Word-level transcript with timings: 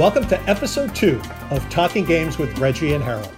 Welcome 0.00 0.24
to 0.28 0.40
episode 0.48 0.94
two 0.94 1.20
of 1.50 1.68
Talking 1.68 2.06
Games 2.06 2.38
with 2.38 2.58
Reggie 2.58 2.94
and 2.94 3.04
Harold. 3.04 3.30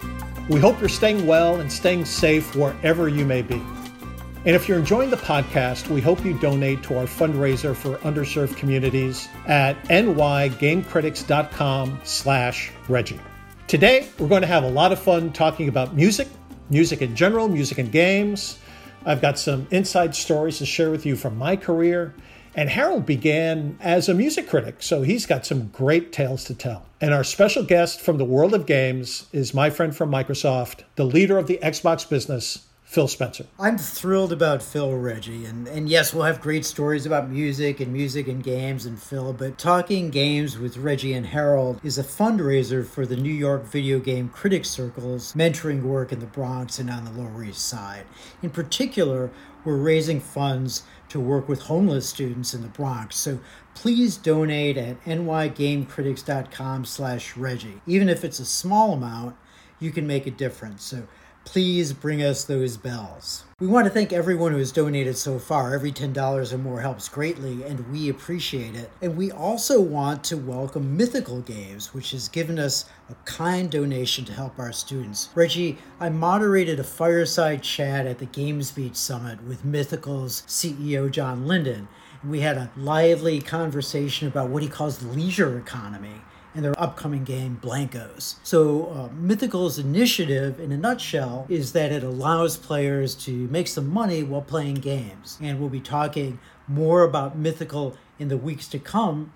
We 0.48 0.60
hope 0.60 0.78
you're 0.78 0.88
staying 0.88 1.26
well 1.26 1.58
and 1.58 1.72
staying 1.72 2.04
safe 2.04 2.54
wherever 2.54 3.08
you 3.08 3.24
may 3.24 3.42
be. 3.42 3.56
And 3.56 4.54
if 4.54 4.68
you're 4.68 4.78
enjoying 4.78 5.10
the 5.10 5.16
podcast, 5.16 5.88
we 5.88 6.00
hope 6.00 6.24
you 6.24 6.38
donate 6.38 6.84
to 6.84 6.98
our 6.98 7.06
fundraiser 7.06 7.74
for 7.74 7.96
underserved 8.08 8.56
communities 8.56 9.28
at 9.48 9.74
nygamecritics.com 9.86 12.00
slash 12.04 12.70
Reggie. 12.88 13.20
Today, 13.66 14.08
we're 14.20 14.28
going 14.28 14.42
to 14.42 14.46
have 14.46 14.62
a 14.62 14.70
lot 14.70 14.92
of 14.92 15.00
fun 15.00 15.32
talking 15.32 15.66
about 15.66 15.96
music, 15.96 16.28
music 16.70 17.02
in 17.02 17.16
general, 17.16 17.48
music 17.48 17.78
and 17.78 17.90
games. 17.90 18.60
I've 19.04 19.20
got 19.20 19.36
some 19.36 19.66
inside 19.72 20.14
stories 20.14 20.58
to 20.58 20.66
share 20.66 20.92
with 20.92 21.06
you 21.06 21.16
from 21.16 21.36
my 21.36 21.56
career. 21.56 22.14
And 22.54 22.68
Harold 22.68 23.06
began 23.06 23.78
as 23.80 24.08
a 24.08 24.14
music 24.14 24.48
critic, 24.48 24.82
so 24.82 25.02
he's 25.02 25.24
got 25.24 25.46
some 25.46 25.68
great 25.68 26.12
tales 26.12 26.44
to 26.44 26.54
tell. 26.54 26.84
And 27.00 27.14
our 27.14 27.24
special 27.24 27.62
guest 27.62 28.00
from 28.00 28.18
the 28.18 28.26
world 28.26 28.52
of 28.52 28.66
games 28.66 29.26
is 29.32 29.54
my 29.54 29.70
friend 29.70 29.96
from 29.96 30.10
Microsoft, 30.10 30.82
the 30.96 31.04
leader 31.04 31.38
of 31.38 31.46
the 31.46 31.58
Xbox 31.62 32.08
business, 32.08 32.66
Phil 32.92 33.08
Spencer. 33.08 33.46
I'm 33.58 33.78
thrilled 33.78 34.34
about 34.34 34.62
Phil 34.62 34.94
Reggie. 34.94 35.46
And, 35.46 35.66
and 35.66 35.88
yes, 35.88 36.12
we'll 36.12 36.24
have 36.24 36.42
great 36.42 36.66
stories 36.66 37.06
about 37.06 37.30
music 37.30 37.80
and 37.80 37.90
music 37.90 38.28
and 38.28 38.44
games 38.44 38.84
and 38.84 39.00
Phil, 39.00 39.32
but 39.32 39.56
Talking 39.56 40.10
Games 40.10 40.58
with 40.58 40.76
Reggie 40.76 41.14
and 41.14 41.24
Harold 41.24 41.80
is 41.82 41.96
a 41.96 42.04
fundraiser 42.04 42.86
for 42.86 43.06
the 43.06 43.16
New 43.16 43.32
York 43.32 43.64
Video 43.64 43.98
Game 43.98 44.28
Critics 44.28 44.68
Circle's 44.68 45.32
mentoring 45.32 45.80
work 45.80 46.12
in 46.12 46.20
the 46.20 46.26
Bronx 46.26 46.78
and 46.78 46.90
on 46.90 47.06
the 47.06 47.12
Lower 47.12 47.42
East 47.42 47.66
Side. 47.66 48.04
In 48.42 48.50
particular, 48.50 49.30
we're 49.64 49.76
raising 49.76 50.20
funds 50.20 50.82
to 51.12 51.20
work 51.20 51.46
with 51.46 51.62
homeless 51.62 52.08
students 52.08 52.54
in 52.54 52.62
the 52.62 52.68
Bronx. 52.68 53.16
So 53.16 53.38
please 53.74 54.16
donate 54.16 54.78
at 54.78 55.04
nygamecritics.com 55.04 56.86
slash 56.86 57.36
Reggie. 57.36 57.82
Even 57.86 58.08
if 58.08 58.24
it's 58.24 58.40
a 58.40 58.46
small 58.46 58.94
amount, 58.94 59.36
you 59.78 59.90
can 59.90 60.06
make 60.06 60.26
a 60.26 60.30
difference. 60.30 60.84
So 60.84 61.06
please 61.44 61.92
bring 61.92 62.22
us 62.22 62.44
those 62.44 62.78
bells. 62.78 63.44
We 63.62 63.68
want 63.68 63.84
to 63.86 63.92
thank 63.92 64.12
everyone 64.12 64.50
who 64.50 64.58
has 64.58 64.72
donated 64.72 65.16
so 65.16 65.38
far. 65.38 65.72
Every 65.72 65.92
$10 65.92 66.52
or 66.52 66.58
more 66.58 66.80
helps 66.80 67.08
greatly, 67.08 67.62
and 67.62 67.92
we 67.92 68.08
appreciate 68.08 68.74
it. 68.74 68.90
And 69.00 69.16
we 69.16 69.30
also 69.30 69.80
want 69.80 70.24
to 70.24 70.36
welcome 70.36 70.96
Mythical 70.96 71.42
Games, 71.42 71.94
which 71.94 72.10
has 72.10 72.26
given 72.26 72.58
us 72.58 72.86
a 73.08 73.14
kind 73.24 73.70
donation 73.70 74.24
to 74.24 74.32
help 74.32 74.58
our 74.58 74.72
students. 74.72 75.28
Reggie, 75.36 75.78
I 76.00 76.08
moderated 76.08 76.80
a 76.80 76.82
fireside 76.82 77.62
chat 77.62 78.04
at 78.04 78.18
the 78.18 78.26
GamesBeat 78.26 78.96
Summit 78.96 79.44
with 79.44 79.64
Mythical's 79.64 80.42
CEO 80.48 81.08
John 81.08 81.46
Linden. 81.46 81.86
We 82.26 82.40
had 82.40 82.56
a 82.56 82.72
lively 82.76 83.40
conversation 83.40 84.26
about 84.26 84.48
what 84.48 84.64
he 84.64 84.68
calls 84.68 84.98
the 84.98 85.06
leisure 85.06 85.56
economy 85.56 86.20
and 86.54 86.64
their 86.64 86.78
upcoming 86.80 87.24
game, 87.24 87.58
Blankos. 87.62 88.36
So, 88.42 88.86
uh, 88.88 89.08
Mythical's 89.14 89.78
initiative, 89.78 90.60
in 90.60 90.72
a 90.72 90.76
nutshell, 90.76 91.46
is 91.48 91.72
that 91.72 91.92
it 91.92 92.02
allows 92.02 92.56
players 92.56 93.14
to 93.24 93.32
make 93.48 93.68
some 93.68 93.88
money 93.88 94.22
while 94.22 94.42
playing 94.42 94.76
games. 94.76 95.38
And 95.40 95.58
we'll 95.58 95.68
be 95.68 95.80
talking 95.80 96.38
more 96.68 97.02
about 97.02 97.36
Mythical 97.36 97.96
in 98.18 98.28
the 98.28 98.36
weeks 98.36 98.68
to 98.68 98.78
come. 98.78 99.32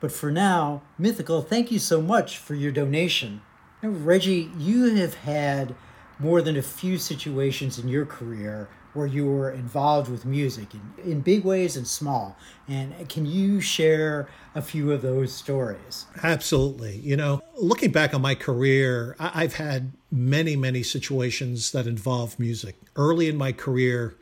But 0.00 0.12
for 0.12 0.30
now, 0.30 0.82
Mythical, 0.98 1.42
thank 1.42 1.70
you 1.70 1.78
so 1.78 2.00
much 2.00 2.38
for 2.38 2.54
your 2.54 2.72
donation. 2.72 3.42
Now, 3.82 3.90
Reggie, 3.90 4.50
you 4.58 4.94
have 4.94 5.14
had 5.14 5.74
more 6.18 6.42
than 6.42 6.56
a 6.56 6.62
few 6.62 6.98
situations 6.98 7.78
in 7.78 7.88
your 7.88 8.06
career 8.06 8.68
where 8.94 9.06
you 9.06 9.26
were 9.26 9.50
involved 9.50 10.10
with 10.10 10.24
music 10.24 10.68
in, 10.74 11.10
in 11.10 11.20
big 11.20 11.44
ways 11.44 11.76
and 11.76 11.86
small. 11.86 12.36
And 12.68 13.08
can 13.08 13.26
you 13.26 13.60
share 13.60 14.28
a 14.54 14.62
few 14.62 14.92
of 14.92 15.02
those 15.02 15.32
stories? 15.32 16.06
Absolutely. 16.22 16.96
You 16.96 17.16
know, 17.16 17.40
looking 17.56 17.92
back 17.92 18.14
on 18.14 18.22
my 18.22 18.34
career, 18.34 19.16
I've 19.18 19.54
had 19.54 19.92
many, 20.10 20.56
many 20.56 20.82
situations 20.82 21.72
that 21.72 21.86
involve 21.86 22.38
music. 22.38 22.76
Early 22.96 23.28
in 23.28 23.36
my 23.36 23.52
career, 23.52 24.16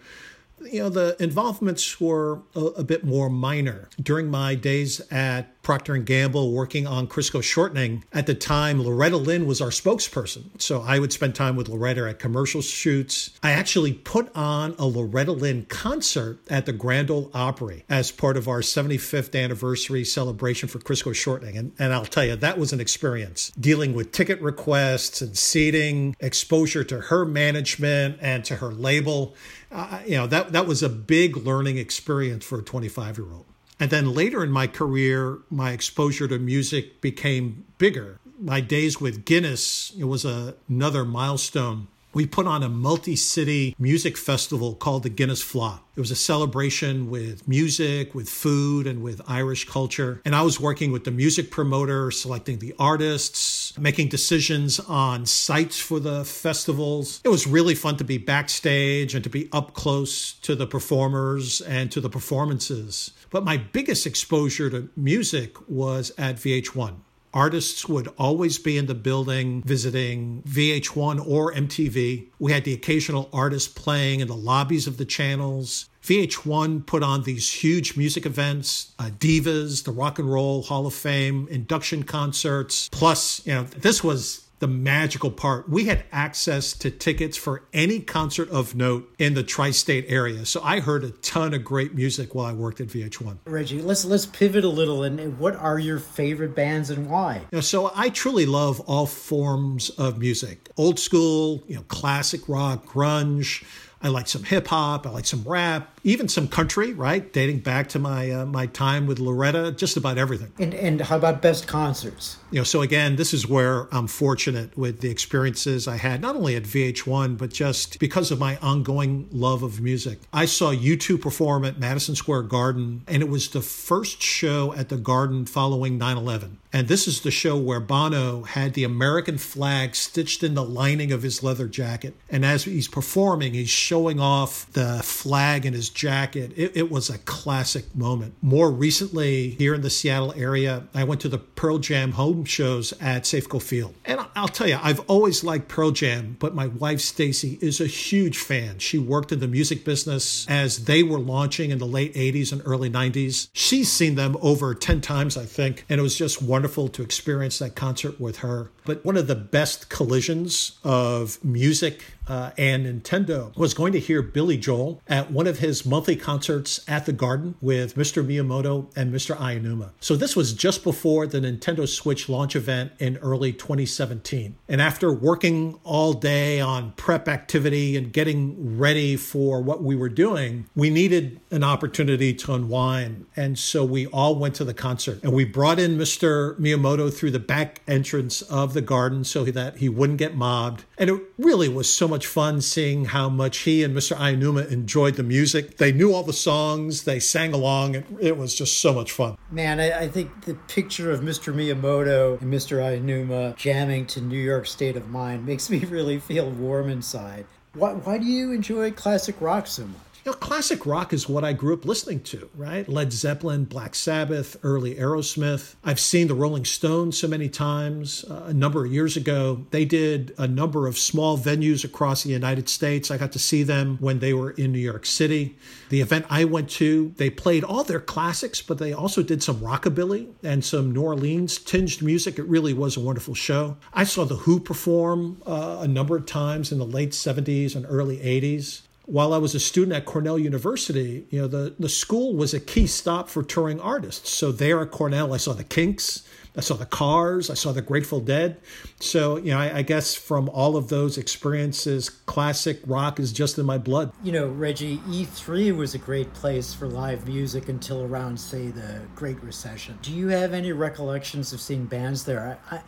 you 0.60 0.80
know 0.80 0.88
the 0.88 1.16
involvements 1.20 2.00
were 2.00 2.42
a, 2.54 2.60
a, 2.60 2.84
bit 2.84 3.04
more 3.04 3.30
minor 3.30 3.88
during 4.02 4.28
my 4.28 4.54
days 4.54 5.00
at 5.10 5.57
procter 5.68 5.94
& 5.96 5.98
gamble 5.98 6.52
working 6.52 6.86
on 6.86 7.06
crisco 7.06 7.42
shortening. 7.42 8.02
At 8.10 8.24
the 8.24 8.34
time 8.34 8.82
loretta 8.82 9.18
lynn 9.18 9.44
was 9.44 9.60
our 9.60 9.68
spokesperson. 9.68 10.44
So 10.58 10.80
i 10.80 10.98
would 10.98 11.12
spend 11.12 11.34
time 11.34 11.56
with 11.56 11.68
loretta 11.68 12.08
at 12.08 12.18
commercial 12.18 12.62
shoots. 12.62 13.38
I 13.42 13.50
actually 13.50 13.92
put 13.92 14.34
on 14.34 14.74
a 14.78 14.86
loretta 14.86 15.32
lynn 15.32 15.66
concert 15.66 16.38
at 16.48 16.64
the 16.64 16.72
grand 16.72 17.10
ole 17.10 17.30
opry 17.34 17.84
as 17.86 18.10
part 18.10 18.38
of 18.38 18.48
our 18.48 18.60
75th 18.60 19.38
anniversary 19.38 20.06
celebration 20.06 20.70
for 20.70 20.78
crisco 20.78 21.14
shortening. 21.14 21.58
And, 21.58 21.72
and 21.78 21.92
i'll 21.92 22.06
tell 22.06 22.24
you 22.24 22.34
that 22.36 22.56
was 22.56 22.72
an 22.72 22.80
experience. 22.80 23.52
Dealing 23.60 23.92
with 23.92 24.10
ticket 24.10 24.40
requests 24.40 25.20
and 25.20 25.36
seating 25.36 26.16
exposure 26.18 26.82
to 26.84 26.98
her 26.98 27.26
management 27.26 28.16
and 28.22 28.42
to 28.46 28.56
her 28.56 28.72
label. 28.72 29.34
Uh, 29.70 30.00
you 30.06 30.16
know 30.16 30.26
that 30.26 30.52
that 30.52 30.66
was 30.66 30.82
a 30.82 30.88
big 30.88 31.36
learning 31.36 31.76
experience 31.76 32.42
for 32.42 32.60
a 32.60 32.62
25 32.62 33.18
year 33.18 33.30
old 33.30 33.44
and 33.80 33.90
then 33.90 34.12
later 34.12 34.42
in 34.42 34.50
my 34.50 34.66
career 34.66 35.38
my 35.50 35.72
exposure 35.72 36.28
to 36.28 36.38
music 36.38 37.00
became 37.00 37.64
bigger 37.78 38.18
my 38.40 38.60
days 38.60 39.00
with 39.00 39.24
guinness 39.24 39.92
it 39.98 40.04
was 40.04 40.24
a, 40.24 40.54
another 40.68 41.04
milestone 41.04 41.88
we 42.14 42.26
put 42.26 42.46
on 42.46 42.62
a 42.62 42.68
multi 42.68 43.16
city 43.16 43.76
music 43.78 44.16
festival 44.16 44.74
called 44.74 45.02
the 45.02 45.08
Guinness 45.10 45.42
Fleadh. 45.42 45.80
It 45.94 46.00
was 46.00 46.10
a 46.10 46.16
celebration 46.16 47.10
with 47.10 47.46
music, 47.46 48.14
with 48.14 48.28
food, 48.28 48.86
and 48.86 49.02
with 49.02 49.20
Irish 49.26 49.68
culture. 49.68 50.20
And 50.24 50.34
I 50.34 50.42
was 50.42 50.58
working 50.58 50.90
with 50.90 51.04
the 51.04 51.10
music 51.10 51.50
promoter, 51.50 52.10
selecting 52.10 52.60
the 52.60 52.74
artists, 52.78 53.76
making 53.78 54.08
decisions 54.08 54.80
on 54.80 55.26
sites 55.26 55.78
for 55.78 56.00
the 56.00 56.24
festivals. 56.24 57.20
It 57.24 57.28
was 57.28 57.46
really 57.46 57.74
fun 57.74 57.96
to 57.98 58.04
be 58.04 58.16
backstage 58.16 59.14
and 59.14 59.24
to 59.24 59.30
be 59.30 59.48
up 59.52 59.74
close 59.74 60.32
to 60.40 60.54
the 60.54 60.66
performers 60.66 61.60
and 61.60 61.90
to 61.92 62.00
the 62.00 62.10
performances. 62.10 63.10
But 63.30 63.44
my 63.44 63.56
biggest 63.56 64.06
exposure 64.06 64.70
to 64.70 64.88
music 64.96 65.56
was 65.68 66.12
at 66.16 66.36
VH1. 66.36 66.94
Artists 67.34 67.86
would 67.86 68.08
always 68.18 68.58
be 68.58 68.78
in 68.78 68.86
the 68.86 68.94
building 68.94 69.62
visiting 69.62 70.42
VH1 70.48 71.26
or 71.26 71.52
MTV. 71.52 72.26
We 72.38 72.52
had 72.52 72.64
the 72.64 72.72
occasional 72.72 73.28
artist 73.32 73.76
playing 73.76 74.20
in 74.20 74.28
the 74.28 74.34
lobbies 74.34 74.86
of 74.86 74.96
the 74.96 75.04
channels. 75.04 75.90
VH1 76.02 76.86
put 76.86 77.02
on 77.02 77.24
these 77.24 77.52
huge 77.52 77.98
music 77.98 78.24
events, 78.24 78.94
uh, 78.98 79.10
Divas, 79.18 79.84
the 79.84 79.92
Rock 79.92 80.18
and 80.18 80.32
Roll 80.32 80.62
Hall 80.62 80.86
of 80.86 80.94
Fame, 80.94 81.46
induction 81.50 82.02
concerts. 82.02 82.88
Plus, 82.88 83.46
you 83.46 83.52
know, 83.52 83.64
this 83.64 84.02
was 84.02 84.47
the 84.58 84.69
magical 84.69 85.30
part. 85.30 85.69
We 85.69 85.84
had 85.84 86.04
access 86.10 86.72
to 86.74 86.91
tickets 86.91 87.36
for 87.36 87.62
any 87.72 88.00
concert 88.00 88.50
of 88.50 88.74
note 88.74 89.12
in 89.19 89.34
the 89.34 89.42
tri-state 89.42 90.06
area. 90.08 90.44
So 90.46 90.60
I 90.62 90.80
heard 90.80 91.04
a 91.04 91.10
ton 91.10 91.54
of 91.54 91.64
great 91.64 91.94
music 91.94 92.34
while 92.34 92.46
I 92.46 92.52
worked 92.52 92.80
at 92.80 92.88
VH1. 92.88 93.38
Reggie, 93.44 93.80
let's 93.80 94.04
let's 94.04 94.26
pivot 94.26 94.64
a 94.64 94.69
little 94.69 95.02
and 95.02 95.38
what 95.38 95.56
are 95.56 95.78
your 95.78 95.98
favorite 95.98 96.54
bands 96.54 96.91
and 96.91 97.08
why? 97.08 97.36
You 97.36 97.58
know, 97.58 97.60
so 97.60 97.92
I 97.94 98.08
truly 98.08 98.46
love 98.46 98.80
all 98.80 99.06
forms 99.06 99.91
of 99.91 100.19
music. 100.19 100.70
Old 100.76 100.98
school, 100.98 101.62
you 101.66 101.76
know, 101.76 101.82
classic 101.88 102.48
rock, 102.48 102.86
grunge, 102.86 103.64
I 104.00 104.09
like 104.09 104.28
some 104.28 104.44
hip 104.44 104.69
hop. 104.69 105.06
I 105.06 105.10
like 105.10 105.26
some 105.26 105.42
rap, 105.44 105.98
even 106.04 106.28
some 106.28 106.47
country, 106.47 106.92
right? 106.92 107.32
Dating 107.32 107.59
back 107.59 107.88
to 107.91 107.98
my 107.98 108.31
uh, 108.31 108.47
my 108.47 108.66
time 108.66 109.06
with 109.06 109.19
Loretta, 109.19 109.72
just 109.72 109.97
about 109.97 110.19
everything. 110.19 110.53
And 110.59 110.72
and 110.75 111.00
how 111.00 111.16
about 111.16 111.42
best 111.42 111.66
concerts? 111.66 112.37
You 112.50 112.60
know, 112.60 112.64
so 112.64 112.82
again, 112.82 113.16
this 113.16 113.34
is 113.34 113.47
where 113.47 113.92
I'm 113.92 114.06
fortunate 114.06 114.76
with 114.78 115.00
the 115.00 115.11
experiences 115.11 115.88
I 115.88 115.96
had, 115.96 116.20
not 116.20 116.37
only 116.37 116.56
at 116.56 116.62
VH1, 116.62 117.37
but 117.37 117.52
just 117.52 117.99
because 117.99 118.31
of 118.31 118.38
my 118.38 118.56
ongoing 118.58 119.28
love 119.32 119.62
of 119.62 119.81
music. 119.81 120.20
I 120.32 120.46
saw 120.46 120.72
U2 120.72 121.20
perform 121.20 121.64
at 121.64 121.78
Madison 121.78 122.14
Square 122.14 122.43
Garden, 122.43 123.02
and 123.06 123.22
it 123.22 123.28
was 123.28 123.50
the 123.50 123.61
first 123.62 124.22
show 124.22 124.72
at 124.75 124.88
the 124.88 124.96
Garden 124.96 125.44
following 125.44 125.99
9 125.99 126.17
11. 126.17 126.58
And 126.73 126.88
this 126.88 127.09
is 127.09 127.23
the 127.23 127.31
show 127.31 127.56
where 127.56 127.81
Bono 127.81 128.43
had 128.43 128.75
the 128.75 128.85
American 128.85 129.38
flag 129.38 129.94
stitched 129.94 130.43
in 130.43 130.55
the 130.55 130.65
lining 130.65 131.12
of 131.12 131.23
his 131.23 131.43
leather 131.43 131.67
jacket. 131.67 132.15
And 132.29 132.44
as 132.44 132.65
he's 132.65 132.88
performing, 132.88 133.55
he's 133.55 133.70
showing 133.70 134.20
off 134.20 134.70
the 134.73 135.00
flag 135.03 135.65
in 135.65 135.73
his 135.73 135.88
jacket. 135.88 136.53
It, 136.56 136.76
it, 136.76 136.88
was 136.91 137.11
a 137.11 137.19
classic 137.19 137.94
moment. 137.94 138.35
More 138.41 138.70
recently, 138.70 139.50
here 139.50 139.75
in 139.75 139.82
the 139.82 139.91
Seattle 139.91 140.32
area, 140.37 140.85
I 140.94 141.05
went 141.05 141.20
to 141.23 141.29
the 141.29 141.38
Pearl 141.38 141.79
Jam 141.79 142.12
home 142.12 142.44
shows 142.44 142.93
at 143.00 143.25
Safeco 143.25 143.61
Field. 143.61 143.94
And 144.05 144.20
I'll 144.35 144.49
tell 144.49 144.69
you, 144.69 144.79
I've 144.82 145.00
always 145.00 145.44
liked 145.44 145.69
Pearl 145.69 145.91
Jam, 145.91 146.37
but 146.38 146.55
my 146.55 146.67
wife, 146.67 147.00
Stacy, 147.00 147.59
is 147.61 147.81
a 147.81 147.87
huge 147.87 148.38
fan. 148.38 148.79
She 148.79 148.99
worked 148.99 149.32
in 149.32 149.41
the 149.41 149.49
music 149.49 149.85
business 149.85 150.47
as 150.49 150.85
they 150.85 151.03
were 151.03 151.19
launching 151.19 151.70
in 151.70 151.79
the 151.79 151.87
late 151.87 152.15
80s 152.15 152.53
and 152.53 152.62
early 152.65 152.91
90s. 152.91 153.49
She's 153.53 153.91
seen 153.91 154.15
them 154.15 154.37
over 154.41 154.75
10 154.75 155.00
times, 155.00 155.37
I 155.37 155.44
think. 155.44 155.85
And 155.88 155.99
it 155.99 156.03
was 156.03 156.17
just 156.17 156.41
wonderful 156.41 156.57
wonderful 156.58 156.88
to 156.88 157.02
experience 157.02 157.60
that 157.60 157.76
concert 157.76 158.20
with 158.20 158.38
her. 158.38 158.69
But 158.84 159.05
one 159.05 159.16
of 159.16 159.28
the 159.28 159.37
best 159.37 159.88
collisions 159.90 160.76
of 160.82 161.38
music 161.44 162.02
uh, 162.26 162.50
and 162.58 162.84
Nintendo 162.84 163.56
was 163.56 163.75
going 163.75 163.93
to 163.93 164.00
hear 164.00 164.22
Billy 164.22 164.56
Joel 164.56 165.00
at 165.08 165.31
one 165.31 165.46
of 165.46 165.58
his 165.58 165.87
monthly 165.87 166.16
concerts 166.16 166.81
at 166.88 167.06
the 167.06 167.12
Garden 167.12 167.55
with 167.60 167.96
Mr. 167.96 168.25
Miyamoto 168.25 168.90
and 168.96 169.12
Mr. 169.12 169.37
Aonuma. 169.37 169.90
So 170.00 170.16
this 170.16 170.34
was 170.34 170.52
just 170.52 170.84
before 170.84 171.26
the 171.26 171.40
Nintendo 171.40 171.88
Switch 171.88 172.28
launch 172.28 172.56
event 172.56 172.93
in 172.99 173.16
early 173.19 173.52
2017. 173.52 174.56
And 174.69 174.82
after 174.82 175.12
working 175.12 175.78
all 175.84 176.12
day 176.12 176.60
on 176.60 176.93
prep 176.93 177.28
activity 177.28 177.96
and 177.96 178.12
getting 178.12 178.78
ready 178.78 179.16
for 179.16 179.62
what 179.62 179.82
we 179.82 179.96
were 179.96 180.08
doing, 180.08 180.66
we 180.75 180.90
needed 180.90 181.40
an 181.50 181.62
opportunity 181.62 182.34
to 182.34 182.55
unwind. 182.55 183.26
And 183.37 183.58
so 183.58 183.84
we 183.84 184.06
all 184.06 184.34
went 184.34 184.55
to 184.56 184.64
the 184.64 184.75
concert 184.75 185.20
and 185.22 185.32
we 185.32 185.44
brought 185.44 185.78
in 185.78 185.96
Mr. 185.96 186.47
Miyamoto 186.54 187.12
through 187.12 187.30
the 187.30 187.38
back 187.38 187.80
entrance 187.86 188.42
of 188.42 188.74
the 188.74 188.80
garden 188.80 189.24
so 189.24 189.44
that 189.44 189.76
he 189.76 189.88
wouldn't 189.88 190.18
get 190.18 190.34
mobbed. 190.34 190.84
And 190.96 191.10
it 191.10 191.22
really 191.38 191.68
was 191.68 191.92
so 191.92 192.08
much 192.08 192.26
fun 192.26 192.60
seeing 192.60 193.06
how 193.06 193.28
much 193.28 193.58
he 193.58 193.82
and 193.82 193.96
Mr. 193.96 194.16
Aonuma 194.16 194.70
enjoyed 194.70 195.14
the 195.14 195.22
music. 195.22 195.76
They 195.76 195.92
knew 195.92 196.12
all 196.12 196.22
the 196.22 196.32
songs, 196.32 197.04
they 197.04 197.20
sang 197.20 197.52
along. 197.52 197.94
It, 197.94 198.06
it 198.20 198.36
was 198.36 198.54
just 198.54 198.78
so 198.78 198.92
much 198.92 199.12
fun. 199.12 199.36
Man, 199.50 199.80
I, 199.80 200.00
I, 200.00 200.08
think 200.08 200.44
the 200.44 200.54
picture 200.54 201.10
of 201.10 201.20
Mr. 201.20 201.54
Miyamoto 201.54 202.40
and 202.40 202.52
Mr. 202.52 202.78
Aonuma 202.78 203.56
jamming 203.56 204.06
to 204.06 204.20
New 204.20 204.38
York 204.38 204.66
State 204.66 204.96
of 204.96 205.08
Mind 205.08 205.46
makes 205.46 205.70
me 205.70 205.78
really 205.84 206.18
feel 206.18 206.50
warm 206.50 206.88
inside. 206.88 207.46
Why, 207.74 207.92
why 207.92 208.18
do 208.18 208.24
you 208.24 208.52
enjoy 208.52 208.90
classic 208.92 209.40
rock 209.40 209.66
so 209.66 209.84
much? 209.84 210.07
Know, 210.28 210.34
classic 210.34 210.84
rock 210.84 211.14
is 211.14 211.26
what 211.26 211.42
I 211.42 211.54
grew 211.54 211.72
up 211.72 211.86
listening 211.86 212.20
to, 212.25 212.50
right? 212.54 212.86
Led 212.86 213.14
Zeppelin, 213.14 213.64
Black 213.64 213.94
Sabbath, 213.94 214.58
early 214.62 214.94
Aerosmith. 214.96 215.76
I've 215.82 215.98
seen 215.98 216.28
the 216.28 216.34
Rolling 216.34 216.66
Stones 216.66 217.16
so 217.19 217.26
many 217.26 217.48
times. 217.48 218.26
Uh, 218.28 218.42
a 218.48 218.52
number 218.52 218.84
of 218.84 218.92
years 218.92 219.16
ago, 219.16 219.64
they 219.70 219.86
did 219.86 220.34
a 220.36 220.46
number 220.46 220.86
of 220.86 220.98
small 220.98 221.38
venues 221.38 221.82
across 221.82 222.25
the 222.25 222.28
United 222.28 222.69
States. 222.69 223.10
I 223.10 223.16
got 223.16 223.32
to 223.32 223.38
see 223.38 223.62
them 223.62 223.96
when 224.00 224.19
they 224.19 224.34
were 224.34 224.50
in 224.50 224.70
New 224.70 224.78
York 224.78 225.06
City. 225.06 225.56
The 225.88 226.02
event 226.02 226.26
I 226.28 226.44
went 226.44 226.69
to, 226.72 227.14
they 227.16 227.31
played 227.31 227.64
all 227.64 227.82
their 227.82 227.98
classics, 227.98 228.60
but 228.60 228.76
they 228.76 228.92
also 228.92 229.22
did 229.22 229.42
some 229.42 229.60
rockabilly 229.60 230.28
and 230.42 230.62
some 230.62 230.92
New 230.92 231.00
Orleans 231.00 231.56
tinged 231.56 232.02
music. 232.02 232.38
It 232.38 232.44
really 232.44 232.74
was 232.74 232.98
a 232.98 233.00
wonderful 233.00 233.34
show. 233.34 233.78
I 233.94 234.04
saw 234.04 234.26
The 234.26 234.36
Who 234.36 234.60
perform 234.60 235.40
uh, 235.46 235.78
a 235.81 235.88
number 235.88 236.19
of 236.19 236.26
times 236.26 236.70
in 236.70 236.78
the 236.78 236.84
late 236.84 237.12
70s 237.12 237.74
and 237.74 237.86
early 237.88 238.19
80s 238.19 238.82
while 239.08 239.32
I 239.32 239.38
was 239.38 239.55
a 239.55 239.60
student 239.60 239.96
at 239.96 240.05
Cornell 240.05 240.38
University, 240.38 241.26
you 241.31 241.40
know, 241.40 241.49
the, 241.49 241.75
the 241.78 241.88
school 241.88 242.34
was 242.34 242.52
a 242.52 242.60
key 242.60 242.87
stop 242.87 243.31
for 243.31 243.43
touring 243.43 243.81
artists. 243.81 244.28
So 244.28 244.52
there 244.52 244.82
at 244.82 244.90
Cornell, 244.90 245.32
I 245.32 245.38
saw 245.38 245.55
the 245.55 245.64
Kinks, 245.64 246.28
I 246.55 246.60
saw 246.60 246.75
the 246.75 246.84
Cars, 246.84 247.49
I 247.49 247.55
saw 247.55 247.72
the 247.72 247.81
Grateful 247.81 248.20
Dead. 248.20 248.60
So, 249.00 249.38
you 249.38 249.52
know, 249.52 249.60
I, 249.60 249.78
I, 249.78 249.82
guess 249.82 250.14
from 250.14 250.50
all 250.50 250.76
of 250.76 250.90
those 250.90 251.16
experiences, 251.16 252.10
classic 252.10 252.81
rock 252.87 253.19
is 253.19 253.32
just 253.32 253.58
in 253.58 253.64
my 253.64 253.78
blood. 253.78 254.12
You 254.22 254.32
know, 254.32 254.49
Reggie, 254.49 254.99
E3 254.99 255.75
was 255.75 255.94
a 255.94 255.99
great 255.99 256.34
place 256.34 256.75
for 256.75 256.87
live 256.87 257.26
music 257.26 257.70
until 257.70 258.02
around, 258.02 258.38
say, 258.38 258.69
the 258.69 259.00
Great 259.14 259.43
Recession. 259.43 259.99
Do 260.02 260.12
you 260.12 260.28
have 260.28 260.52
any 260.52 260.72
recollections 260.72 261.55
of 261.55 261.62
seeing 261.62 261.87
bands 261.87 262.25
there? 262.25 262.58
I, 262.70 262.76
I, 262.76 262.81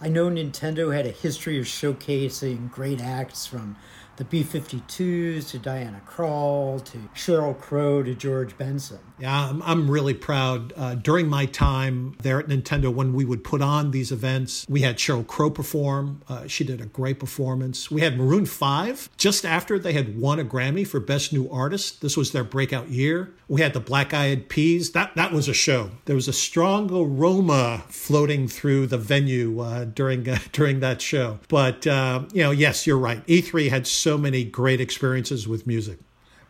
I 0.00 0.08
know 0.08 0.28
Nintendo 0.28 0.92
had 0.92 1.06
a 1.06 1.10
history 1.10 1.56
of 1.60 1.66
showcasing 1.66 2.68
great 2.68 3.00
acts 3.00 3.46
from 3.46 3.76
the 4.18 4.24
B 4.24 4.42
52s 4.42 5.48
to 5.50 5.58
Diana 5.60 6.00
Krall 6.04 6.84
to 6.86 6.98
Sheryl 7.14 7.58
Crow 7.58 8.02
to 8.02 8.14
George 8.14 8.58
Benson. 8.58 8.98
Yeah, 9.20 9.48
I'm, 9.48 9.62
I'm 9.62 9.90
really 9.90 10.14
proud. 10.14 10.72
Uh, 10.76 10.94
during 10.96 11.28
my 11.28 11.46
time 11.46 12.16
there 12.22 12.40
at 12.40 12.46
Nintendo, 12.46 12.92
when 12.92 13.12
we 13.12 13.24
would 13.24 13.44
put 13.44 13.62
on 13.62 13.92
these 13.92 14.10
events, 14.10 14.66
we 14.68 14.82
had 14.82 14.96
Sheryl 14.96 15.26
Crow 15.26 15.50
perform. 15.50 16.22
Uh, 16.28 16.48
she 16.48 16.64
did 16.64 16.80
a 16.80 16.86
great 16.86 17.20
performance. 17.20 17.90
We 17.90 18.00
had 18.00 18.18
Maroon 18.18 18.44
5 18.44 19.10
just 19.16 19.44
after 19.44 19.78
they 19.78 19.92
had 19.92 20.20
won 20.20 20.40
a 20.40 20.44
Grammy 20.44 20.86
for 20.86 20.98
Best 20.98 21.32
New 21.32 21.48
Artist. 21.48 22.00
This 22.00 22.16
was 22.16 22.32
their 22.32 22.44
breakout 22.44 22.88
year. 22.88 23.34
We 23.46 23.60
had 23.60 23.72
the 23.72 23.80
Black 23.80 24.12
Eyed 24.12 24.48
Peas. 24.48 24.92
That, 24.92 25.14
that 25.14 25.32
was 25.32 25.48
a 25.48 25.54
show. 25.54 25.90
There 26.06 26.16
was 26.16 26.28
a 26.28 26.32
strong 26.32 26.90
aroma 26.92 27.84
floating 27.88 28.48
through 28.48 28.88
the 28.88 28.98
venue 28.98 29.60
uh, 29.60 29.84
during, 29.84 30.24
during 30.52 30.80
that 30.80 31.00
show. 31.00 31.38
But, 31.48 31.86
uh, 31.86 32.24
you 32.32 32.42
know, 32.42 32.50
yes, 32.50 32.86
you're 32.86 32.98
right. 32.98 33.24
E3 33.26 33.70
had 33.70 33.86
so 33.86 34.07
many 34.16 34.44
great 34.44 34.80
experiences 34.80 35.46
with 35.46 35.66
music. 35.66 35.98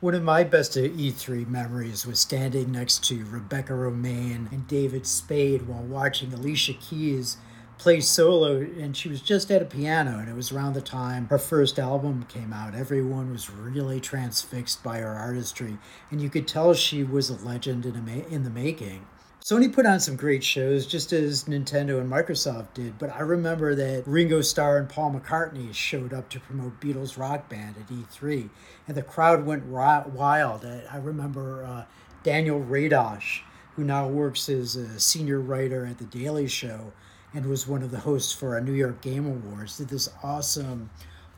One 0.00 0.14
of 0.14 0.22
my 0.22 0.44
best 0.44 0.74
E3 0.76 1.48
memories 1.48 2.06
was 2.06 2.20
standing 2.20 2.70
next 2.70 3.04
to 3.06 3.24
Rebecca 3.24 3.72
Romijn 3.72 4.52
and 4.52 4.68
David 4.68 5.06
Spade 5.06 5.66
while 5.66 5.82
watching 5.82 6.32
Alicia 6.32 6.74
Keys 6.74 7.38
play 7.78 8.00
solo, 8.00 8.60
and 8.60 8.96
she 8.96 9.08
was 9.08 9.20
just 9.20 9.50
at 9.50 9.62
a 9.62 9.64
piano, 9.64 10.18
and 10.18 10.28
it 10.28 10.34
was 10.34 10.52
around 10.52 10.74
the 10.74 10.80
time 10.80 11.26
her 11.28 11.38
first 11.38 11.78
album 11.78 12.24
came 12.28 12.52
out. 12.52 12.74
Everyone 12.74 13.32
was 13.32 13.50
really 13.50 14.00
transfixed 14.00 14.82
by 14.84 14.98
her 14.98 15.14
artistry, 15.14 15.78
and 16.10 16.20
you 16.20 16.28
could 16.28 16.46
tell 16.46 16.74
she 16.74 17.02
was 17.02 17.30
a 17.30 17.44
legend 17.44 17.86
in, 17.86 17.96
a 17.96 18.32
in 18.32 18.44
the 18.44 18.50
making. 18.50 19.06
Sony 19.48 19.72
put 19.72 19.86
on 19.86 19.98
some 19.98 20.14
great 20.14 20.44
shows, 20.44 20.86
just 20.86 21.10
as 21.10 21.44
Nintendo 21.44 21.98
and 21.98 22.12
Microsoft 22.12 22.74
did, 22.74 22.98
but 22.98 23.08
I 23.08 23.20
remember 23.20 23.74
that 23.74 24.06
Ringo 24.06 24.42
Starr 24.42 24.76
and 24.76 24.90
Paul 24.90 25.14
McCartney 25.14 25.72
showed 25.72 26.12
up 26.12 26.28
to 26.28 26.40
promote 26.40 26.78
Beatles 26.82 27.16
Rock 27.16 27.48
Band 27.48 27.76
at 27.78 27.88
E3, 27.88 28.50
and 28.86 28.94
the 28.94 29.00
crowd 29.00 29.46
went 29.46 29.64
wild. 29.64 30.66
I 30.66 30.98
remember 30.98 31.64
uh, 31.64 31.84
Daniel 32.22 32.60
Radosh, 32.60 33.40
who 33.74 33.84
now 33.84 34.06
works 34.06 34.50
as 34.50 34.76
a 34.76 35.00
senior 35.00 35.40
writer 35.40 35.86
at 35.86 35.96
The 35.96 36.04
Daily 36.04 36.46
Show 36.46 36.92
and 37.32 37.46
was 37.46 37.66
one 37.66 37.82
of 37.82 37.90
the 37.90 38.00
hosts 38.00 38.34
for 38.34 38.52
our 38.52 38.60
New 38.60 38.74
York 38.74 39.00
Game 39.00 39.24
Awards, 39.24 39.78
did 39.78 39.88
this 39.88 40.10
awesome, 40.22 40.90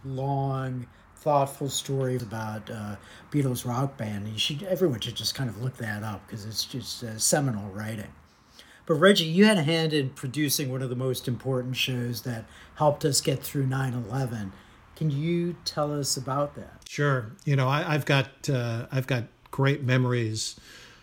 long, 0.04 0.88
thoughtful 1.20 1.68
story 1.68 2.16
about 2.16 2.70
uh, 2.70 2.96
Beatles 3.30 3.66
rock 3.66 3.96
band. 3.96 4.26
And 4.26 4.40
should, 4.40 4.62
everyone 4.62 5.00
should 5.00 5.16
just 5.16 5.34
kind 5.34 5.50
of 5.50 5.62
look 5.62 5.76
that 5.76 6.02
up 6.02 6.26
because 6.26 6.46
it's 6.46 6.64
just 6.64 7.04
uh, 7.04 7.18
seminal 7.18 7.70
writing. 7.70 8.08
But 8.86 8.94
Reggie, 8.94 9.24
you 9.24 9.44
had 9.44 9.58
a 9.58 9.62
hand 9.62 9.92
in 9.92 10.10
producing 10.10 10.72
one 10.72 10.82
of 10.82 10.88
the 10.88 10.96
most 10.96 11.28
important 11.28 11.76
shows 11.76 12.22
that 12.22 12.44
helped 12.76 13.04
us 13.04 13.20
get 13.20 13.42
through 13.42 13.66
9 13.66 13.92
11. 13.92 14.52
Can 14.96 15.10
you 15.10 15.56
tell 15.64 15.98
us 15.98 16.16
about 16.16 16.56
that? 16.56 16.82
Sure. 16.88 17.30
You 17.44 17.54
know, 17.54 17.68
I, 17.68 17.82
have 17.82 18.04
got 18.04 18.48
uh, 18.48 18.86
I've 18.90 19.06
got 19.06 19.24
great 19.50 19.82
memories 19.82 20.58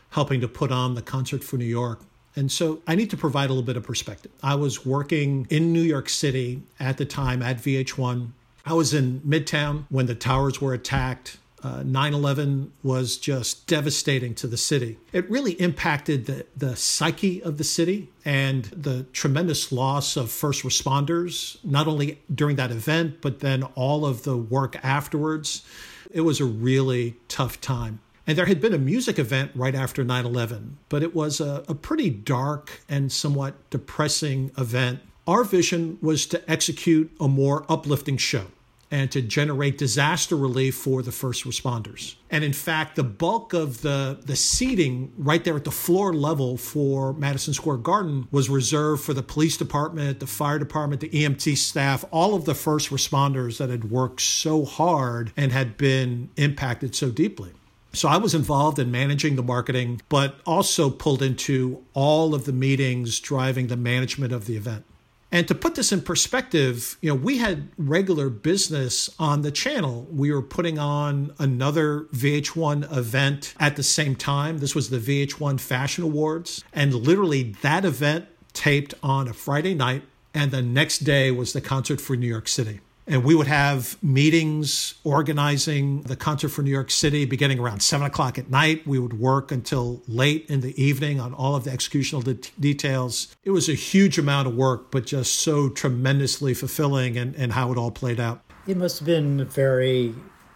helping 0.10 0.42
to 0.42 0.48
put 0.48 0.72
on 0.72 0.96
the 0.96 1.02
concert 1.02 1.44
for 1.44 1.58
New 1.58 1.66
York. 1.66 2.02
And 2.36 2.52
so 2.52 2.82
I 2.86 2.96
need 2.96 3.10
to 3.12 3.18
provide 3.18 3.46
a 3.46 3.54
little 3.54 3.64
bit 3.64 3.78
of 3.78 3.84
perspective. 3.84 4.32
I 4.44 4.56
was 4.56 4.86
working 4.86 5.48
in 5.50 5.74
New 5.74 5.82
York 5.82 6.10
City 6.10 6.62
at 6.80 6.98
the 6.98 7.06
time 7.06 7.42
at 7.42 7.58
VH1 7.58 8.32
I 8.68 8.74
was 8.74 8.94
in 8.94 9.22
Midtown 9.22 9.86
when 9.88 10.08
the 10.08 10.16
towers 10.16 10.60
were 10.60 10.74
attacked. 10.74 11.38
Uh, 11.64 11.84
9 11.84 12.14
uh, 12.14 12.18
11 12.18 12.74
was 12.84 13.18
just 13.18 13.66
devastating 13.66 14.36
to 14.36 14.46
the 14.46 14.58
city. 14.58 14.98
It 15.14 15.30
really 15.30 15.54
impacted 15.54 16.26
the, 16.26 16.46
the 16.56 16.76
psyche 16.76 17.42
of 17.42 17.58
the 17.58 17.64
city 17.64 18.10
and 18.26 18.66
the 18.66 19.04
tremendous 19.14 19.72
loss 19.72 20.18
of 20.18 20.30
first 20.30 20.64
responders, 20.64 21.64
not 21.64 21.88
only 21.88 22.20
during 22.34 22.58
that 22.58 22.70
event, 22.70 23.22
but 23.22 23.40
then 23.40 23.64
all 23.64 24.06
of 24.06 24.24
the 24.24 24.36
work 24.36 24.76
afterwards. 24.84 25.66
It 26.12 26.22
was 26.22 26.42
a 26.42 26.46
really 26.46 27.16
tough 27.30 27.62
time. 27.62 28.02
And 28.28 28.38
there 28.38 28.48
had 28.48 28.60
been 28.60 28.74
a 28.74 28.78
music 28.78 29.18
event 29.18 29.52
right 29.56 29.76
after 29.76 30.04
9 30.04 30.26
11, 30.26 30.78
but 30.90 31.04
it 31.04 31.16
was 31.16 31.40
a, 31.40 31.64
a 31.70 31.74
pretty 31.74 32.10
dark 32.10 32.82
and 32.90 33.14
somewhat 33.14 33.70
depressing 33.70 34.52
event. 34.58 35.00
Our 35.26 35.46
vision 35.46 36.00
was 36.02 36.26
to 36.28 36.52
execute 36.52 37.12
a 37.18 37.30
more 37.30 37.66
uplifting 37.70 38.18
show 38.18 38.48
and 38.90 39.12
to 39.12 39.22
generate 39.22 39.78
disaster 39.78 40.36
relief 40.36 40.76
for 40.76 41.02
the 41.02 41.12
first 41.12 41.44
responders. 41.44 42.16
And 42.30 42.44
in 42.44 42.54
fact, 42.54 42.96
the 42.96 43.04
bulk 43.04 43.54
of 43.54 43.82
the, 43.82 44.20
the 44.24 44.36
seating 44.36 45.12
right 45.18 45.44
there 45.44 45.56
at 45.56 45.64
the 45.64 45.72
floor 45.72 46.14
level 46.14 46.58
for 46.58 47.14
Madison 47.14 47.54
Square 47.54 47.78
Garden 47.78 48.28
was 48.32 48.50
reserved 48.50 49.04
for 49.04 49.14
the 49.14 49.24
police 49.24 49.58
department, 49.58 50.20
the 50.20 50.28
fire 50.28 50.60
department, 50.60 51.02
the 51.02 51.10
EMT 51.10 51.58
staff, 51.58 52.06
all 52.12 52.36
of 52.36 52.46
the 52.46 52.56
first 52.56 52.90
responders 52.90 53.58
that 53.58 53.70
had 53.70 53.92
worked 53.92 54.22
so 54.22 54.66
hard 54.66 55.32
and 55.36 55.52
had 55.52 55.78
been 55.78 56.30
impacted 56.38 56.96
so 56.96 57.10
deeply. 57.10 57.52
So 57.94 58.08
I 58.08 58.18
was 58.18 58.36
involved 58.36 58.78
in 58.78 58.92
managing 58.92 59.38
the 59.38 59.44
marketing, 59.44 60.02
but 60.08 60.40
also 60.46 60.90
pulled 60.90 61.24
into 61.24 61.84
all 61.94 62.36
of 62.36 62.46
the 62.46 62.54
meetings 62.54 63.20
driving 63.20 63.68
the 63.68 63.78
management 63.78 64.34
of 64.34 64.46
the 64.46 64.56
event. 64.56 64.86
And 65.32 65.48
to 65.50 65.56
put 65.56 65.76
this 65.76 65.92
in 65.92 66.02
perspective, 66.02 66.98
you 67.02 67.10
know, 67.10 67.16
we 67.16 67.38
had 67.38 67.70
regular 67.78 68.30
business 68.30 69.10
on 69.20 69.42
the 69.42 69.52
channel. 69.52 70.08
We 70.10 70.32
were 70.32 70.42
putting 70.42 70.80
on 70.80 71.34
another 71.38 72.08
VH1 72.14 72.96
event 72.96 73.54
at 73.60 73.76
the 73.76 73.84
same 73.84 74.16
time. 74.16 74.60
This 74.60 74.74
was 74.74 74.90
the 74.90 75.00
VH1 75.00 75.60
Fashion 75.60 76.04
Awards. 76.04 76.64
And 76.72 76.94
literally 76.94 77.56
that 77.62 77.84
event 77.84 78.28
taped 78.54 78.94
on 79.04 79.28
a 79.28 79.34
Friday 79.34 79.76
night. 79.76 80.04
And 80.34 80.52
the 80.52 80.62
next 80.62 81.00
day 81.00 81.32
was 81.32 81.54
the 81.54 81.62
concert 81.62 82.00
for 82.00 82.16
New 82.16 82.28
York 82.28 82.48
City. 82.48 82.80
And 83.10 83.24
we 83.24 83.36
would 83.36 83.48
have 83.48 84.02
meetings 84.04 84.96
organizing 85.06 86.02
the 86.02 86.18
concert 86.18 86.50
for 86.50 86.62
New 86.62 86.72
York 86.72 86.92
City 86.92 87.24
beginning 87.24 87.58
around 87.58 87.82
seven 87.82 88.06
o'clock 88.06 88.38
at 88.38 88.50
night. 88.50 88.86
We 88.86 89.00
would 89.00 89.18
work 89.18 89.50
until 89.50 90.02
late 90.10 90.46
in 90.50 90.60
the 90.60 90.82
evening 90.82 91.22
on 91.22 91.34
all 91.34 91.56
of 91.56 91.64
the 91.64 91.72
executional 91.72 92.22
de- 92.22 92.52
details. 92.60 93.34
It 93.46 93.52
was 93.52 93.70
a 93.70 93.74
huge 93.74 94.18
amount 94.18 94.50
of 94.50 94.56
work, 94.56 94.92
but 94.92 95.06
just 95.06 95.36
so 95.36 95.70
tremendously 95.70 96.54
fulfilling 96.54 97.18
and, 97.18 97.34
and 97.36 97.54
how 97.54 97.72
it 97.72 97.78
all 97.78 97.92
played 97.92 98.20
out. 98.20 98.42
It 98.68 98.76
must 98.76 99.00
have 99.00 99.06
been 99.06 99.46
very 99.46 100.14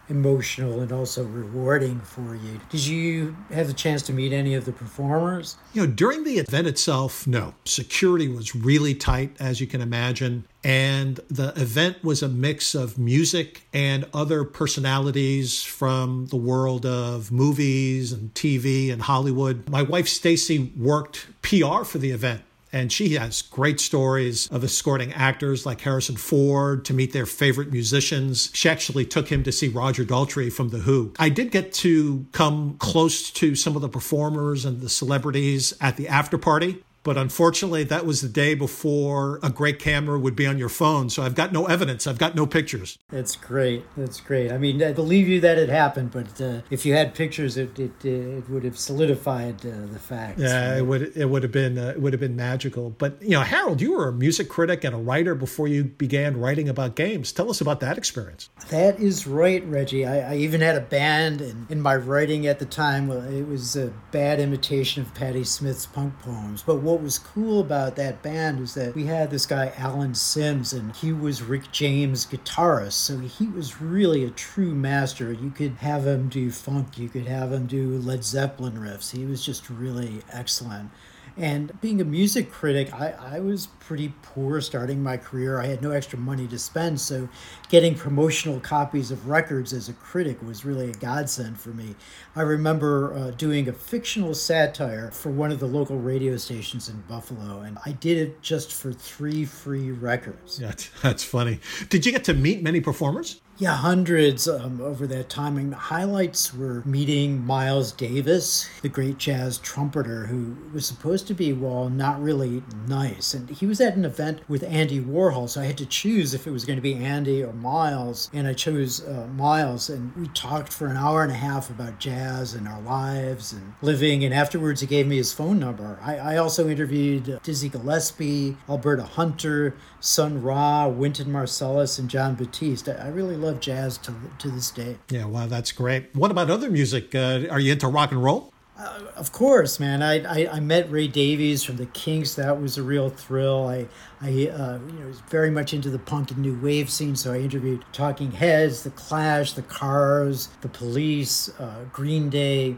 emotional 0.08 0.80
and 0.80 0.92
also 0.92 1.24
rewarding 1.24 2.00
for 2.00 2.34
you. 2.34 2.60
Did 2.70 2.86
you 2.86 3.36
have 3.50 3.66
the 3.66 3.72
chance 3.72 4.02
to 4.02 4.12
meet 4.12 4.32
any 4.32 4.54
of 4.54 4.64
the 4.64 4.72
performers? 4.72 5.56
You 5.72 5.82
know, 5.82 5.92
during 5.92 6.24
the 6.24 6.38
event 6.38 6.66
itself, 6.66 7.26
no. 7.26 7.54
Security 7.64 8.28
was 8.28 8.54
really 8.54 8.94
tight, 8.94 9.36
as 9.40 9.60
you 9.60 9.66
can 9.66 9.80
imagine. 9.80 10.44
And 10.64 11.18
the 11.28 11.48
event 11.56 12.04
was 12.04 12.22
a 12.22 12.28
mix 12.28 12.74
of 12.74 12.98
music 12.98 13.62
and 13.72 14.04
other 14.14 14.44
personalities 14.44 15.62
from 15.62 16.26
the 16.26 16.36
world 16.36 16.86
of 16.86 17.32
movies 17.32 18.12
and 18.12 18.32
TV 18.34 18.92
and 18.92 19.02
Hollywood. 19.02 19.68
My 19.68 19.82
wife, 19.82 20.08
Stacy, 20.08 20.72
worked 20.76 21.26
PR 21.42 21.84
for 21.84 21.98
the 21.98 22.10
event. 22.10 22.42
And 22.72 22.90
she 22.90 23.14
has 23.14 23.42
great 23.42 23.80
stories 23.80 24.48
of 24.48 24.64
escorting 24.64 25.12
actors 25.12 25.66
like 25.66 25.82
Harrison 25.82 26.16
Ford 26.16 26.84
to 26.86 26.94
meet 26.94 27.12
their 27.12 27.26
favorite 27.26 27.70
musicians. 27.70 28.50
She 28.54 28.68
actually 28.68 29.04
took 29.04 29.28
him 29.28 29.42
to 29.42 29.52
see 29.52 29.68
Roger 29.68 30.04
Daltrey 30.04 30.50
from 30.50 30.70
The 30.70 30.78
Who. 30.78 31.12
I 31.18 31.28
did 31.28 31.50
get 31.50 31.72
to 31.74 32.24
come 32.32 32.76
close 32.78 33.30
to 33.32 33.54
some 33.54 33.76
of 33.76 33.82
the 33.82 33.88
performers 33.88 34.64
and 34.64 34.80
the 34.80 34.88
celebrities 34.88 35.74
at 35.80 35.96
the 35.96 36.08
after 36.08 36.38
party. 36.38 36.82
But 37.02 37.16
unfortunately, 37.16 37.84
that 37.84 38.06
was 38.06 38.20
the 38.20 38.28
day 38.28 38.54
before 38.54 39.40
a 39.42 39.50
great 39.50 39.78
camera 39.78 40.18
would 40.18 40.36
be 40.36 40.46
on 40.46 40.58
your 40.58 40.68
phone. 40.68 41.10
So 41.10 41.22
I've 41.22 41.34
got 41.34 41.52
no 41.52 41.66
evidence. 41.66 42.06
I've 42.06 42.18
got 42.18 42.34
no 42.34 42.46
pictures. 42.46 42.98
That's 43.10 43.34
great. 43.34 43.84
That's 43.96 44.20
great. 44.20 44.52
I 44.52 44.58
mean, 44.58 44.82
I 44.82 44.92
believe 44.92 45.28
you 45.28 45.40
that 45.40 45.58
it 45.58 45.68
happened, 45.68 46.12
but 46.12 46.40
uh, 46.40 46.60
if 46.70 46.86
you 46.86 46.94
had 46.94 47.14
pictures, 47.14 47.56
it 47.56 47.78
it, 47.78 48.04
it 48.04 48.48
would 48.48 48.64
have 48.64 48.78
solidified 48.78 49.66
uh, 49.66 49.86
the 49.92 49.98
fact. 49.98 50.38
Yeah, 50.38 50.70
right? 50.70 50.78
it 50.78 50.82
would 50.82 51.16
it 51.16 51.28
would 51.28 51.42
have 51.42 51.52
been 51.52 51.78
uh, 51.78 51.88
it 51.88 52.00
would 52.00 52.12
have 52.12 52.20
been 52.20 52.36
magical. 52.36 52.90
But 52.90 53.20
you 53.20 53.30
know, 53.30 53.40
Harold, 53.40 53.80
you 53.80 53.92
were 53.92 54.08
a 54.08 54.12
music 54.12 54.48
critic 54.48 54.84
and 54.84 54.94
a 54.94 54.98
writer 54.98 55.34
before 55.34 55.68
you 55.68 55.84
began 55.84 56.38
writing 56.38 56.68
about 56.68 56.94
games. 56.94 57.32
Tell 57.32 57.50
us 57.50 57.60
about 57.60 57.80
that 57.80 57.98
experience. 57.98 58.48
That 58.68 59.00
is 59.00 59.26
right, 59.26 59.64
Reggie. 59.66 60.06
I, 60.06 60.32
I 60.32 60.36
even 60.36 60.60
had 60.60 60.76
a 60.76 60.80
band, 60.80 61.40
and 61.40 61.70
in 61.70 61.80
my 61.80 61.96
writing 61.96 62.46
at 62.46 62.58
the 62.58 62.66
time, 62.66 63.08
well, 63.08 63.22
it 63.22 63.46
was 63.46 63.76
a 63.76 63.92
bad 64.10 64.40
imitation 64.40 65.02
of 65.02 65.14
Patti 65.14 65.44
Smith's 65.44 65.86
punk 65.86 66.18
poems. 66.20 66.62
But 66.62 66.76
what 66.92 67.00
was 67.00 67.18
cool 67.18 67.58
about 67.60 67.96
that 67.96 68.22
band 68.22 68.60
is 68.60 68.74
that 68.74 68.94
we 68.94 69.06
had 69.06 69.30
this 69.30 69.46
guy 69.46 69.72
Alan 69.78 70.14
Sims, 70.14 70.74
and 70.74 70.94
he 70.94 71.10
was 71.10 71.40
Rick 71.40 71.72
James' 71.72 72.26
guitarist, 72.26 72.92
so 72.92 73.18
he 73.18 73.46
was 73.46 73.80
really 73.80 74.24
a 74.24 74.30
true 74.30 74.74
master. 74.74 75.32
You 75.32 75.50
could 75.50 75.76
have 75.76 76.06
him 76.06 76.28
do 76.28 76.50
funk, 76.50 76.98
you 76.98 77.08
could 77.08 77.26
have 77.26 77.50
him 77.50 77.66
do 77.66 77.96
Led 77.96 78.24
Zeppelin 78.24 78.74
riffs. 78.74 79.16
He 79.16 79.24
was 79.24 79.42
just 79.42 79.70
really 79.70 80.20
excellent. 80.30 80.90
And 81.36 81.80
being 81.80 82.00
a 82.00 82.04
music 82.04 82.50
critic, 82.50 82.92
I, 82.92 83.12
I 83.12 83.40
was 83.40 83.68
pretty 83.80 84.12
poor 84.22 84.60
starting 84.60 85.02
my 85.02 85.16
career. 85.16 85.60
I 85.60 85.66
had 85.66 85.82
no 85.82 85.90
extra 85.90 86.18
money 86.18 86.46
to 86.48 86.58
spend, 86.58 87.00
so 87.00 87.28
getting 87.68 87.94
promotional 87.94 88.60
copies 88.60 89.10
of 89.10 89.28
records 89.28 89.72
as 89.72 89.88
a 89.88 89.92
critic 89.94 90.42
was 90.42 90.64
really 90.64 90.90
a 90.90 90.94
godsend 90.94 91.58
for 91.58 91.70
me. 91.70 91.94
I 92.36 92.42
remember 92.42 93.14
uh, 93.14 93.30
doing 93.30 93.68
a 93.68 93.72
fictional 93.72 94.34
satire 94.34 95.10
for 95.10 95.30
one 95.30 95.50
of 95.50 95.60
the 95.60 95.66
local 95.66 95.98
radio 95.98 96.36
stations 96.36 96.88
in 96.88 97.02
Buffalo, 97.08 97.60
and 97.60 97.78
I 97.86 97.92
did 97.92 98.18
it 98.18 98.42
just 98.42 98.72
for 98.72 98.92
three 98.92 99.44
free 99.44 99.90
records. 99.90 100.60
Yeah, 100.60 100.72
that's 101.02 101.24
funny. 101.24 101.60
Did 101.88 102.04
you 102.04 102.12
get 102.12 102.24
to 102.24 102.34
meet 102.34 102.62
many 102.62 102.80
performers? 102.80 103.40
Yeah, 103.62 103.76
hundreds 103.76 104.48
um, 104.48 104.80
over 104.80 105.06
that 105.06 105.28
time. 105.28 105.56
And 105.56 105.70
the 105.70 105.76
highlights 105.76 106.52
were 106.52 106.82
meeting 106.84 107.46
Miles 107.46 107.92
Davis, 107.92 108.68
the 108.80 108.88
great 108.88 109.18
jazz 109.18 109.58
trumpeter 109.58 110.26
who 110.26 110.56
was 110.74 110.84
supposed 110.84 111.28
to 111.28 111.34
be, 111.34 111.52
well, 111.52 111.88
not 111.88 112.20
really 112.20 112.64
nice. 112.88 113.34
And 113.34 113.48
he 113.48 113.66
was 113.66 113.80
at 113.80 113.94
an 113.94 114.04
event 114.04 114.40
with 114.48 114.64
Andy 114.64 114.98
Warhol, 114.98 115.48
so 115.48 115.60
I 115.60 115.66
had 115.66 115.78
to 115.78 115.86
choose 115.86 116.34
if 116.34 116.48
it 116.48 116.50
was 116.50 116.64
going 116.64 116.76
to 116.76 116.82
be 116.82 116.96
Andy 116.96 117.44
or 117.44 117.52
Miles. 117.52 118.28
And 118.32 118.48
I 118.48 118.52
chose 118.52 119.06
uh, 119.06 119.28
Miles, 119.36 119.88
and 119.88 120.12
we 120.16 120.26
talked 120.34 120.72
for 120.72 120.88
an 120.88 120.96
hour 120.96 121.22
and 121.22 121.30
a 121.30 121.36
half 121.36 121.70
about 121.70 122.00
jazz 122.00 122.54
and 122.54 122.66
our 122.66 122.80
lives 122.80 123.52
and 123.52 123.74
living. 123.80 124.24
And 124.24 124.34
afterwards, 124.34 124.80
he 124.80 124.88
gave 124.88 125.06
me 125.06 125.18
his 125.18 125.32
phone 125.32 125.60
number. 125.60 126.00
I, 126.02 126.16
I 126.16 126.36
also 126.36 126.68
interviewed 126.68 127.38
Dizzy 127.44 127.68
Gillespie, 127.68 128.56
Alberta 128.68 129.04
Hunter, 129.04 129.76
Sun 130.00 130.42
Ra, 130.42 130.88
Wynton 130.88 131.28
Marsalis, 131.28 132.00
and 132.00 132.10
Jon 132.10 132.34
Batiste. 132.34 132.88
I, 132.88 132.94
I 132.94 133.08
really 133.10 133.36
love 133.36 133.51
jazz 133.60 133.98
to, 133.98 134.14
to 134.38 134.48
this 134.48 134.70
day. 134.70 134.98
Yeah, 135.10 135.26
wow, 135.26 135.46
that's 135.46 135.72
great. 135.72 136.14
What 136.14 136.30
about 136.30 136.50
other 136.50 136.70
music? 136.70 137.14
Uh, 137.14 137.42
are 137.50 137.60
you 137.60 137.72
into 137.72 137.88
rock 137.88 138.12
and 138.12 138.22
roll? 138.22 138.52
Uh, 138.78 139.00
of 139.16 139.32
course, 139.32 139.78
man. 139.78 140.02
I, 140.02 140.22
I, 140.24 140.56
I 140.56 140.60
met 140.60 140.90
Ray 140.90 141.06
Davies 141.06 141.62
from 141.62 141.76
the 141.76 141.86
Kinks. 141.86 142.34
That 142.34 142.60
was 142.60 142.78
a 142.78 142.82
real 142.82 143.10
thrill. 143.10 143.68
I 143.68 143.86
I 144.20 144.28
uh, 144.28 144.78
you 144.86 144.98
know 144.98 145.06
was 145.06 145.20
very 145.28 145.50
much 145.50 145.74
into 145.74 145.90
the 145.90 145.98
punk 145.98 146.30
and 146.30 146.40
new 146.40 146.58
wave 146.58 146.90
scene. 146.90 147.14
So 147.14 147.32
I 147.32 147.38
interviewed 147.38 147.84
Talking 147.92 148.32
Heads, 148.32 148.82
The 148.82 148.90
Clash, 148.90 149.52
The 149.52 149.62
Cars, 149.62 150.48
The 150.62 150.68
Police, 150.68 151.48
uh, 151.60 151.84
Green 151.92 152.30
Day. 152.30 152.76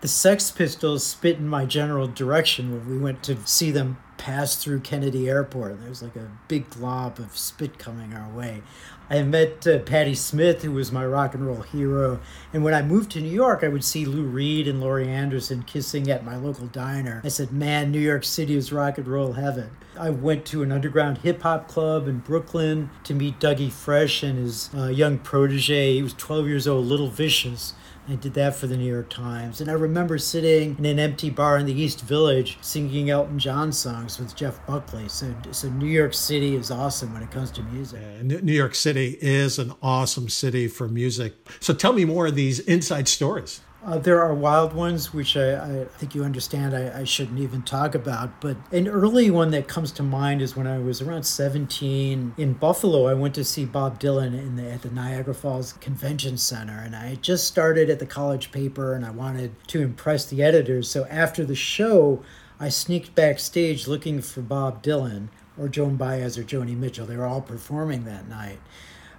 The 0.00 0.08
Sex 0.08 0.50
Pistols 0.50 1.06
spit 1.06 1.38
in 1.38 1.48
my 1.48 1.64
general 1.64 2.06
direction 2.06 2.72
when 2.72 2.88
we 2.88 2.98
went 2.98 3.22
to 3.24 3.36
see 3.46 3.70
them 3.70 3.98
pass 4.18 4.56
through 4.56 4.80
Kennedy 4.80 5.28
Airport. 5.28 5.72
And 5.72 5.82
there 5.82 5.88
was 5.88 6.02
like 6.02 6.16
a 6.16 6.30
big 6.48 6.70
glob 6.70 7.18
of 7.18 7.36
spit 7.36 7.78
coming 7.78 8.14
our 8.14 8.28
way. 8.28 8.62
I 9.08 9.22
met 9.22 9.66
uh, 9.66 9.78
Patti 9.80 10.14
Smith, 10.14 10.62
who 10.62 10.72
was 10.72 10.90
my 10.90 11.06
rock 11.06 11.34
and 11.34 11.46
roll 11.46 11.62
hero. 11.62 12.20
And 12.52 12.64
when 12.64 12.74
I 12.74 12.82
moved 12.82 13.12
to 13.12 13.20
New 13.20 13.30
York, 13.30 13.62
I 13.62 13.68
would 13.68 13.84
see 13.84 14.04
Lou 14.04 14.24
Reed 14.24 14.66
and 14.66 14.80
Laurie 14.80 15.08
Anderson 15.08 15.62
kissing 15.62 16.10
at 16.10 16.24
my 16.24 16.36
local 16.36 16.66
diner. 16.66 17.20
I 17.24 17.28
said, 17.28 17.52
Man, 17.52 17.92
New 17.92 18.00
York 18.00 18.24
City 18.24 18.56
is 18.56 18.72
rock 18.72 18.98
and 18.98 19.06
roll 19.06 19.34
heaven. 19.34 19.70
I 19.98 20.10
went 20.10 20.44
to 20.46 20.62
an 20.62 20.72
underground 20.72 21.18
hip 21.18 21.42
hop 21.42 21.68
club 21.68 22.08
in 22.08 22.18
Brooklyn 22.18 22.90
to 23.04 23.14
meet 23.14 23.38
Dougie 23.38 23.72
Fresh 23.72 24.22
and 24.22 24.38
his 24.38 24.70
uh, 24.74 24.88
young 24.88 25.18
protege. 25.18 25.94
He 25.94 26.02
was 26.02 26.14
12 26.14 26.48
years 26.48 26.68
old, 26.68 26.86
Little 26.86 27.08
Vicious. 27.08 27.74
I 28.08 28.14
did 28.14 28.34
that 28.34 28.54
for 28.54 28.68
the 28.68 28.76
New 28.76 28.90
York 28.90 29.10
Times. 29.10 29.60
And 29.60 29.68
I 29.68 29.74
remember 29.74 30.16
sitting 30.16 30.76
in 30.78 30.84
an 30.84 30.98
empty 30.98 31.28
bar 31.28 31.58
in 31.58 31.66
the 31.66 31.72
East 31.72 32.02
Village 32.02 32.56
singing 32.60 33.10
Elton 33.10 33.38
John 33.38 33.72
songs 33.72 34.18
with 34.18 34.36
Jeff 34.36 34.64
Buckley. 34.66 35.08
So, 35.08 35.34
so 35.50 35.68
New 35.70 35.86
York 35.86 36.14
City 36.14 36.54
is 36.54 36.70
awesome 36.70 37.12
when 37.12 37.22
it 37.22 37.30
comes 37.32 37.50
to 37.52 37.62
music. 37.64 38.00
Yeah, 38.00 38.40
New 38.40 38.52
York 38.52 38.74
City 38.76 39.18
is 39.20 39.58
an 39.58 39.72
awesome 39.82 40.28
city 40.28 40.68
for 40.68 40.88
music. 40.88 41.34
So 41.58 41.74
tell 41.74 41.92
me 41.92 42.04
more 42.04 42.28
of 42.28 42.36
these 42.36 42.60
inside 42.60 43.08
stories. 43.08 43.60
Uh, 43.86 43.98
there 43.98 44.20
are 44.20 44.34
wild 44.34 44.72
ones, 44.72 45.14
which 45.14 45.36
I, 45.36 45.82
I 45.82 45.84
think 45.84 46.12
you 46.12 46.24
understand 46.24 46.74
I, 46.74 47.02
I, 47.02 47.04
shouldn't 47.04 47.38
even 47.38 47.62
talk 47.62 47.94
about. 47.94 48.40
But 48.40 48.56
an 48.72 48.88
early 48.88 49.30
one 49.30 49.52
that 49.52 49.68
comes 49.68 49.92
to 49.92 50.02
mind 50.02 50.42
is 50.42 50.56
when 50.56 50.66
I 50.66 50.78
was 50.78 51.00
around 51.00 51.22
17 51.22 52.34
in 52.36 52.52
Buffalo. 52.54 53.06
I 53.06 53.14
went 53.14 53.36
to 53.36 53.44
see 53.44 53.64
Bob 53.64 54.00
Dylan 54.00 54.36
in 54.36 54.56
the, 54.56 54.68
at 54.68 54.82
the 54.82 54.90
Niagara 54.90 55.34
Falls 55.34 55.74
Convention 55.74 56.36
Center. 56.36 56.76
And 56.76 56.96
I 56.96 57.14
just 57.22 57.46
started 57.46 57.88
at 57.88 58.00
the 58.00 58.06
college 58.06 58.50
paper 58.50 58.92
and 58.92 59.06
I 59.06 59.10
wanted 59.10 59.54
to 59.68 59.82
impress 59.82 60.26
the 60.26 60.42
editors. 60.42 60.90
So 60.90 61.06
after 61.06 61.44
the 61.44 61.54
show, 61.54 62.24
I 62.58 62.70
sneaked 62.70 63.14
backstage 63.14 63.86
looking 63.86 64.20
for 64.20 64.42
Bob 64.42 64.82
Dylan 64.82 65.28
or 65.56 65.68
Joan 65.68 65.94
Baez 65.94 66.36
or 66.36 66.42
Joni 66.42 66.76
Mitchell. 66.76 67.06
They 67.06 67.16
were 67.16 67.26
all 67.26 67.40
performing 67.40 68.04
that 68.06 68.28
night 68.28 68.58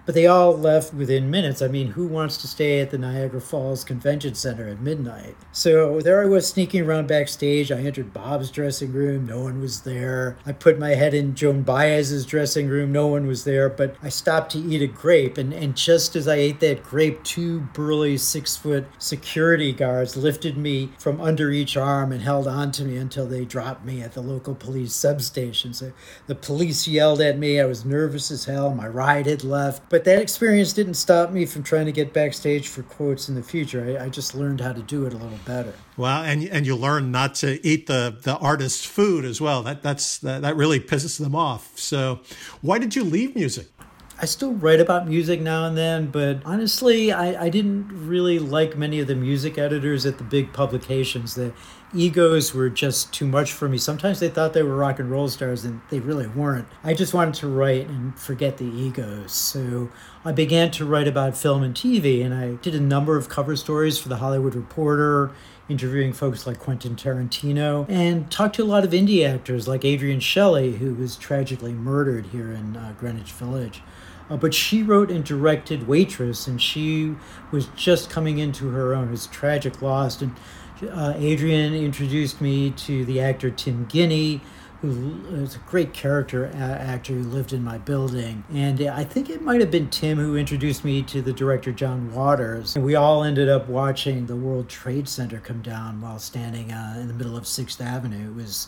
but 0.08 0.16
they 0.16 0.26
all 0.26 0.58
left 0.58 0.94
within 0.94 1.30
minutes. 1.30 1.62
I 1.62 1.68
mean, 1.68 1.90
who 1.90 2.08
wants 2.08 2.38
to 2.38 2.48
stay 2.48 2.80
at 2.80 2.92
the 2.92 2.98
Niagara 2.98 3.42
Falls 3.42 3.84
Convention 3.84 4.36
Center 4.36 4.70
at 4.70 4.80
midnight? 4.80 5.36
So 5.52 6.00
there 6.00 6.24
I 6.24 6.26
was 6.28 6.48
sneaking 6.48 6.86
around 6.86 7.10
backstage. 7.10 7.74
I 7.74 7.82
entered 7.82 8.14
Bob's 8.14 8.50
dressing 8.50 8.94
room. 8.94 9.26
No 9.26 9.42
one 9.42 9.60
was 9.60 9.82
there. 9.82 10.38
I 10.46 10.54
put 10.54 10.80
my 10.80 10.92
head 10.92 11.14
in 11.14 11.36
Joan 11.36 11.62
Baez's 11.64 12.26
dressing 12.26 12.70
room. 12.70 12.94
No 12.94 13.08
one 13.08 13.28
was 13.28 13.44
there. 13.44 13.68
But 13.68 13.98
I 14.02 14.08
stopped 14.08 14.54
to 14.54 14.60
eat 14.60 14.82
a 14.82 14.88
grape. 14.88 15.38
And, 15.38 15.52
and 15.52 15.76
just 15.76 16.16
as 16.16 16.26
I 16.26 16.36
ate 16.36 16.62
that 16.62 16.84
grape, 16.84 17.22
two 17.24 17.60
burly 17.74 18.16
six 18.16 18.56
foot 18.56 18.86
security 19.00 19.74
guards 19.74 20.16
lifted 20.16 20.56
me 20.56 20.94
from 20.98 21.20
under 21.20 21.52
each 21.52 21.76
arm 21.76 22.14
and 22.14 22.22
held 22.22 22.48
on 22.48 22.72
to 22.72 22.86
me 22.86 22.96
until 22.96 23.28
they 23.28 23.44
dropped 23.44 23.84
me 23.84 24.02
at 24.02 24.14
the 24.14 24.22
local 24.22 24.56
police 24.56 24.96
substation. 24.96 25.74
So 25.74 25.92
the 26.28 26.36
police 26.36 26.88
yelled 26.88 27.20
at 27.20 27.38
me. 27.38 27.60
I 27.60 27.66
was 27.66 27.84
nervous 27.84 28.32
as 28.32 28.46
hell. 28.46 28.74
My 28.74 28.88
ride 28.88 29.26
had 29.26 29.44
left. 29.44 29.90
But 29.90 29.97
but 29.98 30.04
that 30.04 30.22
experience 30.22 30.74
didn't 30.74 30.94
stop 30.94 31.32
me 31.32 31.44
from 31.44 31.64
trying 31.64 31.88
to 31.88 31.92
get 31.92 32.14
backstage 32.14 32.68
for 32.68 32.84
quotes 32.84 33.30
in 33.30 33.34
the 33.34 33.42
future. 33.42 33.98
I, 34.00 34.06
I 34.06 34.10
just 34.10 34.36
learned 34.36 34.62
how 34.62 34.72
to 34.72 34.84
do 34.84 35.08
it 35.08 35.14
a 35.14 35.18
little 35.18 35.40
better. 35.44 35.74
Well, 35.98 36.22
and 36.22 36.44
and 36.44 36.68
you 36.68 36.76
learn 36.76 37.12
not 37.12 37.34
to 37.36 37.66
eat 37.66 37.88
the 37.88 38.16
the 38.22 38.38
artist's 38.38 38.86
food 38.86 39.26
as 39.26 39.42
well. 39.42 39.64
That 39.64 39.82
that's 39.82 40.20
that, 40.20 40.44
that 40.44 40.56
really 40.56 40.80
pisses 40.80 41.20
them 41.20 41.34
off. 41.34 41.80
So, 41.80 42.20
why 42.62 42.78
did 42.78 42.96
you 42.96 43.04
leave 43.04 43.36
music? 43.36 43.70
I 44.20 44.26
still 44.26 44.54
write 44.54 44.80
about 44.80 45.08
music 45.08 45.42
now 45.42 45.66
and 45.66 45.78
then, 45.78 46.08
but 46.08 46.42
honestly, 46.44 47.12
I, 47.12 47.46
I 47.46 47.50
didn't 47.50 48.08
really 48.08 48.40
like 48.40 48.76
many 48.76 49.00
of 49.00 49.08
the 49.08 49.16
music 49.16 49.60
editors 49.60 50.08
at 50.08 50.18
the 50.18 50.24
big 50.24 50.54
publications. 50.54 51.36
The 51.36 51.54
egos 51.94 52.52
were 52.52 52.70
just 52.70 53.14
too 53.14 53.28
much 53.28 53.54
for 53.54 53.70
me. 53.70 53.78
Sometimes 53.78 54.20
they 54.20 54.30
thought 54.30 54.54
they 54.54 54.64
were 54.64 54.76
rock 54.76 54.98
and 54.98 55.12
roll 55.12 55.30
stars 55.30 55.66
and 55.66 55.82
they 55.92 56.00
really 56.00 56.26
weren't. 56.28 56.68
I 56.84 56.96
just 56.96 57.14
wanted 57.14 57.36
to 57.36 57.48
write 57.48 57.88
and 57.88 58.18
forget 58.18 58.58
the 58.58 58.66
egos. 58.66 59.34
So 59.34 59.90
I 60.26 60.32
began 60.32 60.72
to 60.72 60.86
write 60.86 61.08
about 61.08 61.38
film 61.38 61.62
and 61.62 61.76
TV 61.76 62.26
and 62.26 62.34
I 62.34 62.56
did 62.56 62.74
a 62.74 62.82
number 62.82 63.18
of 63.18 63.30
cover 63.30 63.56
stories 63.56 64.00
for 64.00 64.10
the 64.10 64.18
Hollywood 64.18 64.56
Reporter 64.56 65.32
interviewing 65.70 66.14
folks 66.14 66.48
like 66.48 66.60
Quentin 66.60 66.96
Tarantino, 66.96 67.86
and 67.90 68.32
talked 68.32 68.56
to 68.56 68.64
a 68.64 68.66
lot 68.66 68.84
of 68.84 68.92
indie 68.92 69.28
actors 69.28 69.68
like 69.68 69.84
Adrienne 69.84 70.20
Shelly, 70.20 70.78
who 70.78 70.94
was 70.94 71.18
tragically 71.18 71.74
murdered 71.74 72.28
here 72.28 72.52
in 72.52 72.78
uh, 72.78 72.94
Greenwich 72.98 73.34
Village. 73.34 73.82
Uh, 74.30 74.38
but 74.38 74.54
she 74.54 74.84
wrote 74.84 75.10
and 75.10 75.24
directed 75.24 75.88
Waitress, 75.88 76.48
and 76.48 76.62
she 76.62 77.16
was 77.52 77.68
just 77.76 78.10
coming 78.10 78.40
into 78.40 78.70
her 78.72 78.94
own. 78.94 79.14
It's 79.14 79.28
tragic 79.28 79.82
loss. 79.82 80.22
And 80.22 80.36
uh, 80.82 81.14
Adrienne 81.18 81.74
introduced 81.74 82.42
me 82.42 82.72
to 82.72 83.06
the 83.06 83.22
actor 83.22 83.50
Tim 83.50 83.86
Guinee, 83.86 84.42
who 84.82 85.24
is 85.32 85.56
a 85.56 85.60
great 85.60 85.92
character 85.92 86.52
actor 86.54 87.14
who 87.14 87.24
lived 87.24 87.52
in 87.52 87.64
my 87.64 87.80
building. 87.80 88.44
And 88.54 88.80
I 88.82 89.04
think 89.04 89.28
it 89.28 89.42
might 89.42 89.60
have 89.60 89.72
been 89.72 89.90
Tim 89.90 90.20
who 90.20 90.36
introduced 90.36 90.86
me 90.86 91.02
to 91.04 91.22
the 91.22 91.34
director 91.34 91.72
John 91.72 92.14
Waters. 92.14 92.76
And 92.76 92.86
we 92.86 92.94
all 92.94 93.24
ended 93.24 93.50
up 93.50 93.68
watching 93.68 94.28
the 94.28 94.36
World 94.36 94.70
Trade 94.70 95.10
Center 95.10 95.40
come 95.40 95.62
down 95.64 96.00
while 96.00 96.20
standing 96.20 96.72
uh, 96.72 96.98
in 97.00 97.08
the 97.08 97.16
middle 97.16 97.36
of 97.36 97.48
Sixth 97.48 97.82
Avenue. 97.82 98.30
It 98.30 98.36
was 98.36 98.68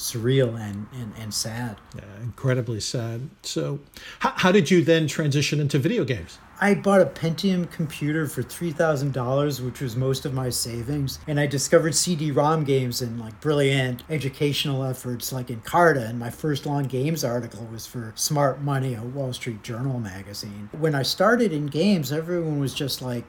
surreal 0.00 0.58
and, 0.58 0.86
and, 0.94 1.12
and 1.18 1.32
sad. 1.32 1.76
Yeah, 1.94 2.02
incredibly 2.22 2.80
sad. 2.80 3.28
So, 3.42 3.80
how, 4.20 4.32
how 4.34 4.52
did 4.52 4.70
you 4.70 4.82
then 4.82 5.06
transition 5.06 5.60
into 5.60 5.78
video 5.78 6.04
games? 6.04 6.38
I 6.62 6.74
bought 6.74 7.00
a 7.00 7.06
Pentium 7.06 7.70
computer 7.70 8.26
for 8.26 8.42
$3,000, 8.42 9.60
which 9.64 9.80
was 9.80 9.96
most 9.96 10.26
of 10.26 10.34
my 10.34 10.50
savings. 10.50 11.18
And 11.26 11.40
I 11.40 11.46
discovered 11.46 11.94
CD 11.94 12.30
ROM 12.32 12.64
games 12.64 13.00
and 13.00 13.18
like 13.18 13.40
brilliant 13.40 14.02
educational 14.10 14.84
efforts 14.84 15.32
like 15.32 15.46
Encarta. 15.46 16.08
And 16.08 16.18
my 16.18 16.28
first 16.28 16.66
long 16.66 16.84
games 16.84 17.24
article 17.24 17.66
was 17.72 17.86
for 17.86 18.12
Smart 18.14 18.60
Money, 18.60 18.94
a 18.94 19.02
Wall 19.02 19.32
Street 19.32 19.62
Journal 19.62 20.00
magazine. 20.00 20.68
When 20.72 20.94
I 20.94 21.02
started 21.02 21.52
in 21.52 21.66
games, 21.66 22.12
everyone 22.12 22.60
was 22.60 22.74
just 22.74 23.00
like 23.00 23.24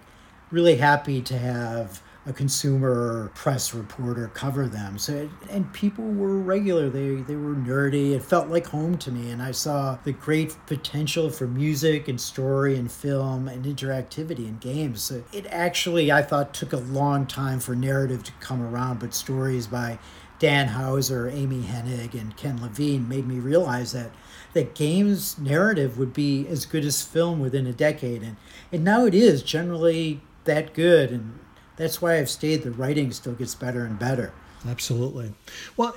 really 0.51 0.75
happy 0.75 1.21
to 1.21 1.37
have 1.37 2.01
a 2.25 2.33
consumer 2.33 3.31
press 3.33 3.73
reporter 3.73 4.27
cover 4.33 4.67
them. 4.67 4.99
So 4.99 5.27
and 5.49 5.71
people 5.73 6.05
were 6.05 6.37
regular. 6.37 6.89
They 6.89 7.15
they 7.15 7.35
were 7.35 7.55
nerdy. 7.55 8.11
It 8.11 8.23
felt 8.23 8.47
like 8.47 8.67
home 8.67 8.97
to 8.99 9.11
me, 9.11 9.31
and 9.31 9.41
I 9.41 9.51
saw 9.51 9.97
the 10.03 10.11
great 10.11 10.55
potential 10.67 11.31
for 11.31 11.47
music 11.47 12.07
and 12.07 12.21
story 12.21 12.77
and 12.77 12.91
film 12.91 13.47
and 13.47 13.65
interactivity 13.65 14.47
in 14.47 14.57
games. 14.59 15.01
So 15.01 15.23
it 15.33 15.47
actually 15.49 16.11
I 16.11 16.21
thought 16.21 16.53
took 16.53 16.73
a 16.73 16.77
long 16.77 17.25
time 17.25 17.59
for 17.59 17.75
narrative 17.75 18.23
to 18.23 18.31
come 18.33 18.61
around, 18.61 18.99
but 18.99 19.15
stories 19.15 19.65
by 19.65 19.97
Dan 20.37 20.69
Houser, 20.69 21.29
Amy 21.29 21.63
Hennig, 21.63 22.13
and 22.13 22.35
Ken 22.37 22.61
Levine 22.61 23.07
made 23.07 23.27
me 23.27 23.39
realize 23.39 23.93
that 23.93 24.11
that 24.53 24.75
games 24.75 25.39
narrative 25.39 25.97
would 25.97 26.13
be 26.13 26.47
as 26.47 26.65
good 26.65 26.83
as 26.85 27.01
film 27.01 27.39
within 27.39 27.65
a 27.65 27.73
decade, 27.73 28.21
and 28.21 28.37
and 28.71 28.83
now 28.83 29.05
it 29.05 29.15
is 29.15 29.41
generally 29.41 30.21
that 30.43 30.75
good 30.75 31.11
and 31.11 31.39
that's 31.77 32.01
why 32.01 32.17
I've 32.17 32.29
stayed. 32.29 32.63
The 32.63 32.71
writing 32.71 33.11
still 33.11 33.33
gets 33.33 33.55
better 33.55 33.83
and 33.85 33.97
better. 33.97 34.33
Absolutely. 34.67 35.33
Well, 35.75 35.95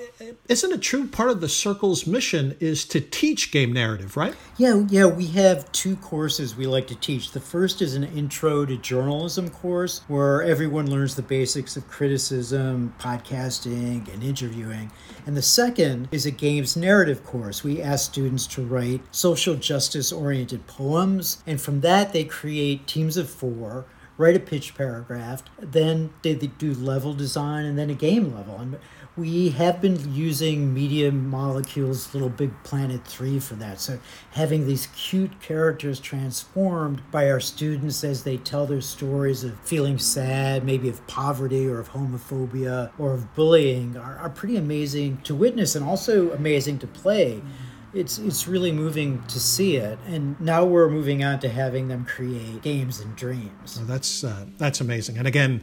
isn't 0.49 0.73
it 0.73 0.81
true 0.81 1.07
part 1.07 1.31
of 1.31 1.41
the 1.41 1.49
circle's 1.49 2.07
mission 2.07 2.57
is 2.61 2.85
to 2.87 3.01
teach 3.01 3.53
game 3.53 3.73
narrative, 3.73 4.17
right? 4.17 4.35
Yeah, 4.57 4.85
yeah, 4.89 5.07
we 5.07 5.27
have 5.29 5.71
two 5.73 5.97
courses 5.97 6.57
we 6.57 6.67
like 6.67 6.87
to 6.87 6.95
teach. 6.95 7.33
The 7.33 7.41
first 7.41 7.83
is 7.83 7.95
an 7.95 8.05
intro 8.05 8.65
to 8.65 8.77
journalism 8.77 9.51
course 9.51 10.01
where 10.09 10.43
everyone 10.43 10.91
learns 10.91 11.15
the 11.15 11.23
basics 11.23 11.77
of 11.77 11.89
criticism, 11.89 12.95
podcasting, 12.99 14.13
and 14.13 14.23
interviewing. 14.23 14.91
And 15.27 15.37
the 15.37 15.43
second 15.43 16.09
is 16.11 16.27
a 16.27 16.31
games 16.31 16.77
narrative 16.77 17.25
course. 17.25 17.65
We 17.65 17.83
ask 17.83 18.11
students 18.11 18.47
to 18.49 18.63
write 18.63 19.03
social 19.11 19.57
justice 19.57 20.11
oriented 20.13 20.67
poems, 20.67 21.43
and 21.47 21.61
from 21.61 21.81
that 21.83 22.13
they 22.13 22.25
create 22.25 22.87
teams 22.87 23.17
of 23.17 23.29
4 23.29 23.85
write 24.17 24.37
a 24.37 24.41
pitch 24.41 24.75
paragraph, 24.75 25.43
then 25.59 26.13
they, 26.23 26.35
they 26.35 26.47
do 26.47 26.73
level 26.75 27.15
design 27.15 27.65
and 27.65 27.79
then 27.79 27.91
a 27.91 27.95
game 27.95 28.35
level. 28.35 28.57
And 28.59 28.79
we 29.17 29.51
have 29.51 29.81
been 29.81 30.13
using 30.13 30.75
Media 30.75 31.13
Molecule's 31.13 32.13
Little 32.15 32.29
Big 32.29 32.51
Planet 32.65 33.07
3 33.07 33.39
for 33.39 33.55
that. 33.57 33.81
So 33.81 33.99
having 34.33 34.67
these 34.67 34.89
cute 34.89 35.41
characters 35.41 36.01
transformed 36.01 37.01
by 37.11 37.31
our 37.31 37.41
students 37.41 38.03
as 38.03 38.25
they 38.25 38.39
tell 38.39 38.67
their 38.67 38.81
stories 38.81 39.45
of 39.45 39.59
feeling 39.61 39.99
sad, 39.99 40.65
maybe 40.65 40.89
of 40.89 41.05
poverty 41.07 41.67
or 41.67 41.79
of 41.79 41.91
homophobia 41.91 42.91
or 42.99 43.13
of 43.13 43.35
bullying 43.35 43.97
are, 43.97 44.19
are 44.19 44.31
pretty 44.31 44.57
amazing 44.57 45.19
to 45.25 45.35
witness 45.35 45.77
and 45.77 45.85
also 45.85 46.33
amazing 46.33 46.79
to 46.81 46.87
play. 46.87 47.37
Mm-hmm 47.37 47.74
it's 47.95 48.19
it's 48.19 48.47
really 48.49 48.73
moving 48.73 49.23
to 49.25 49.41
see 49.41 49.77
it. 49.77 49.99
And 50.07 50.39
now 50.41 50.65
we're 50.65 50.89
moving 50.89 51.25
on 51.25 51.39
to 51.41 51.49
having 51.49 51.89
them 51.89 52.05
create 52.05 52.63
games 52.63 53.01
and 53.01 53.15
dreams. 53.17 53.81
That's 53.87 54.25
uh, 54.25 54.47
that's 54.59 54.81
amazing. 54.81 55.19
And 55.19 55.27
again 55.27 55.63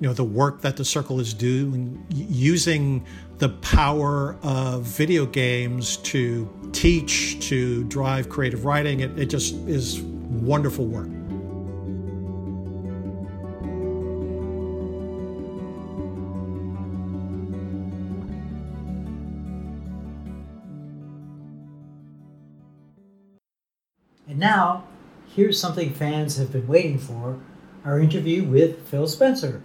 you 0.00 0.06
know 0.06 0.14
the 0.14 0.24
work 0.24 0.60
that 0.60 0.76
the 0.76 0.84
circle 0.84 1.20
is 1.20 1.34
doing 1.34 2.04
using 2.10 3.04
the 3.38 3.48
power 3.48 4.36
of 4.42 4.82
video 4.82 5.26
games 5.26 5.96
to 5.98 6.48
teach 6.72 7.40
to 7.48 7.84
drive 7.84 8.28
creative 8.28 8.64
writing 8.64 9.00
it, 9.00 9.18
it 9.18 9.26
just 9.26 9.54
is 9.66 10.00
wonderful 10.00 10.86
work 10.86 11.08
And 24.28 24.38
now, 24.38 24.84
here's 25.34 25.58
something 25.58 25.94
fans 25.94 26.36
have 26.36 26.52
been 26.52 26.68
waiting 26.68 26.98
for 26.98 27.38
our 27.82 27.98
interview 27.98 28.44
with 28.44 28.86
Phil 28.86 29.08
Spencer. 29.08 29.62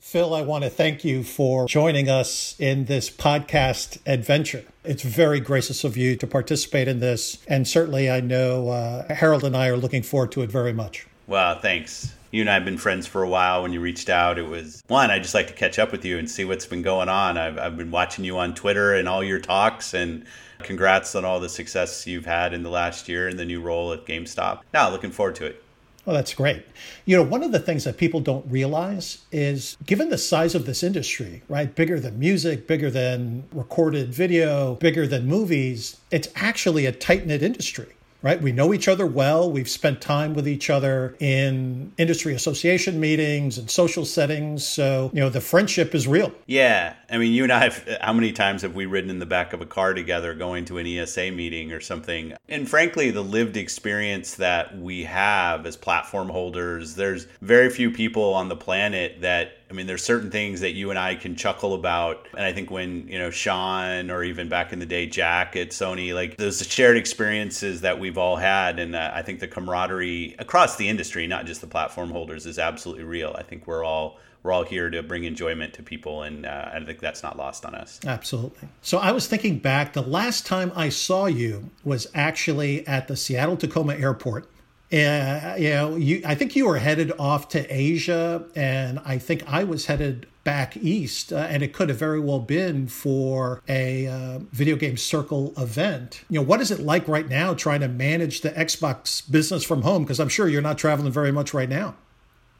Phil, 0.00 0.34
I 0.34 0.42
want 0.42 0.64
to 0.64 0.70
thank 0.70 1.04
you 1.04 1.22
for 1.22 1.66
joining 1.66 2.08
us 2.08 2.56
in 2.58 2.86
this 2.86 3.08
podcast 3.08 4.00
adventure. 4.04 4.64
It's 4.82 5.02
very 5.04 5.38
gracious 5.38 5.84
of 5.84 5.96
you 5.96 6.16
to 6.16 6.26
participate 6.26 6.88
in 6.88 6.98
this. 6.98 7.38
And 7.46 7.68
certainly, 7.68 8.10
I 8.10 8.20
know 8.20 8.68
uh, 8.70 9.14
Harold 9.14 9.44
and 9.44 9.56
I 9.56 9.68
are 9.68 9.76
looking 9.76 10.02
forward 10.02 10.32
to 10.32 10.42
it 10.42 10.50
very 10.50 10.72
much. 10.72 11.06
Well, 11.26 11.58
thanks. 11.58 12.12
You 12.30 12.42
and 12.42 12.50
I 12.50 12.54
have 12.54 12.64
been 12.64 12.78
friends 12.78 13.06
for 13.06 13.22
a 13.22 13.28
while. 13.28 13.62
When 13.62 13.72
you 13.72 13.80
reached 13.80 14.08
out, 14.08 14.38
it 14.38 14.46
was 14.46 14.82
one, 14.88 15.10
I 15.10 15.18
just 15.18 15.34
like 15.34 15.48
to 15.48 15.54
catch 15.54 15.78
up 15.78 15.90
with 15.90 16.04
you 16.04 16.18
and 16.18 16.30
see 16.30 16.44
what's 16.44 16.66
been 16.66 16.82
going 16.82 17.08
on. 17.08 17.38
I've, 17.38 17.58
I've 17.58 17.76
been 17.76 17.90
watching 17.90 18.24
you 18.24 18.38
on 18.38 18.54
Twitter 18.54 18.94
and 18.94 19.08
all 19.08 19.24
your 19.24 19.40
talks, 19.40 19.94
and 19.94 20.24
Congrats 20.62 21.14
on 21.14 21.24
all 21.24 21.40
the 21.40 21.48
success 21.48 22.06
you've 22.06 22.26
had 22.26 22.52
in 22.52 22.62
the 22.62 22.70
last 22.70 23.08
year 23.08 23.28
in 23.28 23.36
the 23.36 23.44
new 23.44 23.60
role 23.60 23.92
at 23.92 24.06
GameStop. 24.06 24.60
Now, 24.72 24.90
looking 24.90 25.10
forward 25.10 25.34
to 25.36 25.46
it. 25.46 25.62
Well, 26.04 26.14
that's 26.14 26.34
great. 26.34 26.64
You 27.04 27.16
know, 27.16 27.22
one 27.24 27.42
of 27.42 27.50
the 27.50 27.58
things 27.58 27.82
that 27.82 27.96
people 27.96 28.20
don't 28.20 28.48
realize 28.48 29.24
is 29.32 29.76
given 29.84 30.08
the 30.08 30.18
size 30.18 30.54
of 30.54 30.64
this 30.64 30.84
industry, 30.84 31.42
right? 31.48 31.74
Bigger 31.74 31.98
than 31.98 32.18
music, 32.18 32.68
bigger 32.68 32.90
than 32.90 33.44
recorded 33.52 34.14
video, 34.14 34.76
bigger 34.76 35.06
than 35.08 35.26
movies, 35.26 35.96
it's 36.12 36.28
actually 36.36 36.86
a 36.86 36.92
tight 36.92 37.26
knit 37.26 37.42
industry 37.42 37.88
right? 38.22 38.40
We 38.40 38.52
know 38.52 38.74
each 38.74 38.88
other 38.88 39.06
well. 39.06 39.50
We've 39.50 39.68
spent 39.68 40.00
time 40.00 40.34
with 40.34 40.48
each 40.48 40.70
other 40.70 41.16
in 41.20 41.92
industry 41.98 42.34
association 42.34 42.98
meetings 43.00 43.58
and 43.58 43.70
social 43.70 44.04
settings. 44.04 44.66
So, 44.66 45.10
you 45.12 45.20
know, 45.20 45.28
the 45.28 45.40
friendship 45.40 45.94
is 45.94 46.08
real. 46.08 46.32
Yeah. 46.46 46.94
I 47.10 47.18
mean, 47.18 47.32
you 47.32 47.44
and 47.44 47.52
I 47.52 47.64
have, 47.64 47.98
how 48.00 48.12
many 48.12 48.32
times 48.32 48.62
have 48.62 48.74
we 48.74 48.86
ridden 48.86 49.10
in 49.10 49.18
the 49.18 49.26
back 49.26 49.52
of 49.52 49.60
a 49.60 49.66
car 49.66 49.94
together 49.94 50.34
going 50.34 50.64
to 50.66 50.78
an 50.78 50.86
ESA 50.86 51.30
meeting 51.30 51.72
or 51.72 51.80
something? 51.80 52.34
And 52.48 52.68
frankly, 52.68 53.10
the 53.10 53.22
lived 53.22 53.56
experience 53.56 54.34
that 54.34 54.76
we 54.76 55.04
have 55.04 55.66
as 55.66 55.76
platform 55.76 56.28
holders, 56.28 56.94
there's 56.94 57.26
very 57.40 57.70
few 57.70 57.90
people 57.90 58.34
on 58.34 58.48
the 58.48 58.56
planet 58.56 59.20
that 59.20 59.52
I 59.68 59.72
mean, 59.72 59.86
there's 59.86 60.04
certain 60.04 60.30
things 60.30 60.60
that 60.60 60.72
you 60.72 60.90
and 60.90 60.98
I 60.98 61.16
can 61.16 61.34
chuckle 61.34 61.74
about. 61.74 62.28
And 62.36 62.42
I 62.44 62.52
think 62.52 62.70
when, 62.70 63.08
you 63.08 63.18
know, 63.18 63.30
Shawn 63.30 64.10
or 64.10 64.22
even 64.22 64.48
back 64.48 64.72
in 64.72 64.78
the 64.78 64.86
day, 64.86 65.06
Jack 65.06 65.56
at 65.56 65.70
Sony, 65.70 66.14
like 66.14 66.36
those 66.36 66.64
shared 66.64 66.96
experiences 66.96 67.80
that 67.80 67.98
we've 67.98 68.16
all 68.16 68.36
had. 68.36 68.78
And 68.78 68.94
uh, 68.94 69.10
I 69.12 69.22
think 69.22 69.40
the 69.40 69.48
camaraderie 69.48 70.36
across 70.38 70.76
the 70.76 70.88
industry, 70.88 71.26
not 71.26 71.46
just 71.46 71.60
the 71.60 71.66
platform 71.66 72.10
holders, 72.10 72.46
is 72.46 72.58
absolutely 72.58 73.04
real. 73.04 73.34
I 73.36 73.42
think 73.42 73.66
we're 73.66 73.84
all 73.84 74.18
we're 74.42 74.52
all 74.52 74.64
here 74.64 74.88
to 74.90 75.02
bring 75.02 75.24
enjoyment 75.24 75.74
to 75.74 75.82
people, 75.82 76.22
and 76.22 76.46
uh, 76.46 76.70
I 76.72 76.78
think 76.84 77.00
that's 77.00 77.24
not 77.24 77.36
lost 77.36 77.66
on 77.66 77.74
us. 77.74 77.98
Absolutely. 78.06 78.68
So 78.80 78.98
I 78.98 79.10
was 79.10 79.26
thinking 79.26 79.58
back. 79.58 79.92
The 79.92 80.02
last 80.02 80.46
time 80.46 80.70
I 80.76 80.88
saw 80.88 81.26
you 81.26 81.70
was 81.82 82.06
actually 82.14 82.86
at 82.86 83.08
the 83.08 83.16
Seattle 83.16 83.56
Tacoma 83.56 83.94
Airport 83.96 84.48
and 84.90 85.62
you 85.62 85.70
know, 85.70 85.96
you 85.96 86.22
I 86.24 86.34
think 86.34 86.54
you 86.56 86.66
were 86.66 86.78
headed 86.78 87.12
off 87.18 87.48
to 87.50 87.66
Asia, 87.74 88.44
and 88.54 89.00
I 89.04 89.18
think 89.18 89.42
I 89.46 89.64
was 89.64 89.86
headed 89.86 90.26
back 90.44 90.76
east, 90.76 91.32
uh, 91.32 91.38
and 91.50 91.62
it 91.62 91.72
could 91.72 91.88
have 91.88 91.98
very 91.98 92.20
well 92.20 92.38
been 92.38 92.86
for 92.86 93.62
a 93.68 94.06
uh, 94.06 94.38
video 94.52 94.76
game 94.76 94.96
circle 94.96 95.52
event. 95.58 96.22
You 96.30 96.38
know, 96.38 96.46
what 96.46 96.60
is 96.60 96.70
it 96.70 96.80
like 96.80 97.08
right 97.08 97.28
now 97.28 97.52
trying 97.52 97.80
to 97.80 97.88
manage 97.88 98.42
the 98.42 98.50
Xbox 98.50 99.28
business 99.28 99.64
from 99.64 99.82
home? 99.82 100.04
Because 100.04 100.20
I'm 100.20 100.28
sure 100.28 100.48
you're 100.48 100.62
not 100.62 100.78
traveling 100.78 101.12
very 101.12 101.32
much 101.32 101.52
right 101.52 101.68
now. 101.68 101.96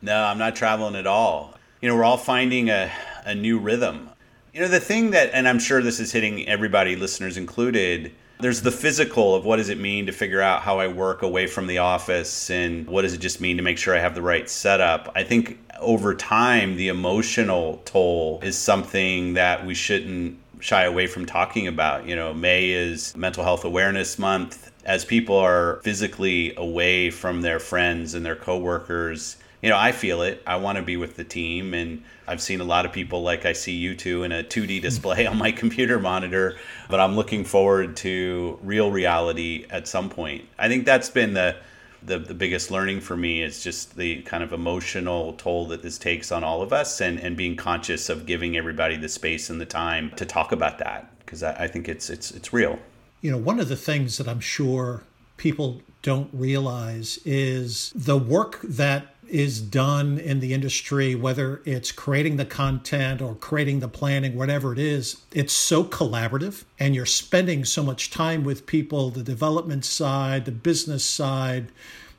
No, 0.02 0.24
I'm 0.24 0.38
not 0.38 0.56
traveling 0.56 0.96
at 0.96 1.06
all. 1.06 1.54
You 1.80 1.88
know, 1.88 1.96
we're 1.96 2.04
all 2.04 2.18
finding 2.18 2.70
a 2.70 2.90
a 3.24 3.34
new 3.34 3.58
rhythm. 3.58 4.08
You 4.54 4.62
know, 4.62 4.68
the 4.68 4.80
thing 4.80 5.10
that, 5.10 5.30
and 5.34 5.46
I'm 5.46 5.58
sure 5.58 5.82
this 5.82 6.00
is 6.00 6.12
hitting 6.12 6.48
everybody, 6.48 6.96
listeners 6.96 7.36
included, 7.36 8.12
there's 8.38 8.62
the 8.62 8.70
physical 8.70 9.34
of 9.34 9.44
what 9.44 9.56
does 9.56 9.68
it 9.68 9.78
mean 9.78 10.06
to 10.06 10.12
figure 10.12 10.40
out 10.40 10.62
how 10.62 10.78
I 10.78 10.88
work 10.88 11.22
away 11.22 11.46
from 11.46 11.66
the 11.66 11.78
office 11.78 12.50
and 12.50 12.86
what 12.86 13.02
does 13.02 13.14
it 13.14 13.18
just 13.18 13.40
mean 13.40 13.56
to 13.56 13.62
make 13.62 13.78
sure 13.78 13.96
I 13.96 14.00
have 14.00 14.14
the 14.14 14.22
right 14.22 14.48
setup. 14.48 15.10
I 15.14 15.24
think 15.24 15.58
over 15.80 16.14
time, 16.14 16.76
the 16.76 16.88
emotional 16.88 17.82
toll 17.84 18.40
is 18.42 18.56
something 18.56 19.34
that 19.34 19.64
we 19.64 19.74
shouldn't 19.74 20.38
shy 20.60 20.84
away 20.84 21.06
from 21.06 21.26
talking 21.26 21.66
about. 21.66 22.06
You 22.06 22.16
know, 22.16 22.34
May 22.34 22.70
is 22.70 23.16
Mental 23.16 23.44
Health 23.44 23.64
Awareness 23.64 24.18
Month. 24.18 24.72
As 24.84 25.04
people 25.04 25.36
are 25.36 25.80
physically 25.82 26.54
away 26.56 27.10
from 27.10 27.42
their 27.42 27.58
friends 27.58 28.14
and 28.14 28.24
their 28.24 28.36
coworkers, 28.36 29.36
you 29.66 29.72
know, 29.72 29.78
I 29.78 29.90
feel 29.90 30.22
it. 30.22 30.40
I 30.46 30.58
want 30.58 30.76
to 30.76 30.82
be 30.82 30.96
with 30.96 31.16
the 31.16 31.24
team. 31.24 31.74
And 31.74 32.04
I've 32.28 32.40
seen 32.40 32.60
a 32.60 32.64
lot 32.64 32.86
of 32.86 32.92
people 32.92 33.22
like 33.22 33.44
I 33.44 33.52
see 33.52 33.72
you 33.72 33.96
two 33.96 34.22
in 34.22 34.30
a 34.30 34.44
2D 34.44 34.80
display 34.88 35.26
on 35.26 35.38
my 35.38 35.50
computer 35.50 35.98
monitor, 35.98 36.56
but 36.88 37.00
I'm 37.00 37.16
looking 37.16 37.44
forward 37.44 37.96
to 37.96 38.60
real 38.62 38.92
reality 38.92 39.66
at 39.68 39.88
some 39.88 40.08
point. 40.08 40.44
I 40.56 40.68
think 40.68 40.86
that's 40.86 41.10
been 41.10 41.34
the 41.34 41.56
the, 42.00 42.20
the 42.20 42.34
biggest 42.34 42.70
learning 42.70 43.00
for 43.00 43.16
me 43.16 43.42
is 43.42 43.64
just 43.64 43.96
the 43.96 44.22
kind 44.22 44.44
of 44.44 44.52
emotional 44.52 45.32
toll 45.32 45.66
that 45.66 45.82
this 45.82 45.98
takes 45.98 46.30
on 46.30 46.44
all 46.44 46.62
of 46.62 46.72
us 46.72 47.00
and, 47.00 47.18
and 47.18 47.36
being 47.36 47.56
conscious 47.56 48.08
of 48.08 48.26
giving 48.26 48.56
everybody 48.56 48.96
the 48.96 49.08
space 49.08 49.50
and 49.50 49.60
the 49.60 49.66
time 49.66 50.12
to 50.14 50.24
talk 50.24 50.52
about 50.52 50.78
that 50.78 51.10
because 51.18 51.42
I, 51.42 51.64
I 51.64 51.66
think 51.66 51.88
it's 51.88 52.08
it's 52.08 52.30
it's 52.30 52.52
real. 52.52 52.78
You 53.20 53.32
know, 53.32 53.38
one 53.38 53.58
of 53.58 53.68
the 53.68 53.74
things 53.74 54.18
that 54.18 54.28
I'm 54.28 54.38
sure 54.38 55.02
people 55.36 55.82
don't 56.02 56.30
realize 56.32 57.18
is 57.24 57.92
the 57.96 58.16
work 58.16 58.60
that 58.62 59.15
is 59.28 59.60
done 59.60 60.18
in 60.18 60.40
the 60.40 60.52
industry, 60.52 61.14
whether 61.14 61.62
it's 61.64 61.92
creating 61.92 62.36
the 62.36 62.44
content 62.44 63.20
or 63.20 63.34
creating 63.34 63.80
the 63.80 63.88
planning, 63.88 64.36
whatever 64.36 64.72
it 64.72 64.78
is, 64.78 65.22
it's 65.32 65.52
so 65.52 65.84
collaborative 65.84 66.64
and 66.78 66.94
you're 66.94 67.06
spending 67.06 67.64
so 67.64 67.82
much 67.82 68.10
time 68.10 68.44
with 68.44 68.66
people, 68.66 69.10
the 69.10 69.22
development 69.22 69.84
side, 69.84 70.44
the 70.44 70.52
business 70.52 71.04
side. 71.04 71.70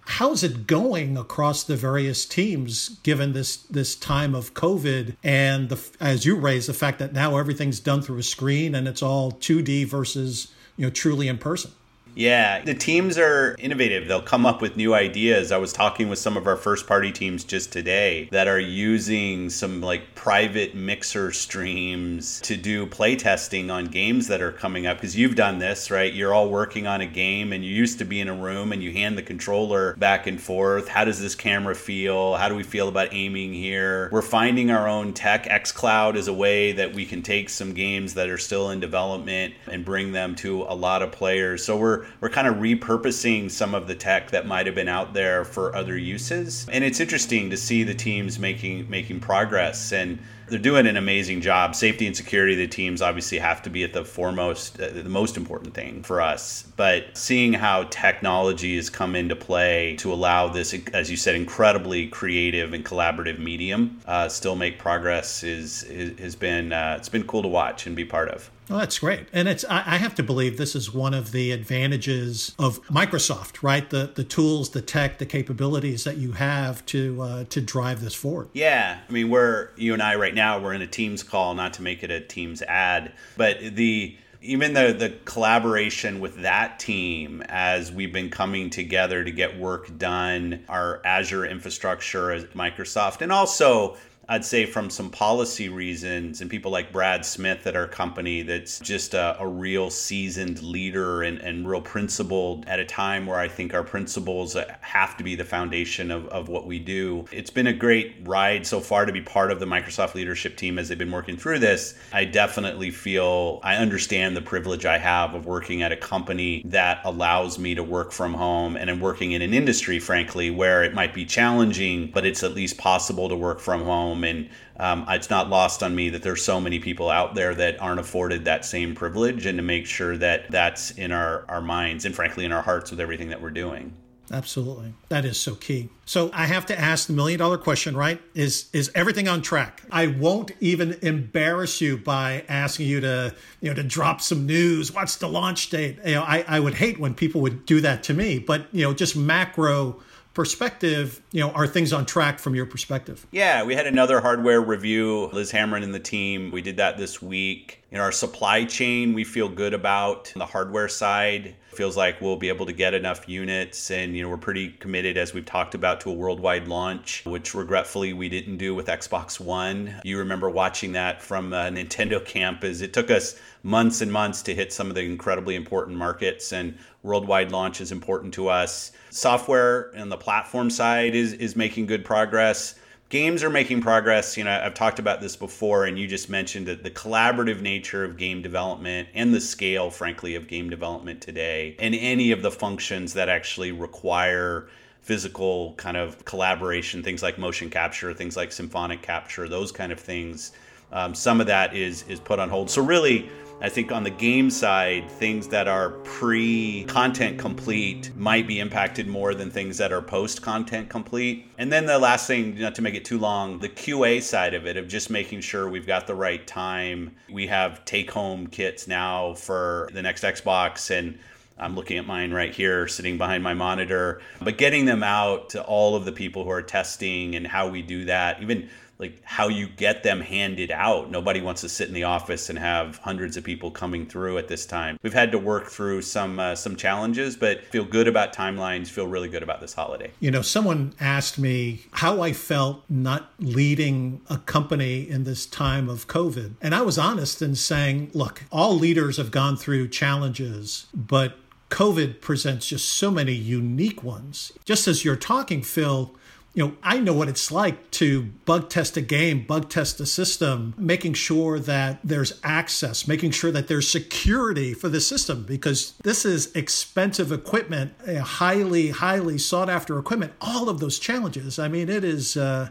How's 0.01 0.43
it 0.43 0.67
going 0.67 1.17
across 1.17 1.63
the 1.63 1.75
various 1.75 2.25
teams 2.25 2.99
given 3.03 3.33
this 3.33 3.57
this 3.57 3.93
time 3.93 4.33
of 4.33 4.53
COVID 4.53 5.17
and 5.21 5.67
the 5.67 5.85
as 5.99 6.25
you 6.25 6.35
raise 6.35 6.67
the 6.67 6.73
fact 6.73 6.99
that 6.99 7.11
now 7.11 7.37
everything's 7.37 7.81
done 7.81 8.01
through 8.01 8.19
a 8.19 8.23
screen 8.23 8.73
and 8.73 8.87
it's 8.87 9.03
all 9.03 9.33
2D 9.33 9.85
versus 9.85 10.47
you 10.77 10.85
know 10.85 10.89
truly 10.89 11.27
in 11.27 11.37
person? 11.37 11.71
Yeah, 12.17 12.63
the 12.63 12.73
teams 12.73 13.19
are 13.19 13.55
innovative. 13.59 14.07
They'll 14.07 14.23
come 14.23 14.47
up 14.47 14.59
with 14.59 14.75
new 14.75 14.95
ideas. 14.95 15.51
I 15.51 15.57
was 15.57 15.71
talking 15.71 16.09
with 16.09 16.17
some 16.17 16.35
of 16.35 16.47
our 16.47 16.55
first 16.55 16.87
party 16.87 17.11
teams 17.11 17.43
just 17.43 17.71
today 17.71 18.27
that 18.31 18.47
are 18.47 18.59
using 18.59 19.51
some 19.51 19.81
like 19.81 20.15
private 20.15 20.73
mixer 20.73 21.31
streams 21.31 22.41
to 22.41 22.57
do 22.57 22.87
play 22.87 23.15
testing 23.15 23.69
on 23.69 23.85
games 23.85 24.29
that 24.29 24.41
are 24.41 24.51
coming 24.51 24.87
up 24.87 24.97
because 24.97 25.15
you've 25.15 25.35
done 25.35 25.59
this, 25.59 25.91
right? 25.91 26.11
You're 26.11 26.33
all 26.33 26.49
working 26.49 26.87
on 26.87 27.01
a 27.01 27.05
game 27.05 27.53
and 27.53 27.63
you 27.63 27.69
used 27.69 27.99
to 27.99 28.05
be 28.05 28.19
in 28.19 28.29
a 28.29 28.35
room 28.35 28.71
and 28.71 28.81
you 28.81 28.91
hand 28.93 29.15
the 29.15 29.21
controller 29.21 29.93
back 29.97 30.25
and 30.25 30.41
forth. 30.41 30.87
How 30.87 31.05
does 31.05 31.21
this 31.21 31.35
camera 31.35 31.75
feel? 31.75 32.33
How 32.33 32.49
do 32.49 32.55
we 32.55 32.63
feel 32.63 32.87
about 32.87 33.09
aiming 33.11 33.53
here? 33.53 34.09
We're 34.11 34.23
finding 34.23 34.71
our 34.71 34.87
own 34.87 35.13
tech. 35.13 35.43
xCloud 35.45 36.15
is 36.15 36.27
a 36.27 36.33
way 36.33 36.71
that 36.71 36.95
we 36.95 37.05
can 37.05 37.21
take 37.21 37.51
some 37.51 37.75
games 37.75 38.15
that 38.15 38.27
are 38.27 38.39
still 38.39 38.71
in 38.71 38.79
development 38.79 39.53
and 39.67 39.85
bring 39.85 40.13
them 40.13 40.33
to 40.37 40.63
a 40.63 40.73
lot 40.73 41.03
of 41.03 41.11
players. 41.11 41.63
So 41.63 41.77
we're 41.77 42.06
we're 42.21 42.29
kind 42.29 42.47
of 42.47 42.55
repurposing 42.55 43.49
some 43.49 43.75
of 43.75 43.87
the 43.87 43.95
tech 43.95 44.31
that 44.31 44.45
might 44.45 44.65
have 44.65 44.75
been 44.75 44.89
out 44.89 45.13
there 45.13 45.43
for 45.43 45.75
other 45.75 45.97
uses. 45.97 46.67
And 46.71 46.83
it's 46.83 46.99
interesting 46.99 47.49
to 47.49 47.57
see 47.57 47.83
the 47.83 47.93
teams 47.93 48.39
making 48.39 48.89
making 48.89 49.19
progress 49.19 49.91
and 49.91 50.19
they're 50.47 50.59
doing 50.59 50.87
an 50.87 50.95
amazing 50.95 51.41
job. 51.41 51.75
Safety 51.75 52.07
and 52.07 52.15
security 52.15 52.55
the 52.55 52.67
teams 52.67 53.01
obviously 53.01 53.37
have 53.37 53.61
to 53.63 53.69
be 53.69 53.83
at 53.83 53.93
the 53.93 54.05
foremost, 54.05 54.79
uh, 54.79 54.89
the 54.89 55.03
most 55.03 55.35
important 55.35 55.73
thing 55.73 56.03
for 56.03 56.21
us. 56.21 56.63
But 56.77 57.17
seeing 57.17 57.53
how 57.53 57.83
technology 57.89 58.75
has 58.77 58.89
come 58.89 59.15
into 59.15 59.35
play 59.35 59.95
to 59.97 60.13
allow 60.13 60.47
this, 60.47 60.73
as 60.93 61.11
you 61.11 61.17
said, 61.17 61.35
incredibly 61.35 62.07
creative 62.07 62.73
and 62.73 62.85
collaborative 62.85 63.39
medium 63.39 63.99
uh, 64.05 64.29
still 64.29 64.55
make 64.55 64.79
progress 64.79 65.43
is, 65.43 65.83
is 65.83 66.17
has 66.19 66.35
been 66.35 66.71
uh, 66.71 66.95
it's 66.97 67.09
been 67.09 67.23
cool 67.23 67.41
to 67.41 67.47
watch 67.47 67.85
and 67.85 67.95
be 67.95 68.05
part 68.05 68.29
of. 68.29 68.49
Oh, 68.69 68.77
that's 68.77 68.99
great. 68.99 69.27
And 69.31 69.47
it's 69.47 69.63
I 69.69 69.97
have 69.97 70.15
to 70.15 70.23
believe 70.23 70.57
this 70.57 70.75
is 70.75 70.93
one 70.93 71.13
of 71.13 71.31
the 71.31 71.51
advantages 71.51 72.53
of 72.59 72.83
Microsoft, 72.87 73.63
right? 73.63 73.89
The 73.89 74.11
the 74.13 74.23
tools, 74.23 74.71
the 74.71 74.81
tech, 74.81 75.19
the 75.19 75.25
capabilities 75.25 76.03
that 76.03 76.17
you 76.17 76.33
have 76.33 76.85
to 76.87 77.21
uh, 77.21 77.43
to 77.45 77.61
drive 77.61 78.01
this 78.01 78.13
forward. 78.13 78.49
Yeah. 78.53 78.99
I 79.07 79.11
mean, 79.11 79.29
we're 79.29 79.69
you 79.77 79.93
and 79.93 80.01
I 80.01 80.15
right 80.15 80.35
now, 80.35 80.59
we're 80.59 80.73
in 80.73 80.81
a 80.81 80.87
Teams 80.87 81.23
call, 81.23 81.53
not 81.55 81.73
to 81.75 81.81
make 81.81 82.03
it 82.03 82.11
a 82.11 82.19
Teams 82.19 82.61
ad, 82.63 83.13
but 83.37 83.59
the 83.59 84.17
even 84.41 84.73
the 84.73 84.93
the 84.93 85.15
collaboration 85.25 86.19
with 86.19 86.41
that 86.41 86.79
team 86.79 87.41
as 87.47 87.91
we've 87.91 88.13
been 88.13 88.29
coming 88.29 88.69
together 88.69 89.23
to 89.23 89.31
get 89.31 89.57
work 89.57 89.97
done, 89.97 90.63
our 90.69 91.01
Azure 91.05 91.45
infrastructure 91.45 92.31
as 92.31 92.43
Microsoft, 92.45 93.21
and 93.21 93.31
also 93.31 93.97
I'd 94.29 94.43
say 94.43 94.65
from 94.65 94.89
some 94.89 95.09
policy 95.09 95.69
reasons, 95.69 96.41
and 96.41 96.49
people 96.49 96.69
like 96.69 96.91
Brad 96.91 97.25
Smith 97.25 97.65
at 97.65 97.77
our 97.77 97.87
company, 97.87 98.41
that's 98.41 98.77
just 98.79 99.13
a, 99.13 99.37
a, 99.39 99.47
real 99.47 99.89
seasoned 99.89 100.61
leader 100.61 101.23
and, 101.23 101.37
and 101.37 101.67
real 101.67 101.79
principled 101.79 102.65
at 102.67 102.77
a 102.77 102.85
time 102.85 103.25
where 103.25 103.39
I 103.39 103.47
think 103.47 103.73
our 103.73 103.83
principles 103.83 104.57
uh, 104.57 104.75
have 104.81 105.15
to 105.17 105.23
be 105.23 105.35
the 105.35 105.45
foundation 105.45 106.11
of, 106.11 106.27
of 106.27 106.49
what 106.49 106.67
we 106.67 106.77
do. 106.77 107.23
It's 107.31 107.49
been 107.49 107.67
a 107.67 107.73
great 107.73 108.15
ride 108.23 108.67
so 108.67 108.81
far 108.81 109.05
to 109.05 109.13
be 109.13 109.21
part 109.21 109.49
of 109.49 109.61
the 109.61 109.65
Microsoft 109.65 110.13
leadership 110.13 110.57
team 110.57 110.77
as 110.77 110.89
they've 110.89 110.97
been 110.97 111.11
working 111.11 111.37
through 111.37 111.59
this. 111.59 111.95
I 112.11 112.25
definitely 112.25 112.91
feel 112.91 113.61
I 113.63 113.77
understand 113.77 114.35
the 114.35 114.41
privilege 114.41 114.85
I 114.85 114.97
have 114.97 115.35
of 115.35 115.45
working 115.45 115.83
at 115.83 115.93
a 115.93 115.97
company 115.97 116.63
that 116.65 116.99
allows 117.05 117.57
me 117.57 117.75
to 117.75 117.83
work 117.83 118.11
from 118.11 118.33
home 118.33 118.75
and 118.75 118.89
I'm 118.89 118.99
working 118.99 119.31
in 119.31 119.41
an 119.41 119.53
industry, 119.53 119.99
frankly, 119.99 120.51
where 120.51 120.83
it 120.83 120.93
might 120.93 121.13
be 121.13 121.23
challenging, 121.23 122.11
but 122.11 122.25
it's 122.25 122.43
at 122.43 122.51
least 122.51 122.77
possible 122.77 123.29
to 123.29 123.35
work 123.35 123.61
from 123.61 123.83
home 123.83 124.16
home. 124.17 124.23
And 124.23 124.49
um, 124.77 125.05
it's 125.09 125.29
not 125.29 125.49
lost 125.49 125.83
on 125.83 125.95
me 125.95 126.09
that 126.09 126.23
there's 126.23 126.43
so 126.43 126.59
many 126.59 126.79
people 126.79 127.09
out 127.09 127.35
there 127.35 127.55
that 127.55 127.81
aren't 127.81 127.99
afforded 127.99 128.45
that 128.45 128.65
same 128.65 128.95
privilege, 128.95 129.45
and 129.45 129.57
to 129.57 129.63
make 129.63 129.85
sure 129.85 130.17
that 130.17 130.51
that's 130.51 130.91
in 130.91 131.11
our, 131.11 131.45
our 131.49 131.61
minds 131.61 132.05
and 132.05 132.15
frankly 132.15 132.45
in 132.45 132.51
our 132.51 132.61
hearts 132.61 132.91
with 132.91 132.99
everything 132.99 133.29
that 133.29 133.41
we're 133.41 133.49
doing. 133.49 133.93
Absolutely. 134.29 134.93
That 135.07 135.23
is 135.23 135.39
so 135.39 135.55
key. 135.55 135.89
So 136.05 136.29
I 136.33 136.47
have 136.47 136.65
to 136.65 136.77
ask 136.77 137.07
the 137.07 137.13
million 137.13 137.39
dollar 137.39 137.57
question, 137.57 137.95
right? 137.95 138.21
Is 138.33 138.69
is 138.73 138.91
everything 138.93 139.29
on 139.29 139.41
track? 139.41 139.83
I 139.89 140.07
won't 140.07 140.51
even 140.59 140.97
embarrass 141.01 141.79
you 141.79 141.97
by 141.97 142.43
asking 142.49 142.87
you 142.87 142.99
to, 142.99 143.33
you 143.61 143.69
know, 143.69 143.75
to 143.75 143.83
drop 143.83 144.19
some 144.19 144.45
news. 144.45 144.93
What's 144.93 145.15
the 145.15 145.29
launch 145.29 145.69
date? 145.69 145.99
You 146.05 146.15
know, 146.15 146.23
I, 146.23 146.43
I 146.45 146.59
would 146.59 146.73
hate 146.73 146.99
when 146.99 147.13
people 147.13 147.39
would 147.39 147.65
do 147.65 147.79
that 147.79 148.03
to 148.03 148.13
me, 148.13 148.37
but 148.37 148.67
you 148.73 148.83
know, 148.83 148.93
just 148.93 149.15
macro 149.15 150.01
perspective, 150.37 151.19
you 151.31 151.39
know, 151.39 151.49
are 151.53 151.65
things 151.65 151.91
on 151.91 152.05
track 152.05 152.37
from 152.37 152.53
your 152.53 152.67
perspective? 152.67 153.25
Yeah, 153.31 153.63
we 153.63 153.73
had 153.73 153.87
another 153.87 154.21
hardware 154.21 154.61
review. 154.61 155.31
Liz 155.33 155.51
Hamren 155.51 155.83
and 155.83 155.95
the 155.95 155.99
team, 155.99 156.51
we 156.51 156.61
did 156.61 156.77
that 156.77 156.95
this 156.95 157.19
week. 157.19 157.76
In 157.89 158.01
our 158.01 158.11
supply 158.11 158.65
chain, 158.65 159.13
we 159.13 159.23
feel 159.23 159.47
good 159.47 159.73
about 159.73 160.33
the 160.35 160.45
hardware 160.45 160.89
side. 160.89 161.55
Feels 161.69 161.95
like 161.95 162.19
we'll 162.19 162.35
be 162.35 162.49
able 162.49 162.65
to 162.65 162.73
get 162.73 162.93
enough 162.93 163.29
units, 163.29 163.91
and 163.91 164.13
you 164.13 164.23
know 164.23 164.29
we're 164.29 164.35
pretty 164.35 164.71
committed, 164.71 165.15
as 165.17 165.33
we've 165.33 165.45
talked 165.45 165.73
about, 165.73 166.01
to 166.01 166.09
a 166.09 166.13
worldwide 166.13 166.67
launch, 166.67 167.23
which 167.25 167.55
regretfully 167.55 168.11
we 168.11 168.27
didn't 168.27 168.57
do 168.57 168.75
with 168.75 168.87
Xbox 168.87 169.39
One. 169.39 170.01
You 170.03 170.17
remember 170.17 170.49
watching 170.49 170.91
that 170.93 171.21
from 171.21 171.51
Nintendo 171.51 172.23
campus. 172.23 172.81
It 172.81 172.91
took 172.91 173.09
us 173.09 173.39
months 173.63 174.01
and 174.01 174.11
months 174.11 174.41
to 174.43 174.55
hit 174.55 174.73
some 174.73 174.89
of 174.89 174.95
the 174.95 175.03
incredibly 175.03 175.55
important 175.55 175.97
markets, 175.97 176.51
and 176.51 176.77
worldwide 177.03 177.53
launch 177.53 177.79
is 177.79 177.93
important 177.93 178.33
to 178.33 178.49
us. 178.49 178.91
Software 179.11 179.91
and 179.95 180.11
the 180.11 180.17
platform 180.17 180.69
side 180.69 181.15
is 181.15 181.31
is 181.31 181.55
making 181.55 181.85
good 181.85 182.03
progress 182.03 182.75
games 183.09 183.43
are 183.43 183.49
making 183.49 183.81
progress. 183.81 184.37
You 184.37 184.43
know, 184.43 184.61
I've 184.63 184.73
talked 184.73 184.99
about 184.99 185.21
this 185.21 185.35
before, 185.35 185.85
and 185.85 185.97
you 185.97 186.07
just 186.07 186.29
mentioned 186.29 186.67
that 186.67 186.83
the 186.83 186.91
collaborative 186.91 187.61
nature 187.61 188.03
of 188.03 188.17
game 188.17 188.41
development 188.41 189.09
and 189.13 189.33
the 189.33 189.41
scale, 189.41 189.89
frankly, 189.89 190.35
of 190.35 190.47
game 190.47 190.69
development 190.69 191.21
today, 191.21 191.75
and 191.79 191.95
any 191.95 192.31
of 192.31 192.41
the 192.41 192.51
functions 192.51 193.13
that 193.13 193.29
actually 193.29 193.71
require 193.71 194.67
physical 195.01 195.73
kind 195.75 195.95
of 195.95 196.25
collaboration, 196.25 197.01
things 197.01 197.23
like 197.23 197.37
motion 197.37 197.69
capture, 197.69 198.13
things 198.13 198.35
like 198.35 198.51
symphonic 198.51 199.01
capture, 199.01 199.47
those 199.47 199.71
kind 199.71 199.91
of 199.91 199.99
things. 199.99 200.51
Um, 200.91 201.13
some 201.13 201.39
of 201.39 201.47
that 201.47 201.75
is 201.75 202.03
is 202.09 202.19
put 202.19 202.39
on 202.39 202.49
hold. 202.49 202.69
So 202.69 202.81
really, 202.81 203.29
I 203.59 203.69
think 203.69 203.91
on 203.91 204.03
the 204.03 204.11
game 204.11 204.51
side, 204.51 205.09
things 205.09 205.47
that 205.47 205.67
are 205.67 205.89
pre 205.89 206.85
content 206.87 207.39
complete 207.39 208.11
might 208.15 208.47
be 208.47 208.59
impacted 208.59 209.07
more 209.07 209.33
than 209.33 209.49
things 209.49 209.79
that 209.79 209.91
are 209.91 210.01
post 210.01 210.43
content 210.43 210.89
complete. 210.89 211.49
And 211.57 211.71
then 211.73 211.87
the 211.87 211.97
last 211.97 212.27
thing, 212.27 212.59
not 212.59 212.75
to 212.75 212.83
make 212.83 212.93
it 212.93 213.03
too 213.03 213.17
long, 213.17 213.57
the 213.57 213.69
QA 213.69 214.21
side 214.21 214.53
of 214.53 214.67
it, 214.67 214.77
of 214.77 214.87
just 214.87 215.09
making 215.09 215.41
sure 215.41 215.67
we've 215.67 215.87
got 215.87 216.05
the 216.05 216.13
right 216.13 216.45
time. 216.45 217.15
We 217.31 217.47
have 217.47 217.83
take 217.83 218.11
home 218.11 218.45
kits 218.45 218.87
now 218.87 219.33
for 219.33 219.89
the 219.91 220.03
next 220.03 220.23
Xbox 220.23 220.91
and 220.91 221.17
I'm 221.59 221.75
looking 221.75 221.97
at 221.97 222.05
mine 222.05 222.31
right 222.31 222.53
here, 222.53 222.87
sitting 222.87 223.17
behind 223.17 223.43
my 223.43 223.55
monitor. 223.55 224.21
But 224.39 224.59
getting 224.59 224.85
them 224.85 225.01
out 225.01 225.49
to 225.49 225.63
all 225.63 225.95
of 225.95 226.05
the 226.05 226.11
people 226.11 226.43
who 226.43 226.51
are 226.51 226.61
testing 226.61 227.35
and 227.35 227.47
how 227.47 227.69
we 227.69 227.81
do 227.81 228.05
that, 228.05 228.41
even 228.43 228.69
like 228.99 229.21
how 229.23 229.47
you 229.47 229.67
get 229.67 230.03
them 230.03 230.21
handed 230.21 230.71
out. 230.71 231.11
Nobody 231.11 231.41
wants 231.41 231.61
to 231.61 231.69
sit 231.69 231.87
in 231.87 231.93
the 231.93 232.03
office 232.03 232.49
and 232.49 232.57
have 232.57 232.97
hundreds 232.97 233.37
of 233.37 233.43
people 233.43 233.69
coming 233.71 234.05
through 234.05 234.37
at 234.37 234.47
this 234.47 234.65
time. 234.65 234.97
We've 235.03 235.13
had 235.13 235.31
to 235.31 235.39
work 235.39 235.67
through 235.67 236.01
some 236.01 236.39
uh, 236.39 236.55
some 236.55 236.75
challenges, 236.75 237.35
but 237.35 237.65
feel 237.65 237.85
good 237.85 238.07
about 238.07 238.33
timelines. 238.33 238.87
Feel 238.87 239.07
really 239.07 239.29
good 239.29 239.43
about 239.43 239.61
this 239.61 239.73
holiday. 239.73 240.11
You 240.19 240.31
know, 240.31 240.41
someone 240.41 240.93
asked 240.99 241.37
me 241.37 241.81
how 241.91 242.21
I 242.21 242.33
felt 242.33 242.83
not 242.89 243.31
leading 243.39 244.21
a 244.29 244.37
company 244.37 245.07
in 245.09 245.23
this 245.23 245.45
time 245.45 245.89
of 245.89 246.07
COVID, 246.07 246.55
and 246.61 246.73
I 246.73 246.81
was 246.81 246.97
honest 246.97 247.41
in 247.41 247.55
saying, 247.55 248.11
look, 248.13 248.43
all 248.51 248.75
leaders 248.75 249.17
have 249.17 249.31
gone 249.31 249.57
through 249.57 249.89
challenges, 249.89 250.87
but 250.93 251.37
COVID 251.69 252.21
presents 252.21 252.67
just 252.67 252.89
so 252.89 253.11
many 253.11 253.33
unique 253.33 254.03
ones. 254.03 254.51
Just 254.65 254.87
as 254.87 255.03
you're 255.03 255.15
talking, 255.15 255.61
Phil, 255.61 256.15
you 256.57 256.65
know, 256.65 256.73
I 256.81 256.97
know 256.97 257.13
what 257.13 257.29
it's 257.29 257.51
like 257.51 257.91
to 257.91 258.23
bug 258.45 258.71
test 258.71 258.97
a 258.97 259.01
game, 259.01 259.45
bug 259.45 259.69
test 259.69 259.99
a 259.99 260.07
system, 260.07 260.73
making 260.75 261.13
sure 261.13 261.59
that 261.59 261.99
there's 262.03 262.39
access, 262.43 263.07
making 263.07 263.29
sure 263.29 263.51
that 263.51 263.67
there's 263.67 263.87
security 263.87 264.73
for 264.73 264.89
the 264.89 264.99
system 264.99 265.43
because 265.43 265.93
this 266.01 266.25
is 266.25 266.51
expensive 266.55 267.31
equipment, 267.31 267.93
highly, 268.07 268.89
highly 268.89 269.37
sought 269.37 269.69
after 269.69 269.99
equipment. 269.99 270.33
All 270.41 270.67
of 270.67 270.79
those 270.79 270.97
challenges. 270.97 271.59
I 271.59 271.67
mean, 271.67 271.89
it 271.89 272.03
is, 272.03 272.35
uh, 272.35 272.69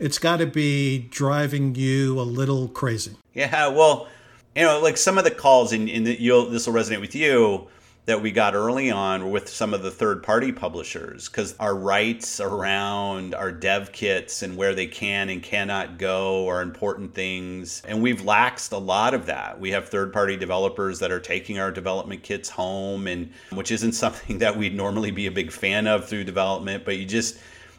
it's 0.00 0.18
got 0.18 0.38
to 0.38 0.46
be 0.46 0.98
driving 0.98 1.76
you 1.76 2.18
a 2.18 2.22
little 2.22 2.66
crazy. 2.66 3.12
Yeah. 3.34 3.68
Well, 3.68 4.08
you 4.56 4.64
know, 4.64 4.80
like 4.80 4.96
some 4.96 5.16
of 5.16 5.22
the 5.22 5.30
calls, 5.30 5.72
and, 5.72 5.88
you'll, 5.88 6.50
this 6.50 6.66
will 6.66 6.74
resonate 6.74 7.00
with 7.00 7.14
you 7.14 7.68
that 8.08 8.22
we 8.22 8.30
got 8.30 8.54
early 8.54 8.90
on 8.90 9.30
with 9.30 9.50
some 9.50 9.74
of 9.74 9.82
the 9.82 9.90
third 9.90 10.22
party 10.22 10.50
publishers 10.50 11.28
because 11.28 11.54
our 11.60 11.74
rights 11.74 12.40
around 12.40 13.34
our 13.34 13.52
dev 13.52 13.92
kits 13.92 14.42
and 14.42 14.56
where 14.56 14.74
they 14.74 14.86
can 14.86 15.28
and 15.28 15.42
cannot 15.42 15.98
go 15.98 16.48
are 16.48 16.62
important 16.62 17.12
things. 17.14 17.82
And 17.86 18.02
we've 18.02 18.22
laxed 18.22 18.72
a 18.72 18.78
lot 18.78 19.12
of 19.12 19.26
that. 19.26 19.60
We 19.60 19.72
have 19.72 19.90
third 19.90 20.10
party 20.10 20.38
developers 20.38 21.00
that 21.00 21.12
are 21.12 21.20
taking 21.20 21.58
our 21.58 21.70
development 21.70 22.22
kits 22.22 22.48
home, 22.48 23.06
and 23.06 23.30
which 23.50 23.70
isn't 23.70 23.92
something 24.04 24.38
that 24.38 24.56
we'd 24.56 24.74
normally 24.74 25.10
be 25.10 25.26
a 25.26 25.30
big 25.30 25.52
fan 25.52 25.86
of 25.86 26.08
through 26.08 26.24
development, 26.24 26.86
but 26.86 26.96
you 26.96 27.04
just 27.04 27.36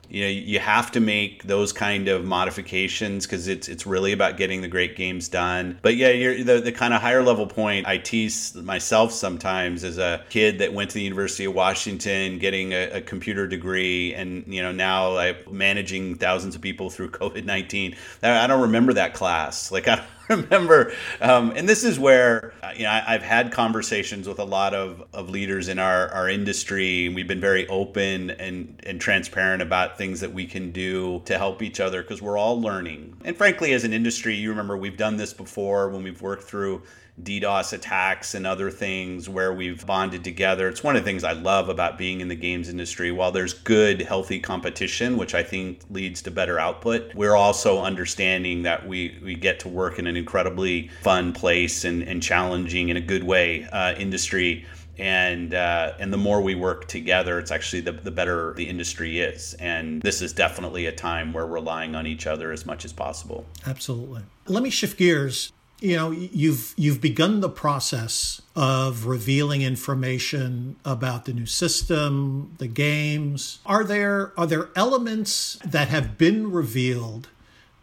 you 0.09 0.23
know 0.23 0.29
you 0.29 0.59
have 0.59 0.91
to 0.91 0.99
make 0.99 1.43
those 1.43 1.71
kind 1.71 2.07
of 2.07 2.25
modifications 2.25 3.25
because 3.25 3.47
it's 3.47 3.67
it's 3.67 3.85
really 3.85 4.11
about 4.11 4.37
getting 4.37 4.61
the 4.61 4.67
great 4.67 4.95
games 4.95 5.27
done. 5.29 5.79
But 5.81 5.95
yeah 5.95 6.09
you're 6.09 6.43
the, 6.43 6.59
the 6.59 6.71
kind 6.71 6.93
of 6.93 7.01
higher 7.01 7.23
level 7.23 7.47
point 7.47 7.87
i 7.87 7.97
tease 7.97 8.55
myself 8.55 9.11
sometimes 9.11 9.83
as 9.83 9.97
a 9.97 10.23
kid 10.29 10.59
that 10.59 10.73
went 10.73 10.91
to 10.91 10.95
the 10.95 11.03
university 11.03 11.45
of 11.45 11.53
washington 11.53 12.39
getting 12.39 12.73
a, 12.73 12.89
a 12.89 13.01
computer 13.01 13.47
degree 13.47 14.13
and 14.13 14.45
you 14.47 14.61
know 14.61 14.71
now 14.71 15.17
i'm 15.17 15.35
managing 15.51 16.15
thousands 16.15 16.55
of 16.55 16.61
people 16.61 16.89
through 16.89 17.09
covid-19 17.19 17.95
i 18.23 18.47
don't 18.47 18.61
remember 18.61 18.93
that 18.93 19.13
class. 19.13 19.71
Like 19.71 19.87
i 19.87 20.03
remember, 20.37 20.93
um, 21.21 21.53
and 21.55 21.67
this 21.67 21.83
is 21.83 21.97
where 21.97 22.53
uh, 22.61 22.71
you 22.75 22.83
know 22.83 22.91
I, 22.91 23.13
have 23.13 23.23
had 23.23 23.51
conversations 23.51 24.27
with 24.27 24.37
a 24.37 24.43
lot 24.43 24.75
of, 24.75 25.03
of 25.11 25.29
leaders 25.29 25.67
in 25.67 25.79
our, 25.79 26.07
our 26.09 26.29
industry. 26.29 27.09
We've 27.09 27.27
been 27.27 27.41
very 27.41 27.67
open 27.67 28.29
and, 28.29 28.79
and 28.85 29.01
transparent 29.01 29.63
about 29.63 29.97
things 29.97 30.19
that 30.19 30.31
we 30.31 30.45
can 30.45 30.71
do 30.71 31.23
to 31.25 31.37
help 31.39 31.63
each 31.63 31.79
other 31.79 32.03
because 32.03 32.21
we're 32.21 32.37
all 32.37 32.61
learning. 32.61 33.17
And 33.25 33.35
frankly, 33.35 33.73
as 33.73 33.83
an 33.83 33.91
industry, 33.91 34.35
you 34.35 34.49
remember 34.51 34.77
we've 34.77 34.97
done 34.97 35.17
this 35.17 35.33
before 35.33 35.89
when 35.89 36.03
we've 36.03 36.21
worked 36.21 36.43
through 36.43 36.83
DDoS 37.23 37.73
attacks 37.73 38.33
and 38.33 38.47
other 38.47 38.71
things 38.71 39.27
where 39.27 39.53
we've 39.53 39.85
bonded 39.85 40.23
together. 40.23 40.67
It's 40.67 40.83
one 40.83 40.95
of 40.95 41.03
the 41.03 41.09
things 41.09 41.23
I 41.23 41.33
love 41.33 41.69
about 41.69 41.97
being 41.97 42.21
in 42.21 42.27
the 42.27 42.35
games 42.35 42.69
industry. 42.69 43.11
While 43.11 43.31
there's 43.31 43.53
good, 43.53 44.01
healthy 44.01 44.39
competition, 44.39 45.17
which 45.17 45.35
I 45.35 45.43
think 45.43 45.81
leads 45.89 46.21
to 46.23 46.31
better 46.31 46.59
output, 46.59 47.13
we're 47.15 47.35
also 47.35 47.81
understanding 47.81 48.63
that 48.63 48.87
we, 48.87 49.19
we 49.23 49.35
get 49.35 49.59
to 49.61 49.67
work 49.67 49.99
in 49.99 50.07
an 50.07 50.15
incredibly 50.15 50.89
fun 51.01 51.33
place 51.33 51.83
and, 51.83 52.03
and 52.03 52.23
challenging 52.23 52.89
in 52.89 52.97
a 52.97 53.01
good 53.01 53.23
way 53.23 53.65
uh, 53.65 53.93
industry 53.95 54.65
and 54.99 55.53
uh, 55.53 55.93
and 55.97 56.11
the 56.11 56.17
more 56.17 56.41
we 56.41 56.55
work 56.55 56.87
together, 56.87 57.39
it's 57.39 57.51
actually 57.51 57.81
the, 57.81 57.93
the 57.93 58.11
better 58.11 58.53
the 58.55 58.67
industry 58.67 59.21
is. 59.21 59.53
And 59.53 60.01
this 60.01 60.21
is 60.21 60.33
definitely 60.33 60.87
a 60.87 60.91
time 60.91 61.31
where 61.31 61.47
we're 61.47 61.53
relying 61.53 61.95
on 61.95 62.05
each 62.05 62.27
other 62.27 62.51
as 62.51 62.65
much 62.65 62.83
as 62.83 62.91
possible. 62.91 63.45
Absolutely. 63.65 64.23
Let 64.47 64.61
me 64.61 64.69
shift 64.69 64.97
gears 64.97 65.53
you 65.81 65.95
know 65.95 66.11
you've 66.11 66.73
you've 66.77 67.01
begun 67.01 67.39
the 67.39 67.49
process 67.49 68.41
of 68.55 69.05
revealing 69.05 69.61
information 69.61 70.75
about 70.83 71.25
the 71.25 71.33
new 71.33 71.45
system 71.45 72.53
the 72.57 72.67
games. 72.67 73.59
Are 73.65 73.83
there 73.83 74.33
are 74.37 74.47
there 74.47 74.69
elements 74.75 75.57
that 75.65 75.89
have 75.89 76.17
been 76.17 76.51
revealed 76.51 77.29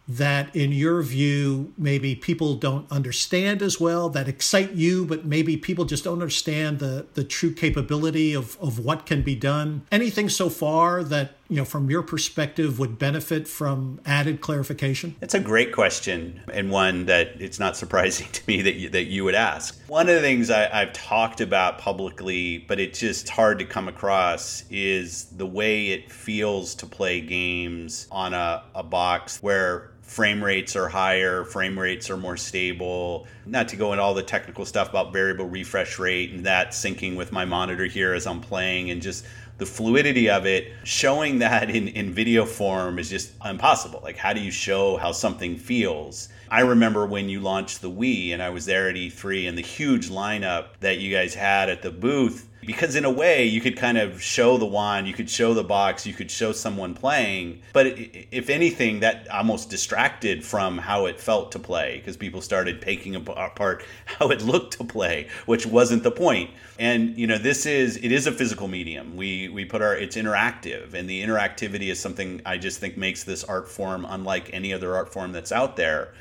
that 0.07 0.55
in 0.55 0.71
your 0.71 1.01
view 1.01 1.73
maybe 1.77 2.15
people 2.15 2.55
don't 2.55 2.89
understand 2.89 3.61
as 3.61 3.77
well 3.77 4.07
that 4.07 4.25
excite 4.25 4.71
you 4.71 5.03
but 5.05 5.25
maybe 5.25 5.57
people 5.57 5.83
just 5.83 6.05
don't 6.05 6.13
understand 6.13 6.79
the 6.79 7.05
the 7.15 7.23
true 7.25 7.51
capability 7.51 8.33
of 8.33 8.57
of 8.61 8.79
what 8.79 9.05
can 9.05 9.21
be 9.21 9.35
done? 9.35 9.81
Anything 9.91 10.29
so 10.29 10.49
far 10.49 11.03
that 11.03 11.36
you 11.49 11.55
know 11.55 11.65
from 11.65 11.89
your 11.89 12.01
perspective 12.01 12.79
would 12.79 12.97
benefit 12.99 13.47
from 13.47 13.99
added 14.05 14.41
clarification 14.41 15.15
it's 15.21 15.33
a 15.33 15.39
great 15.39 15.71
question 15.71 16.41
and 16.53 16.69
one 16.69 17.05
that 17.05 17.29
it's 17.39 17.59
not 17.59 17.77
surprising 17.77 18.27
to 18.31 18.41
me 18.47 18.61
that 18.61 18.75
you, 18.75 18.89
that 18.89 19.05
you 19.05 19.23
would 19.23 19.35
ask 19.35 19.79
one 19.87 20.09
of 20.09 20.15
the 20.15 20.21
things 20.21 20.49
I, 20.49 20.81
i've 20.81 20.93
talked 20.93 21.41
about 21.41 21.77
publicly 21.77 22.59
but 22.59 22.79
it's 22.79 22.99
just 22.99 23.29
hard 23.29 23.59
to 23.59 23.65
come 23.65 23.87
across 23.87 24.63
is 24.69 25.25
the 25.25 25.45
way 25.45 25.87
it 25.87 26.11
feels 26.11 26.75
to 26.75 26.85
play 26.85 27.21
games 27.21 28.07
on 28.11 28.33
a, 28.33 28.63
a 28.75 28.83
box 28.83 29.41
where 29.41 29.91
frame 30.07 30.41
rates 30.41 30.75
are 30.75 30.87
higher, 30.87 31.43
frame 31.43 31.77
rates 31.77 32.09
are 32.09 32.15
more 32.15 32.37
stable. 32.37 33.27
Not 33.45 33.67
to 33.69 33.75
go 33.75 33.91
into 33.91 34.01
all 34.01 34.13
the 34.13 34.23
technical 34.23 34.65
stuff 34.65 34.89
about 34.89 35.11
variable 35.11 35.45
refresh 35.45 35.99
rate 35.99 36.31
and 36.31 36.45
that 36.45 36.69
syncing 36.69 37.17
with 37.17 37.33
my 37.33 37.43
monitor 37.43 37.85
here 37.85 38.13
as 38.13 38.25
I'm 38.25 38.39
playing 38.39 38.89
and 38.89 39.01
just 39.01 39.25
the 39.57 39.65
fluidity 39.65 40.29
of 40.29 40.45
it, 40.45 40.71
showing 40.83 41.39
that 41.39 41.69
in, 41.69 41.87
in 41.87 42.13
video 42.13 42.45
form 42.45 42.99
is 42.99 43.09
just 43.09 43.31
impossible. 43.43 43.99
Like, 44.03 44.17
how 44.17 44.33
do 44.33 44.41
you 44.41 44.51
show 44.51 44.97
how 44.97 45.11
something 45.11 45.57
feels? 45.57 46.29
I 46.49 46.61
remember 46.61 47.05
when 47.05 47.27
you 47.27 47.41
launched 47.41 47.81
the 47.81 47.91
Wii 47.91 48.33
and 48.33 48.41
I 48.41 48.49
was 48.49 48.65
there 48.65 48.89
at 48.89 48.95
E3 48.95 49.49
and 49.49 49.57
the 49.57 49.63
huge 49.63 50.09
lineup 50.09 50.67
that 50.79 50.99
you 50.99 51.13
guys 51.13 51.33
had 51.33 51.69
at 51.69 51.81
the 51.81 51.91
booth 51.91 52.47
because 52.67 52.95
in 52.95 53.05
a 53.05 53.09
way 53.09 53.45
you 53.45 53.59
could 53.59 53.75
kind 53.75 53.97
of 53.97 54.21
show 54.21 54.57
the 54.57 54.65
wand 54.65 55.07
you 55.07 55.13
could 55.13 55.29
show 55.29 55.55
the 55.55 55.63
box 55.63 56.05
you 56.05 56.13
could 56.13 56.29
show 56.29 56.51
someone 56.51 56.93
playing 56.93 57.59
but 57.73 57.87
if 58.31 58.51
anything 58.51 58.99
that 58.99 59.27
almost 59.29 59.71
distracted 59.71 60.45
from 60.45 60.77
how 60.77 61.07
it 61.07 61.19
felt 61.19 61.51
to 61.51 61.57
play 61.57 61.97
because 61.97 62.15
people 62.15 62.41
started 62.41 62.79
taking 62.81 63.15
apart 63.15 63.83
how 64.05 64.29
it 64.29 64.43
looked 64.43 64.73
to 64.73 64.83
play 64.83 65.27
which 65.47 65.65
wasn't 65.65 66.03
the 66.03 66.11
point. 66.11 66.51
And 66.79 67.17
you 67.17 67.25
know 67.25 67.37
this 67.37 67.65
is 67.65 67.97
it 67.97 68.11
is 68.11 68.27
a 68.27 68.31
physical 68.31 68.67
medium. 68.67 69.15
We 69.15 69.49
we 69.49 69.65
put 69.65 69.81
our 69.81 69.95
it's 69.95 70.15
interactive 70.15 70.93
and 70.93 71.09
the 71.09 71.23
interactivity 71.23 71.89
is 71.89 71.99
something 71.99 72.41
i 72.45 72.57
just 72.57 72.79
think 72.79 72.97
makes 72.97 73.23
this 73.23 73.43
art 73.43 73.67
form 73.69 74.05
unlike 74.07 74.49
any 74.53 74.73
other 74.73 74.95
art 74.95 75.11
form 75.11 75.31
that's 75.31 75.51
out 75.51 75.75
there 75.75 76.13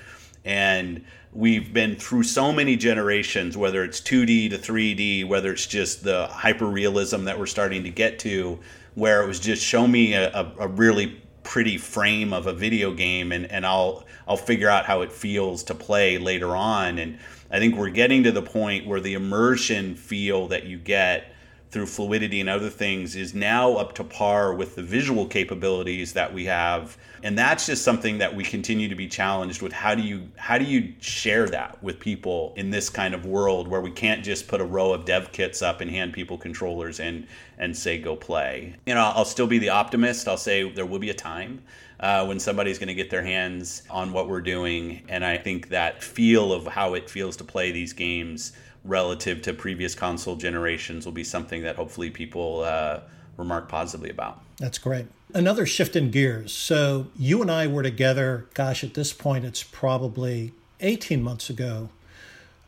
and 0.46 1.04
we've 1.32 1.74
been 1.74 1.96
through 1.96 2.22
so 2.22 2.50
many 2.50 2.76
generations 2.76 3.56
whether 3.56 3.84
it's 3.84 4.00
2d 4.00 4.48
to 4.48 4.56
3d 4.56 5.28
whether 5.28 5.52
it's 5.52 5.66
just 5.66 6.02
the 6.02 6.26
hyper 6.28 6.66
realism 6.66 7.24
that 7.24 7.38
we're 7.38 7.44
starting 7.44 7.84
to 7.84 7.90
get 7.90 8.18
to 8.18 8.58
where 8.94 9.22
it 9.22 9.26
was 9.26 9.38
just 9.38 9.62
show 9.62 9.86
me 9.86 10.14
a, 10.14 10.52
a, 10.58 10.66
really 10.66 11.20
pretty 11.42 11.76
frame 11.76 12.32
of 12.32 12.46
a 12.46 12.52
video 12.52 12.92
game 12.92 13.30
and, 13.30 13.44
and 13.52 13.64
I'll 13.64 14.04
I'll 14.26 14.36
figure 14.36 14.68
out 14.68 14.86
how 14.86 15.02
it 15.02 15.12
feels 15.12 15.62
to 15.64 15.74
play 15.74 16.18
later 16.18 16.56
on. 16.56 16.98
And 16.98 17.18
I 17.50 17.58
think 17.60 17.76
we're 17.76 17.90
getting 17.90 18.24
to 18.24 18.32
the 18.32 18.42
point 18.42 18.86
where 18.86 19.00
the 19.00 19.14
immersion 19.14 19.94
feel 19.94 20.48
that 20.48 20.64
you 20.64 20.78
get 20.78 21.32
through 21.76 21.84
fluidity 21.84 22.40
and 22.40 22.48
other 22.48 22.70
things 22.70 23.14
is 23.14 23.34
now 23.34 23.74
up 23.74 23.94
to 23.94 24.02
par 24.02 24.54
with 24.54 24.76
the 24.76 24.82
visual 24.82 25.26
capabilities 25.26 26.14
that 26.14 26.32
we 26.32 26.46
have. 26.46 26.96
And 27.22 27.36
that's 27.36 27.66
just 27.66 27.84
something 27.84 28.16
that 28.16 28.34
we 28.34 28.44
continue 28.44 28.88
to 28.88 28.94
be 28.94 29.06
challenged 29.06 29.60
with. 29.60 29.74
How 29.74 29.94
do 29.94 30.00
you 30.00 30.26
how 30.36 30.56
do 30.56 30.64
you 30.64 30.94
share 31.00 31.46
that 31.50 31.82
with 31.82 32.00
people 32.00 32.54
in 32.56 32.70
this 32.70 32.88
kind 32.88 33.12
of 33.12 33.26
world 33.26 33.68
where 33.68 33.82
we 33.82 33.90
can't 33.90 34.24
just 34.24 34.48
put 34.48 34.62
a 34.62 34.64
row 34.64 34.94
of 34.94 35.04
dev 35.04 35.32
kits 35.32 35.60
up 35.60 35.82
and 35.82 35.90
hand 35.90 36.14
people 36.14 36.38
controllers 36.38 36.98
and 36.98 37.26
and 37.58 37.76
say 37.76 37.98
go 37.98 38.16
play 38.16 38.74
you 38.86 38.94
know 38.94 39.12
i'll 39.14 39.26
still 39.26 39.46
be 39.46 39.58
the 39.58 39.68
optimist. 39.68 40.28
I'll 40.28 40.38
say 40.38 40.70
there 40.70 40.86
will 40.86 40.98
be 40.98 41.10
a 41.10 41.14
time 41.14 41.62
uh, 42.00 42.24
when 42.24 42.40
somebody's 42.40 42.78
going 42.78 42.88
to 42.88 42.94
get 42.94 43.10
their 43.10 43.22
hands 43.22 43.82
on 43.90 44.14
what 44.14 44.30
we're 44.30 44.40
doing. 44.40 45.02
And 45.10 45.26
i 45.26 45.36
think 45.36 45.68
that 45.68 46.02
feel 46.02 46.54
of 46.54 46.66
how 46.66 46.94
it 46.94 47.10
feels 47.10 47.36
to 47.36 47.44
play 47.44 47.70
these 47.70 47.92
games 47.92 48.52
relative 48.86 49.42
to 49.42 49.52
previous 49.52 49.94
console 49.94 50.36
generations 50.36 51.04
will 51.04 51.12
be 51.12 51.24
something 51.24 51.62
that 51.62 51.76
hopefully 51.76 52.10
people 52.10 52.60
uh, 52.60 53.00
remark 53.36 53.68
positively 53.68 54.10
about. 54.10 54.40
That's 54.58 54.78
great. 54.78 55.06
Another 55.34 55.66
shift 55.66 55.96
in 55.96 56.10
gears. 56.10 56.52
So 56.52 57.08
you 57.18 57.42
and 57.42 57.50
I 57.50 57.66
were 57.66 57.82
together, 57.82 58.46
gosh, 58.54 58.82
at 58.84 58.94
this 58.94 59.12
point, 59.12 59.44
it's 59.44 59.62
probably 59.62 60.52
18 60.80 61.22
months 61.22 61.50
ago, 61.50 61.90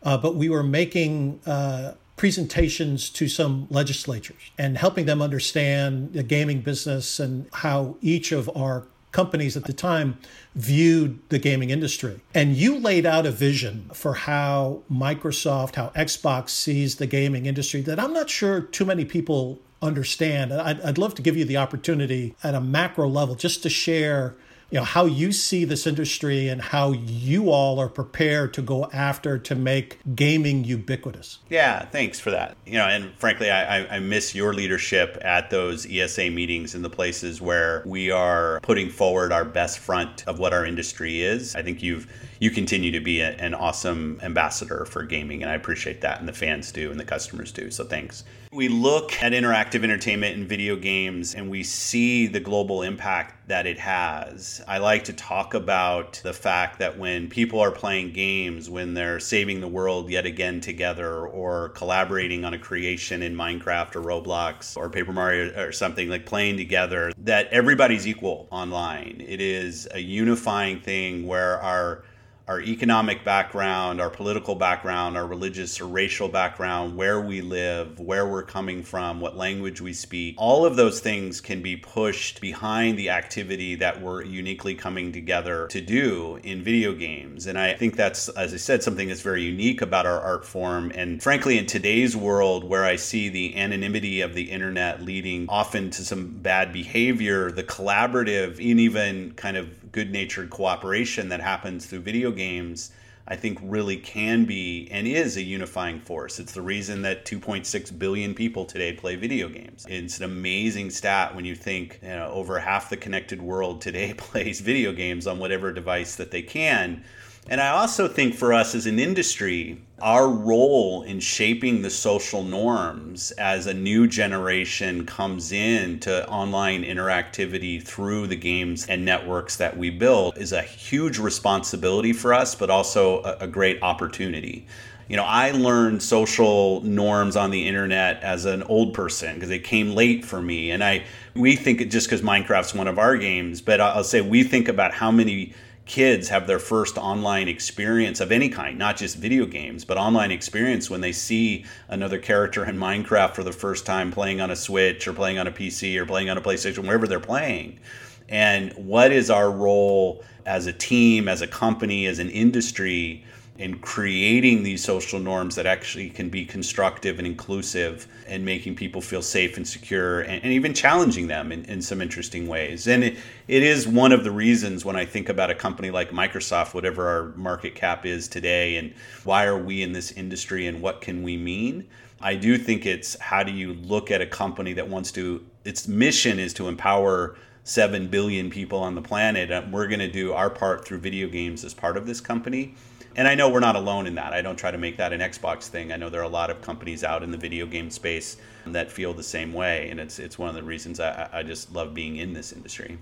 uh, 0.02 0.18
but 0.18 0.34
we 0.34 0.48
were 0.48 0.62
making 0.62 1.40
uh, 1.46 1.94
presentations 2.16 3.08
to 3.10 3.28
some 3.28 3.66
legislatures 3.70 4.50
and 4.58 4.76
helping 4.76 5.06
them 5.06 5.22
understand 5.22 6.12
the 6.12 6.22
gaming 6.22 6.60
business 6.60 7.20
and 7.20 7.48
how 7.54 7.96
each 8.00 8.32
of 8.32 8.50
our 8.56 8.84
companies 9.12 9.56
at 9.56 9.64
the 9.64 9.72
time 9.72 10.18
viewed 10.54 11.18
the 11.28 11.38
gaming 11.38 11.70
industry. 11.70 12.20
And 12.34 12.54
you 12.54 12.78
laid 12.78 13.06
out 13.06 13.26
a 13.26 13.30
vision 13.30 13.90
for 13.92 14.14
how 14.14 14.82
Microsoft, 14.90 15.76
how 15.76 15.88
Xbox 15.90 16.50
sees 16.50 16.96
the 16.96 17.06
gaming 17.06 17.46
industry 17.46 17.80
that 17.82 17.98
I'm 17.98 18.12
not 18.12 18.28
sure 18.30 18.60
too 18.60 18.84
many 18.84 19.04
people 19.04 19.60
understand. 19.80 20.52
I'd, 20.52 20.80
I'd 20.80 20.98
love 20.98 21.14
to 21.16 21.22
give 21.22 21.36
you 21.36 21.44
the 21.44 21.56
opportunity 21.56 22.34
at 22.42 22.54
a 22.54 22.60
macro 22.60 23.08
level 23.08 23.34
just 23.34 23.62
to 23.62 23.70
share 23.70 24.34
you 24.70 24.78
know 24.78 24.84
how 24.84 25.06
you 25.06 25.32
see 25.32 25.64
this 25.64 25.86
industry 25.86 26.48
and 26.48 26.60
how 26.60 26.92
you 26.92 27.50
all 27.50 27.78
are 27.78 27.88
prepared 27.88 28.52
to 28.54 28.62
go 28.62 28.88
after 28.92 29.38
to 29.38 29.54
make 29.54 29.98
gaming 30.14 30.64
ubiquitous. 30.64 31.38
Yeah 31.48 31.86
thanks 31.86 32.20
for 32.20 32.30
that. 32.30 32.56
You 32.66 32.74
know 32.74 32.86
and 32.86 33.12
frankly 33.14 33.50
i, 33.50 33.96
I 33.96 33.98
miss 33.98 34.34
your 34.34 34.52
leadership 34.52 35.18
at 35.22 35.50
those 35.50 35.86
esa 35.90 36.30
meetings 36.30 36.74
in 36.74 36.82
the 36.82 36.90
places 36.90 37.40
where 37.40 37.82
we 37.86 38.10
are 38.10 38.60
putting 38.60 38.90
forward 38.90 39.32
our 39.32 39.44
best 39.44 39.78
front 39.78 40.26
of 40.26 40.38
what 40.38 40.52
our 40.52 40.64
industry 40.64 41.22
is. 41.22 41.54
I 41.54 41.62
think 41.62 41.82
you've 41.82 42.06
you 42.38 42.50
continue 42.50 42.90
to 42.92 43.00
be 43.00 43.20
a, 43.20 43.30
an 43.36 43.54
awesome 43.54 44.18
ambassador 44.22 44.84
for 44.84 45.02
gaming 45.02 45.42
and 45.42 45.50
i 45.50 45.54
appreciate 45.54 46.00
that 46.00 46.20
and 46.20 46.28
the 46.28 46.32
fans 46.32 46.72
do 46.72 46.90
and 46.90 46.98
the 46.98 47.04
customers 47.04 47.52
do 47.52 47.70
so 47.70 47.84
thanks 47.84 48.24
we 48.50 48.68
look 48.68 49.22
at 49.22 49.32
interactive 49.32 49.84
entertainment 49.84 50.36
and 50.36 50.48
video 50.48 50.74
games 50.74 51.34
and 51.34 51.50
we 51.50 51.62
see 51.62 52.26
the 52.26 52.40
global 52.40 52.82
impact 52.82 53.46
that 53.48 53.66
it 53.66 53.78
has. 53.78 54.62
I 54.66 54.78
like 54.78 55.04
to 55.04 55.12
talk 55.12 55.52
about 55.52 56.20
the 56.22 56.32
fact 56.32 56.78
that 56.78 56.98
when 56.98 57.28
people 57.28 57.60
are 57.60 57.70
playing 57.70 58.12
games, 58.12 58.70
when 58.70 58.94
they're 58.94 59.20
saving 59.20 59.60
the 59.60 59.68
world 59.68 60.08
yet 60.08 60.24
again 60.24 60.62
together 60.62 61.26
or 61.26 61.70
collaborating 61.70 62.46
on 62.46 62.54
a 62.54 62.58
creation 62.58 63.22
in 63.22 63.34
Minecraft 63.34 63.96
or 63.96 64.02
Roblox 64.02 64.76
or 64.76 64.88
Paper 64.88 65.12
Mario 65.12 65.52
or 65.58 65.72
something 65.72 66.08
like 66.08 66.24
playing 66.24 66.56
together, 66.56 67.12
that 67.18 67.48
everybody's 67.48 68.06
equal 68.06 68.48
online. 68.50 69.22
It 69.26 69.42
is 69.42 69.88
a 69.92 70.00
unifying 70.00 70.80
thing 70.80 71.26
where 71.26 71.60
our 71.60 72.02
our 72.48 72.62
economic 72.62 73.24
background, 73.24 74.00
our 74.00 74.08
political 74.08 74.54
background, 74.54 75.18
our 75.18 75.26
religious 75.26 75.80
or 75.82 75.86
racial 75.86 76.28
background, 76.28 76.96
where 76.96 77.20
we 77.20 77.42
live, 77.42 78.00
where 78.00 78.26
we're 78.26 78.42
coming 78.42 78.82
from, 78.82 79.20
what 79.20 79.36
language 79.36 79.82
we 79.82 79.92
speak, 79.92 80.34
all 80.38 80.64
of 80.64 80.74
those 80.74 80.98
things 80.98 81.42
can 81.42 81.60
be 81.60 81.76
pushed 81.76 82.40
behind 82.40 82.98
the 82.98 83.10
activity 83.10 83.74
that 83.74 84.00
we're 84.00 84.22
uniquely 84.22 84.74
coming 84.74 85.12
together 85.12 85.66
to 85.66 85.80
do 85.82 86.40
in 86.42 86.62
video 86.62 86.94
games. 86.94 87.46
And 87.46 87.58
I 87.58 87.74
think 87.74 87.96
that's, 87.96 88.30
as 88.30 88.54
I 88.54 88.56
said, 88.56 88.82
something 88.82 89.08
that's 89.08 89.20
very 89.20 89.42
unique 89.42 89.82
about 89.82 90.06
our 90.06 90.20
art 90.20 90.46
form. 90.46 90.90
And 90.94 91.22
frankly, 91.22 91.58
in 91.58 91.66
today's 91.66 92.16
world 92.16 92.64
where 92.64 92.84
I 92.84 92.96
see 92.96 93.28
the 93.28 93.56
anonymity 93.56 94.22
of 94.22 94.32
the 94.32 94.50
internet 94.50 95.02
leading 95.02 95.46
often 95.50 95.90
to 95.90 96.02
some 96.02 96.38
bad 96.38 96.72
behavior, 96.72 97.50
the 97.50 97.62
collaborative 97.62 98.52
and 98.52 98.80
even 98.80 99.32
kind 99.34 99.58
of 99.58 99.87
good 99.92 100.12
natured 100.12 100.50
cooperation 100.50 101.28
that 101.28 101.40
happens 101.40 101.86
through 101.86 102.00
video 102.00 102.30
games, 102.30 102.90
I 103.30 103.36
think 103.36 103.58
really 103.62 103.98
can 103.98 104.46
be 104.46 104.88
and 104.90 105.06
is 105.06 105.36
a 105.36 105.42
unifying 105.42 106.00
force. 106.00 106.40
It's 106.40 106.52
the 106.52 106.62
reason 106.62 107.02
that 107.02 107.26
2.6 107.26 107.98
billion 107.98 108.34
people 108.34 108.64
today 108.64 108.94
play 108.94 109.16
video 109.16 109.50
games. 109.50 109.84
It's 109.86 110.18
an 110.18 110.24
amazing 110.24 110.90
stat 110.90 111.36
when 111.36 111.44
you 111.44 111.54
think 111.54 112.00
you 112.02 112.08
know, 112.08 112.30
over 112.30 112.58
half 112.58 112.88
the 112.88 112.96
connected 112.96 113.42
world 113.42 113.82
today 113.82 114.14
plays 114.16 114.60
video 114.60 114.92
games 114.92 115.26
on 115.26 115.38
whatever 115.38 115.72
device 115.72 116.16
that 116.16 116.30
they 116.30 116.42
can. 116.42 117.04
And 117.50 117.62
I 117.62 117.68
also 117.68 118.08
think 118.08 118.34
for 118.34 118.52
us 118.52 118.74
as 118.74 118.84
an 118.86 118.98
industry, 118.98 119.80
our 120.00 120.28
role 120.28 121.02
in 121.02 121.18
shaping 121.18 121.80
the 121.80 121.88
social 121.88 122.42
norms 122.42 123.30
as 123.32 123.66
a 123.66 123.72
new 123.72 124.06
generation 124.06 125.06
comes 125.06 125.50
in 125.50 125.98
to 126.00 126.28
online 126.28 126.84
interactivity 126.84 127.82
through 127.82 128.26
the 128.26 128.36
games 128.36 128.86
and 128.86 129.02
networks 129.02 129.56
that 129.56 129.76
we 129.76 129.88
build 129.88 130.36
is 130.36 130.52
a 130.52 130.60
huge 130.60 131.18
responsibility 131.18 132.12
for 132.12 132.34
us, 132.34 132.54
but 132.54 132.68
also 132.68 133.22
a, 133.22 133.48
great 133.48 133.82
opportunity 133.82 134.66
you 135.08 135.16
know, 135.16 135.24
I 135.24 135.52
learned 135.52 136.02
social 136.02 136.82
norms 136.82 137.34
on 137.34 137.50
the 137.50 137.66
internet 137.66 138.22
as 138.22 138.44
an 138.44 138.62
old 138.64 138.92
person 138.92 139.34
because 139.34 139.48
it 139.50 139.64
came 139.64 139.94
late 139.94 140.22
for 140.22 140.40
me. 140.40 140.70
And 140.70 140.84
I, 140.84 141.04
we 141.34 141.56
think 141.56 141.88
just 141.88 142.06
because 142.06 142.20
Minecraft's 142.20 142.74
one 142.74 142.86
of 142.86 142.98
our 142.98 143.16
games, 143.16 143.62
but 143.62 143.80
I'll 143.80 144.04
say 144.04 144.20
we 144.20 144.42
think 144.42 144.68
about 144.68 144.92
how 144.92 145.10
many 145.10 145.54
kids 145.88 146.28
have 146.28 146.46
their 146.46 146.58
first 146.58 146.98
online 146.98 147.48
experience 147.48 148.20
of 148.20 148.30
any 148.30 148.48
kind, 148.48 148.78
not 148.78 148.96
just 148.96 149.16
video 149.16 149.46
games, 149.46 149.84
but 149.84 149.96
online 149.96 150.30
experience 150.30 150.88
when 150.88 151.00
they 151.00 151.12
see 151.12 151.64
another 151.88 152.18
character 152.18 152.64
in 152.64 152.76
Minecraft 152.76 153.34
for 153.34 153.42
the 153.42 153.52
first 153.52 153.86
time 153.86 154.12
playing 154.12 154.40
on 154.40 154.50
a 154.50 154.56
Switch 154.56 155.08
or 155.08 155.14
playing 155.14 155.38
on 155.38 155.46
a 155.46 155.50
PC 155.50 155.96
or 155.96 156.06
playing 156.06 156.28
on 156.30 156.36
a 156.36 156.40
PlayStation, 156.42 156.84
wherever 156.84 157.08
they're 157.08 157.18
playing. 157.18 157.80
And 158.28 158.72
what 158.74 159.10
is 159.10 159.30
our 159.30 159.50
role 159.50 160.22
as 160.44 160.66
a 160.66 160.72
team, 160.72 161.26
as 161.26 161.40
a 161.40 161.46
company, 161.46 162.06
as 162.06 162.18
an 162.18 162.28
industry 162.28 163.24
in 163.58 163.76
creating 163.80 164.62
these 164.62 164.84
social 164.84 165.18
norms 165.18 165.56
that 165.56 165.66
actually 165.66 166.08
can 166.08 166.28
be 166.28 166.44
constructive 166.44 167.18
and 167.18 167.26
inclusive 167.26 168.06
and 168.28 168.44
making 168.44 168.76
people 168.76 169.00
feel 169.00 169.20
safe 169.20 169.56
and 169.56 169.66
secure 169.66 170.20
and, 170.20 170.44
and 170.44 170.52
even 170.52 170.72
challenging 170.72 171.26
them 171.26 171.50
in, 171.50 171.64
in 171.64 171.82
some 171.82 172.00
interesting 172.00 172.46
ways. 172.46 172.86
And 172.86 173.02
it, 173.02 173.18
it 173.48 173.64
is 173.64 173.88
one 173.88 174.12
of 174.12 174.22
the 174.22 174.30
reasons 174.30 174.84
when 174.84 174.94
I 174.94 175.04
think 175.04 175.28
about 175.28 175.50
a 175.50 175.56
company 175.56 175.90
like 175.90 176.10
Microsoft, 176.10 176.72
whatever 176.72 177.08
our 177.08 177.36
market 177.36 177.74
cap 177.74 178.06
is 178.06 178.28
today, 178.28 178.76
and 178.76 178.94
why 179.24 179.44
are 179.46 179.58
we 179.58 179.82
in 179.82 179.92
this 179.92 180.12
industry 180.12 180.68
and 180.68 180.80
what 180.80 181.00
can 181.00 181.24
we 181.24 181.36
mean? 181.36 181.88
I 182.20 182.36
do 182.36 182.58
think 182.58 182.86
it's 182.86 183.18
how 183.18 183.42
do 183.42 183.50
you 183.50 183.74
look 183.74 184.12
at 184.12 184.20
a 184.20 184.26
company 184.26 184.72
that 184.74 184.88
wants 184.88 185.10
to, 185.12 185.44
its 185.64 185.88
mission 185.88 186.38
is 186.38 186.54
to 186.54 186.68
empower 186.68 187.36
7 187.64 188.06
billion 188.06 188.50
people 188.50 188.78
on 188.78 188.94
the 188.94 189.02
planet. 189.02 189.50
And 189.50 189.72
we're 189.72 189.88
going 189.88 189.98
to 189.98 190.10
do 190.10 190.32
our 190.32 190.48
part 190.48 190.84
through 190.84 190.98
video 190.98 191.28
games 191.28 191.64
as 191.64 191.74
part 191.74 191.96
of 191.96 192.06
this 192.06 192.20
company 192.20 192.76
and 193.18 193.26
I 193.26 193.34
know 193.34 193.48
we're 193.48 193.58
not 193.58 193.74
alone 193.74 194.06
in 194.06 194.14
that. 194.14 194.32
I 194.32 194.42
don't 194.42 194.56
try 194.56 194.70
to 194.70 194.78
make 194.78 194.96
that 194.98 195.12
an 195.12 195.20
Xbox 195.20 195.64
thing. 195.64 195.90
I 195.90 195.96
know 195.96 196.08
there 196.08 196.20
are 196.20 196.24
a 196.24 196.28
lot 196.28 196.50
of 196.50 196.62
companies 196.62 197.02
out 197.02 197.24
in 197.24 197.32
the 197.32 197.36
video 197.36 197.66
game 197.66 197.90
space 197.90 198.36
that 198.64 198.92
feel 198.92 199.12
the 199.12 199.24
same 199.24 199.52
way, 199.52 199.90
and 199.90 199.98
it's 199.98 200.20
it's 200.20 200.38
one 200.38 200.48
of 200.48 200.54
the 200.54 200.62
reasons 200.62 201.00
I, 201.00 201.28
I 201.32 201.42
just 201.42 201.72
love 201.72 201.94
being 201.94 202.16
in 202.16 202.32
this 202.32 202.52
industry. 202.52 202.96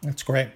That's 0.00 0.22
great. 0.22 0.48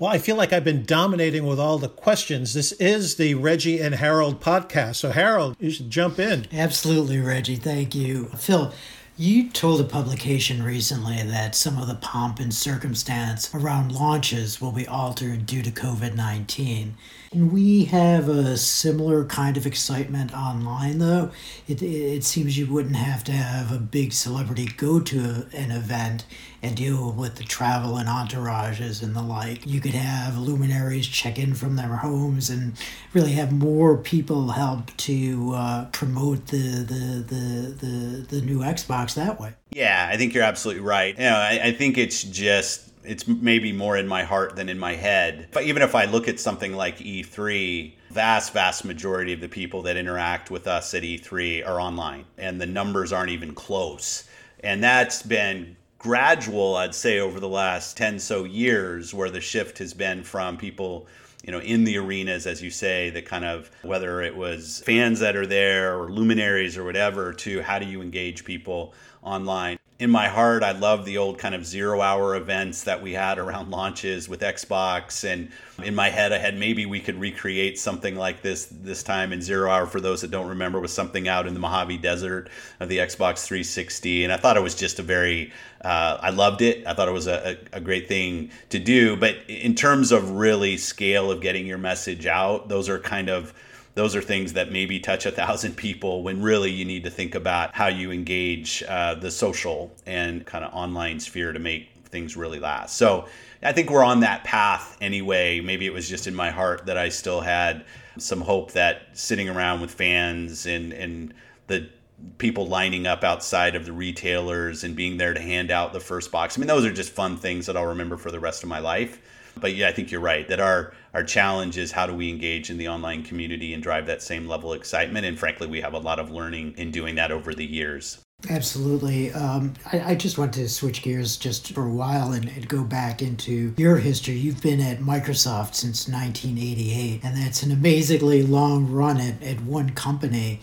Well, 0.00 0.10
I 0.10 0.18
feel 0.18 0.34
like 0.36 0.52
I've 0.52 0.64
been 0.64 0.84
dominating 0.84 1.46
with 1.46 1.60
all 1.60 1.78
the 1.78 1.88
questions. 1.88 2.54
This 2.54 2.72
is 2.72 3.16
the 3.16 3.34
Reggie 3.34 3.78
and 3.78 3.94
Harold 3.94 4.40
podcast. 4.40 4.96
So, 4.96 5.10
Harold, 5.10 5.54
you 5.60 5.70
should 5.70 5.90
jump 5.90 6.18
in. 6.18 6.46
Absolutely, 6.50 7.20
Reggie. 7.20 7.56
Thank 7.56 7.94
you. 7.94 8.24
Phil, 8.36 8.72
you 9.18 9.48
told 9.48 9.80
a 9.80 9.84
publication 9.84 10.62
recently 10.62 11.22
that 11.22 11.54
some 11.54 11.78
of 11.78 11.88
the 11.88 11.94
pomp 11.94 12.40
and 12.40 12.52
circumstance 12.52 13.54
around 13.54 13.92
launches 13.92 14.60
will 14.60 14.72
be 14.72 14.88
altered 14.88 15.46
due 15.46 15.62
to 15.62 15.70
COVID 15.70 16.14
19. 16.14 16.96
We 17.34 17.84
have 17.86 18.28
a 18.28 18.56
similar 18.56 19.24
kind 19.24 19.56
of 19.56 19.66
excitement 19.66 20.32
online, 20.32 20.98
though. 20.98 21.30
It, 21.66 21.82
it 21.82 22.24
seems 22.24 22.56
you 22.56 22.66
wouldn't 22.66 22.96
have 22.96 23.24
to 23.24 23.32
have 23.32 23.72
a 23.72 23.78
big 23.78 24.12
celebrity 24.12 24.66
go 24.76 25.00
to 25.00 25.46
an 25.52 25.70
event 25.70 26.24
and 26.62 26.76
deal 26.76 27.12
with 27.12 27.36
the 27.36 27.44
travel 27.44 27.96
and 27.96 28.08
entourages 28.08 29.02
and 29.02 29.14
the 29.14 29.22
like. 29.22 29.66
You 29.66 29.80
could 29.80 29.94
have 29.94 30.38
luminaries 30.38 31.06
check 31.06 31.38
in 31.38 31.54
from 31.54 31.76
their 31.76 31.96
homes 31.96 32.50
and 32.50 32.72
really 33.12 33.32
have 33.32 33.52
more 33.52 33.96
people 33.96 34.48
help 34.50 34.96
to 34.98 35.52
uh, 35.54 35.84
promote 35.86 36.46
the, 36.46 36.56
the, 36.56 37.24
the, 37.26 37.86
the, 37.86 38.26
the 38.36 38.40
new 38.42 38.60
Xbox 38.60 39.14
that 39.14 39.40
way. 39.40 39.54
Yeah, 39.70 40.08
I 40.10 40.16
think 40.16 40.32
you're 40.34 40.44
absolutely 40.44 40.82
right. 40.82 41.14
You 41.14 41.24
know, 41.24 41.36
I, 41.36 41.60
I 41.64 41.72
think 41.72 41.98
it's 41.98 42.22
just 42.22 42.85
it's 43.06 43.26
maybe 43.26 43.72
more 43.72 43.96
in 43.96 44.06
my 44.06 44.24
heart 44.24 44.56
than 44.56 44.68
in 44.68 44.78
my 44.78 44.94
head. 44.94 45.48
But 45.52 45.64
even 45.64 45.82
if 45.82 45.94
I 45.94 46.04
look 46.04 46.28
at 46.28 46.40
something 46.40 46.74
like 46.74 46.98
E3, 46.98 47.92
vast, 48.10 48.52
vast 48.52 48.84
majority 48.84 49.32
of 49.32 49.40
the 49.40 49.48
people 49.48 49.82
that 49.82 49.96
interact 49.96 50.50
with 50.50 50.66
us 50.66 50.94
at 50.94 51.02
E3 51.02 51.66
are 51.66 51.80
online, 51.80 52.24
and 52.38 52.60
the 52.60 52.66
numbers 52.66 53.12
aren't 53.12 53.30
even 53.30 53.54
close. 53.54 54.28
And 54.60 54.82
that's 54.82 55.22
been 55.22 55.76
gradual, 55.98 56.76
I'd 56.76 56.94
say, 56.94 57.20
over 57.20 57.40
the 57.40 57.48
last 57.48 57.96
10 57.96 58.18
so 58.18 58.44
years, 58.44 59.14
where 59.14 59.30
the 59.30 59.40
shift 59.40 59.78
has 59.78 59.94
been 59.94 60.22
from 60.22 60.56
people 60.56 61.06
you 61.46 61.52
know, 61.52 61.60
in 61.60 61.84
the 61.84 61.96
arenas, 61.96 62.46
as 62.46 62.60
you 62.60 62.70
say, 62.70 63.08
the 63.10 63.22
kind 63.22 63.44
of 63.44 63.70
whether 63.82 64.20
it 64.20 64.36
was 64.36 64.82
fans 64.84 65.20
that 65.20 65.36
are 65.36 65.46
there 65.46 65.96
or 65.96 66.10
luminaries 66.10 66.76
or 66.76 66.82
whatever, 66.82 67.32
to 67.32 67.62
how 67.62 67.78
do 67.78 67.86
you 67.86 68.02
engage 68.02 68.44
people 68.44 68.94
online 69.22 69.78
in 69.98 70.10
my 70.10 70.28
heart, 70.28 70.62
I 70.62 70.72
love 70.72 71.06
the 71.06 71.16
old 71.16 71.38
kind 71.38 71.54
of 71.54 71.64
zero 71.64 72.02
hour 72.02 72.36
events 72.36 72.84
that 72.84 73.00
we 73.02 73.14
had 73.14 73.38
around 73.38 73.70
launches 73.70 74.28
with 74.28 74.40
Xbox. 74.40 75.24
And 75.24 75.50
in 75.82 75.94
my 75.94 76.10
head, 76.10 76.34
I 76.34 76.38
had 76.38 76.58
maybe 76.58 76.84
we 76.84 77.00
could 77.00 77.18
recreate 77.18 77.78
something 77.78 78.14
like 78.14 78.42
this 78.42 78.66
this 78.70 79.02
time 79.02 79.32
in 79.32 79.40
zero 79.40 79.70
hour. 79.70 79.86
For 79.86 80.00
those 80.00 80.20
that 80.20 80.30
don't 80.30 80.48
remember, 80.48 80.80
was 80.80 80.92
something 80.92 81.28
out 81.28 81.46
in 81.46 81.54
the 81.54 81.60
Mojave 81.60 81.96
Desert 81.98 82.50
of 82.78 82.90
the 82.90 82.98
Xbox 82.98 83.46
360. 83.46 84.24
And 84.24 84.32
I 84.32 84.36
thought 84.36 84.58
it 84.58 84.62
was 84.62 84.74
just 84.74 84.98
a 84.98 85.02
very, 85.02 85.50
uh, 85.80 86.18
I 86.20 86.28
loved 86.28 86.60
it. 86.60 86.86
I 86.86 86.92
thought 86.92 87.08
it 87.08 87.12
was 87.12 87.26
a, 87.26 87.56
a 87.72 87.80
great 87.80 88.06
thing 88.06 88.50
to 88.68 88.78
do. 88.78 89.16
But 89.16 89.36
in 89.48 89.74
terms 89.74 90.12
of 90.12 90.32
really 90.32 90.76
scale 90.76 91.30
of 91.30 91.40
getting 91.40 91.66
your 91.66 91.78
message 91.78 92.26
out, 92.26 92.68
those 92.68 92.90
are 92.90 92.98
kind 92.98 93.30
of 93.30 93.54
those 93.96 94.14
are 94.14 94.20
things 94.20 94.52
that 94.52 94.70
maybe 94.70 95.00
touch 95.00 95.24
a 95.24 95.30
thousand 95.30 95.74
people 95.74 96.22
when 96.22 96.42
really 96.42 96.70
you 96.70 96.84
need 96.84 97.02
to 97.04 97.10
think 97.10 97.34
about 97.34 97.74
how 97.74 97.86
you 97.86 98.12
engage 98.12 98.84
uh, 98.86 99.14
the 99.14 99.30
social 99.30 99.90
and 100.04 100.44
kind 100.44 100.64
of 100.64 100.72
online 100.74 101.18
sphere 101.18 101.50
to 101.50 101.58
make 101.58 101.88
things 102.04 102.36
really 102.36 102.60
last. 102.60 102.96
So 102.96 103.26
I 103.62 103.72
think 103.72 103.90
we're 103.90 104.04
on 104.04 104.20
that 104.20 104.44
path 104.44 104.98
anyway. 105.00 105.60
Maybe 105.60 105.86
it 105.86 105.94
was 105.94 106.06
just 106.10 106.26
in 106.26 106.34
my 106.34 106.50
heart 106.50 106.84
that 106.86 106.98
I 106.98 107.08
still 107.08 107.40
had 107.40 107.86
some 108.18 108.42
hope 108.42 108.72
that 108.72 109.08
sitting 109.14 109.48
around 109.48 109.80
with 109.80 109.90
fans 109.90 110.66
and 110.66 110.92
and 110.92 111.32
the 111.66 111.88
people 112.36 112.66
lining 112.66 113.06
up 113.06 113.24
outside 113.24 113.74
of 113.74 113.86
the 113.86 113.92
retailers 113.92 114.84
and 114.84 114.94
being 114.94 115.16
there 115.16 115.32
to 115.32 115.40
hand 115.40 115.70
out 115.70 115.94
the 115.94 116.00
first 116.00 116.30
box. 116.30 116.56
I 116.56 116.60
mean, 116.60 116.68
those 116.68 116.84
are 116.84 116.92
just 116.92 117.12
fun 117.12 117.38
things 117.38 117.64
that 117.66 117.78
I'll 117.78 117.86
remember 117.86 118.18
for 118.18 118.30
the 118.30 118.40
rest 118.40 118.62
of 118.62 118.68
my 118.68 118.78
life. 118.78 119.20
But 119.60 119.74
yeah, 119.74 119.88
I 119.88 119.92
think 119.92 120.10
you're 120.10 120.20
right 120.20 120.46
that 120.48 120.60
our 120.60 120.92
our 121.14 121.24
challenge 121.24 121.78
is 121.78 121.92
how 121.92 122.06
do 122.06 122.14
we 122.14 122.28
engage 122.28 122.68
in 122.68 122.76
the 122.76 122.88
online 122.88 123.22
community 123.22 123.72
and 123.72 123.82
drive 123.82 124.06
that 124.06 124.22
same 124.22 124.46
level 124.46 124.72
of 124.72 124.78
excitement. 124.78 125.24
And 125.24 125.38
frankly, 125.38 125.66
we 125.66 125.80
have 125.80 125.94
a 125.94 125.98
lot 125.98 126.18
of 126.18 126.30
learning 126.30 126.74
in 126.76 126.90
doing 126.90 127.14
that 127.14 127.32
over 127.32 127.54
the 127.54 127.64
years. 127.64 128.18
Absolutely. 128.50 129.32
Um, 129.32 129.72
I, 129.90 130.12
I, 130.12 130.14
just 130.14 130.36
want 130.36 130.52
to 130.54 130.68
switch 130.68 131.02
gears 131.02 131.38
just 131.38 131.72
for 131.72 131.86
a 131.86 131.90
while 131.90 132.32
and, 132.32 132.48
and, 132.50 132.68
go 132.68 132.84
back 132.84 133.22
into 133.22 133.72
your 133.78 133.96
history. 133.96 134.34
You've 134.34 134.60
been 134.60 134.80
at 134.80 134.98
Microsoft 134.98 135.74
since 135.74 136.06
1988, 136.06 137.24
and 137.24 137.36
that's 137.36 137.62
an 137.62 137.72
amazingly 137.72 138.42
long 138.42 138.92
run 138.92 139.18
at, 139.18 139.42
at 139.42 139.62
one 139.62 139.90
company. 139.90 140.60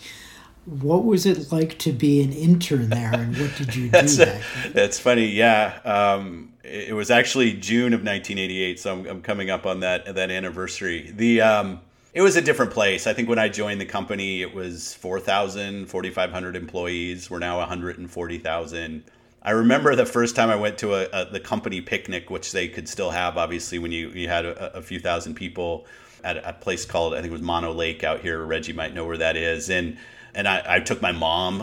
What 0.66 1.04
was 1.04 1.26
it 1.26 1.50
like 1.50 1.78
to 1.80 1.92
be 1.92 2.22
an 2.22 2.32
intern 2.32 2.90
there, 2.90 3.12
and 3.12 3.36
what 3.36 3.54
did 3.56 3.74
you 3.74 3.82
do 3.90 3.90
that's, 3.90 4.18
a, 4.20 4.40
that's 4.72 5.00
funny. 5.00 5.26
Yeah, 5.26 5.80
um, 5.84 6.53
it 6.64 6.94
was 6.94 7.10
actually 7.10 7.52
June 7.52 7.92
of 7.92 8.00
1988, 8.00 8.80
so 8.80 8.92
I'm, 8.92 9.06
I'm, 9.06 9.22
coming 9.22 9.50
up 9.50 9.66
on 9.66 9.80
that 9.80 10.14
that 10.14 10.30
anniversary. 10.30 11.12
The 11.14 11.42
um, 11.42 11.80
it 12.14 12.22
was 12.22 12.36
a 12.36 12.42
different 12.42 12.72
place. 12.72 13.06
I 13.06 13.12
think 13.12 13.28
when 13.28 13.38
I 13.38 13.48
joined 13.48 13.80
the 13.80 13.86
company, 13.86 14.40
it 14.40 14.54
was 14.54 14.94
4,000, 14.94 15.86
4,500 15.86 16.56
employees. 16.56 17.28
We're 17.28 17.40
now 17.40 17.58
140,000. 17.58 19.04
I 19.42 19.50
remember 19.50 19.94
the 19.96 20.06
first 20.06 20.36
time 20.36 20.48
I 20.48 20.56
went 20.56 20.78
to 20.78 20.94
a, 20.94 21.08
a, 21.12 21.30
the 21.30 21.40
company 21.40 21.80
picnic, 21.80 22.30
which 22.30 22.52
they 22.52 22.68
could 22.68 22.88
still 22.88 23.10
have, 23.10 23.36
obviously, 23.36 23.80
when 23.80 23.90
you, 23.90 24.10
you 24.10 24.28
had 24.28 24.46
a, 24.46 24.76
a 24.76 24.80
few 24.80 25.00
thousand 25.00 25.34
people 25.34 25.86
at 26.22 26.36
a 26.36 26.52
place 26.54 26.86
called, 26.86 27.14
I 27.14 27.16
think 27.16 27.30
it 27.30 27.32
was 27.32 27.42
Mono 27.42 27.72
Lake 27.72 28.04
out 28.04 28.20
here. 28.20 28.42
Reggie 28.44 28.72
might 28.72 28.94
know 28.94 29.04
where 29.04 29.18
that 29.18 29.36
is. 29.36 29.68
And 29.68 29.98
and 30.34 30.48
I, 30.48 30.62
I 30.66 30.80
took 30.80 31.00
my 31.00 31.12
mom 31.12 31.62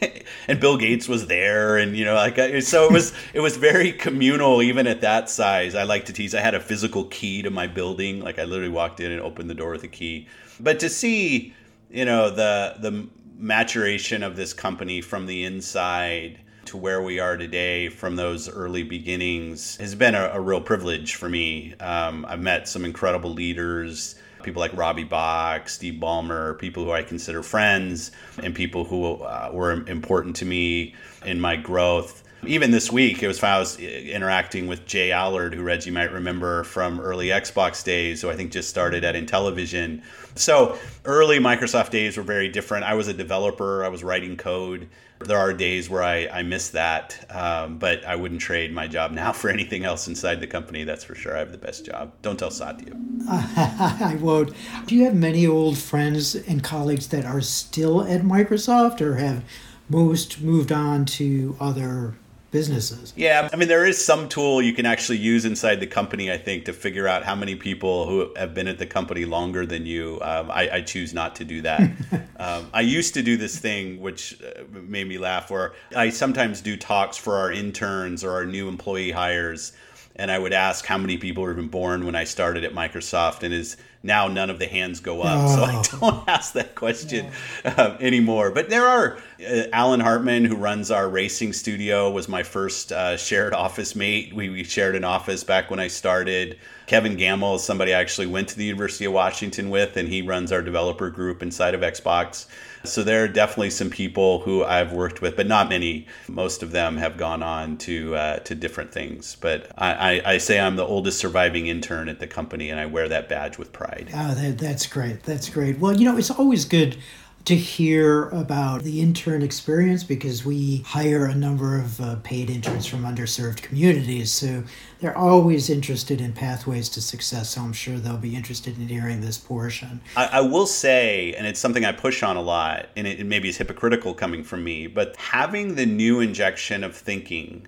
and 0.48 0.60
Bill 0.60 0.76
Gates 0.76 1.08
was 1.08 1.26
there 1.26 1.76
and 1.76 1.96
you 1.96 2.04
know 2.04 2.14
like 2.14 2.36
so 2.62 2.86
it 2.86 2.92
was 2.92 3.12
it 3.34 3.40
was 3.40 3.56
very 3.56 3.92
communal 3.92 4.62
even 4.62 4.86
at 4.86 5.00
that 5.00 5.28
size. 5.28 5.74
I 5.74 5.84
like 5.84 6.06
to 6.06 6.12
tease 6.12 6.34
I 6.34 6.40
had 6.40 6.54
a 6.54 6.60
physical 6.60 7.04
key 7.04 7.42
to 7.42 7.50
my 7.50 7.66
building 7.66 8.20
like 8.20 8.38
I 8.38 8.44
literally 8.44 8.72
walked 8.72 9.00
in 9.00 9.10
and 9.10 9.20
opened 9.20 9.50
the 9.50 9.54
door 9.54 9.72
with 9.72 9.84
a 9.84 9.88
key. 9.88 10.28
But 10.60 10.80
to 10.80 10.88
see 10.88 11.54
you 11.90 12.04
know 12.04 12.30
the 12.30 12.76
the 12.78 13.08
maturation 13.36 14.22
of 14.22 14.36
this 14.36 14.52
company 14.52 15.00
from 15.00 15.26
the 15.26 15.44
inside 15.44 16.38
to 16.64 16.76
where 16.76 17.02
we 17.02 17.18
are 17.18 17.36
today 17.36 17.88
from 17.88 18.14
those 18.14 18.48
early 18.48 18.84
beginnings 18.84 19.76
has 19.76 19.94
been 19.94 20.14
a, 20.14 20.30
a 20.32 20.40
real 20.40 20.60
privilege 20.60 21.16
for 21.16 21.28
me. 21.28 21.74
Um, 21.80 22.24
I've 22.28 22.40
met 22.40 22.68
some 22.68 22.84
incredible 22.84 23.30
leaders 23.30 24.14
people 24.42 24.60
like 24.60 24.76
Robbie 24.76 25.04
Bach, 25.04 25.68
Steve 25.68 26.00
Ballmer, 26.00 26.58
people 26.58 26.84
who 26.84 26.92
I 26.92 27.02
consider 27.02 27.42
friends, 27.42 28.12
and 28.42 28.54
people 28.54 28.84
who 28.84 29.14
uh, 29.22 29.50
were 29.52 29.72
important 29.86 30.36
to 30.36 30.44
me 30.44 30.94
in 31.24 31.40
my 31.40 31.56
growth. 31.56 32.22
Even 32.44 32.72
this 32.72 32.90
week, 32.90 33.22
it 33.22 33.28
was 33.28 33.40
I 33.42 33.58
was 33.58 33.78
interacting 33.78 34.66
with 34.66 34.84
J 34.84 35.12
Allard, 35.12 35.54
who 35.54 35.62
Reggie 35.62 35.92
might 35.92 36.10
remember 36.10 36.64
from 36.64 36.98
early 36.98 37.28
Xbox 37.28 37.84
days, 37.84 38.22
who 38.22 38.30
I 38.30 38.36
think 38.36 38.50
just 38.50 38.68
started 38.68 39.04
at 39.04 39.14
Intellivision. 39.14 40.02
So 40.34 40.78
early 41.04 41.38
Microsoft 41.38 41.90
days 41.90 42.16
were 42.16 42.22
very 42.22 42.48
different. 42.48 42.84
I 42.84 42.94
was 42.94 43.08
a 43.08 43.14
developer, 43.14 43.84
I 43.84 43.88
was 43.88 44.02
writing 44.02 44.36
code. 44.36 44.88
There 45.20 45.38
are 45.38 45.52
days 45.52 45.88
where 45.88 46.02
I, 46.02 46.26
I 46.26 46.42
miss 46.42 46.70
that, 46.70 47.24
um, 47.30 47.78
but 47.78 48.04
I 48.04 48.16
wouldn't 48.16 48.40
trade 48.40 48.72
my 48.72 48.88
job 48.88 49.12
now 49.12 49.32
for 49.32 49.50
anything 49.50 49.84
else 49.84 50.08
inside 50.08 50.40
the 50.40 50.46
company. 50.46 50.84
That's 50.84 51.04
for 51.04 51.14
sure. 51.14 51.36
I 51.36 51.40
have 51.40 51.52
the 51.52 51.58
best 51.58 51.86
job. 51.86 52.12
Don't 52.22 52.38
tell 52.38 52.50
Satya. 52.50 52.94
I 53.28 54.18
won't. 54.20 54.52
Do 54.86 54.96
you 54.96 55.04
have 55.04 55.14
many 55.14 55.46
old 55.46 55.78
friends 55.78 56.34
and 56.34 56.62
colleagues 56.62 57.08
that 57.08 57.24
are 57.24 57.40
still 57.40 58.02
at 58.02 58.22
Microsoft 58.22 59.00
or 59.00 59.16
have 59.16 59.44
most 59.88 60.40
moved 60.40 60.72
on 60.72 61.04
to 61.04 61.56
other 61.60 62.14
businesses. 62.52 63.12
Yeah, 63.16 63.48
I 63.52 63.56
mean, 63.56 63.66
there 63.66 63.84
is 63.84 64.02
some 64.02 64.28
tool 64.28 64.62
you 64.62 64.72
can 64.72 64.86
actually 64.86 65.18
use 65.18 65.44
inside 65.44 65.80
the 65.80 65.86
company, 65.86 66.30
I 66.30 66.38
think, 66.38 66.66
to 66.66 66.72
figure 66.72 67.08
out 67.08 67.24
how 67.24 67.34
many 67.34 67.56
people 67.56 68.06
who 68.06 68.32
have 68.36 68.54
been 68.54 68.68
at 68.68 68.78
the 68.78 68.86
company 68.86 69.24
longer 69.24 69.66
than 69.66 69.84
you. 69.86 70.20
Um, 70.22 70.50
I, 70.50 70.70
I, 70.70 70.80
choose 70.82 71.12
not 71.12 71.34
to 71.36 71.44
do 71.44 71.62
that. 71.62 71.80
um, 72.36 72.68
I 72.72 72.82
used 72.82 73.14
to 73.14 73.22
do 73.22 73.36
this 73.36 73.58
thing, 73.58 74.00
which 74.00 74.40
uh, 74.42 74.62
made 74.70 75.08
me 75.08 75.18
laugh, 75.18 75.50
where 75.50 75.72
I 75.96 76.10
sometimes 76.10 76.60
do 76.60 76.76
talks 76.76 77.16
for 77.16 77.36
our 77.36 77.50
interns 77.50 78.22
or 78.22 78.32
our 78.32 78.44
new 78.44 78.68
employee 78.68 79.10
hires 79.10 79.72
and 80.16 80.30
I 80.30 80.38
would 80.38 80.52
ask 80.52 80.84
how 80.84 80.98
many 80.98 81.16
people 81.16 81.42
were 81.42 81.52
even 81.52 81.68
born 81.68 82.04
when 82.04 82.14
I 82.14 82.24
started 82.24 82.64
at 82.64 82.74
Microsoft, 82.74 83.42
and 83.42 83.54
is 83.54 83.76
now 84.02 84.28
none 84.28 84.50
of 84.50 84.58
the 84.58 84.66
hands 84.66 85.00
go 85.00 85.22
up, 85.22 85.50
oh. 85.50 85.56
so 85.56 85.62
I 85.62 85.76
oh. 85.76 85.98
don't 86.00 86.28
ask 86.28 86.54
that 86.54 86.74
question 86.74 87.30
yeah. 87.64 87.74
uh, 87.76 87.96
anymore. 88.00 88.50
But 88.50 88.68
there 88.68 88.86
are 88.86 89.18
uh, 89.40 89.64
Alan 89.72 90.00
Hartman, 90.00 90.44
who 90.44 90.56
runs 90.56 90.90
our 90.90 91.08
racing 91.08 91.52
studio, 91.52 92.10
was 92.10 92.28
my 92.28 92.42
first 92.42 92.92
uh, 92.92 93.16
shared 93.16 93.54
office 93.54 93.94
mate. 93.94 94.32
We, 94.34 94.48
we 94.48 94.64
shared 94.64 94.96
an 94.96 95.04
office 95.04 95.44
back 95.44 95.70
when 95.70 95.80
I 95.80 95.88
started. 95.88 96.58
Kevin 96.86 97.16
Gammill 97.16 97.56
is 97.56 97.64
somebody 97.64 97.94
I 97.94 98.00
actually 98.00 98.26
went 98.26 98.48
to 98.48 98.56
the 98.56 98.64
University 98.64 99.04
of 99.04 99.12
Washington 99.12 99.70
with, 99.70 99.96
and 99.96 100.08
he 100.08 100.22
runs 100.22 100.52
our 100.52 100.62
developer 100.62 101.10
group 101.10 101.42
inside 101.42 101.74
of 101.74 101.80
Xbox. 101.80 102.46
So 102.84 103.02
there 103.02 103.24
are 103.24 103.28
definitely 103.28 103.70
some 103.70 103.90
people 103.90 104.40
who 104.40 104.64
I've 104.64 104.92
worked 104.92 105.22
with, 105.22 105.36
but 105.36 105.46
not 105.46 105.68
many. 105.68 106.06
Most 106.28 106.62
of 106.62 106.72
them 106.72 106.96
have 106.96 107.16
gone 107.16 107.42
on 107.42 107.78
to 107.78 108.14
uh, 108.14 108.36
to 108.40 108.54
different 108.54 108.92
things. 108.92 109.36
But 109.40 109.70
I, 109.76 109.92
I, 109.92 110.32
I, 110.32 110.38
say 110.38 110.58
I'm 110.58 110.76
the 110.76 110.84
oldest 110.84 111.18
surviving 111.18 111.66
intern 111.66 112.08
at 112.08 112.18
the 112.18 112.26
company, 112.26 112.70
and 112.70 112.80
I 112.80 112.86
wear 112.86 113.08
that 113.08 113.28
badge 113.28 113.58
with 113.58 113.72
pride. 113.72 114.10
Oh, 114.14 114.34
that, 114.34 114.58
that's 114.58 114.86
great. 114.86 115.22
That's 115.22 115.48
great. 115.48 115.78
Well, 115.78 115.96
you 115.96 116.04
know, 116.04 116.16
it's 116.16 116.30
always 116.30 116.64
good 116.64 116.96
to 117.44 117.56
hear 117.56 118.28
about 118.28 118.82
the 118.82 119.00
intern 119.00 119.42
experience 119.42 120.04
because 120.04 120.44
we 120.44 120.78
hire 120.86 121.26
a 121.26 121.34
number 121.34 121.78
of 121.78 122.00
uh, 122.00 122.16
paid 122.22 122.48
interns 122.48 122.86
from 122.86 123.02
underserved 123.02 123.62
communities. 123.62 124.30
So 124.30 124.62
they're 125.00 125.16
always 125.16 125.68
interested 125.68 126.20
in 126.20 126.32
pathways 126.32 126.88
to 126.90 127.00
success. 127.00 127.50
So 127.50 127.62
I'm 127.62 127.72
sure 127.72 127.96
they'll 127.98 128.16
be 128.16 128.36
interested 128.36 128.78
in 128.78 128.86
hearing 128.86 129.20
this 129.20 129.38
portion. 129.38 130.00
I, 130.16 130.26
I 130.26 130.40
will 130.42 130.66
say, 130.66 131.34
and 131.34 131.46
it's 131.46 131.58
something 131.58 131.84
I 131.84 131.92
push 131.92 132.22
on 132.22 132.36
a 132.36 132.42
lot, 132.42 132.88
and 132.96 133.06
it, 133.06 133.20
it 133.20 133.26
maybe 133.26 133.48
is 133.48 133.56
hypocritical 133.56 134.14
coming 134.14 134.44
from 134.44 134.62
me, 134.62 134.86
but 134.86 135.16
having 135.16 135.74
the 135.74 135.86
new 135.86 136.20
injection 136.20 136.84
of 136.84 136.94
thinking 136.94 137.66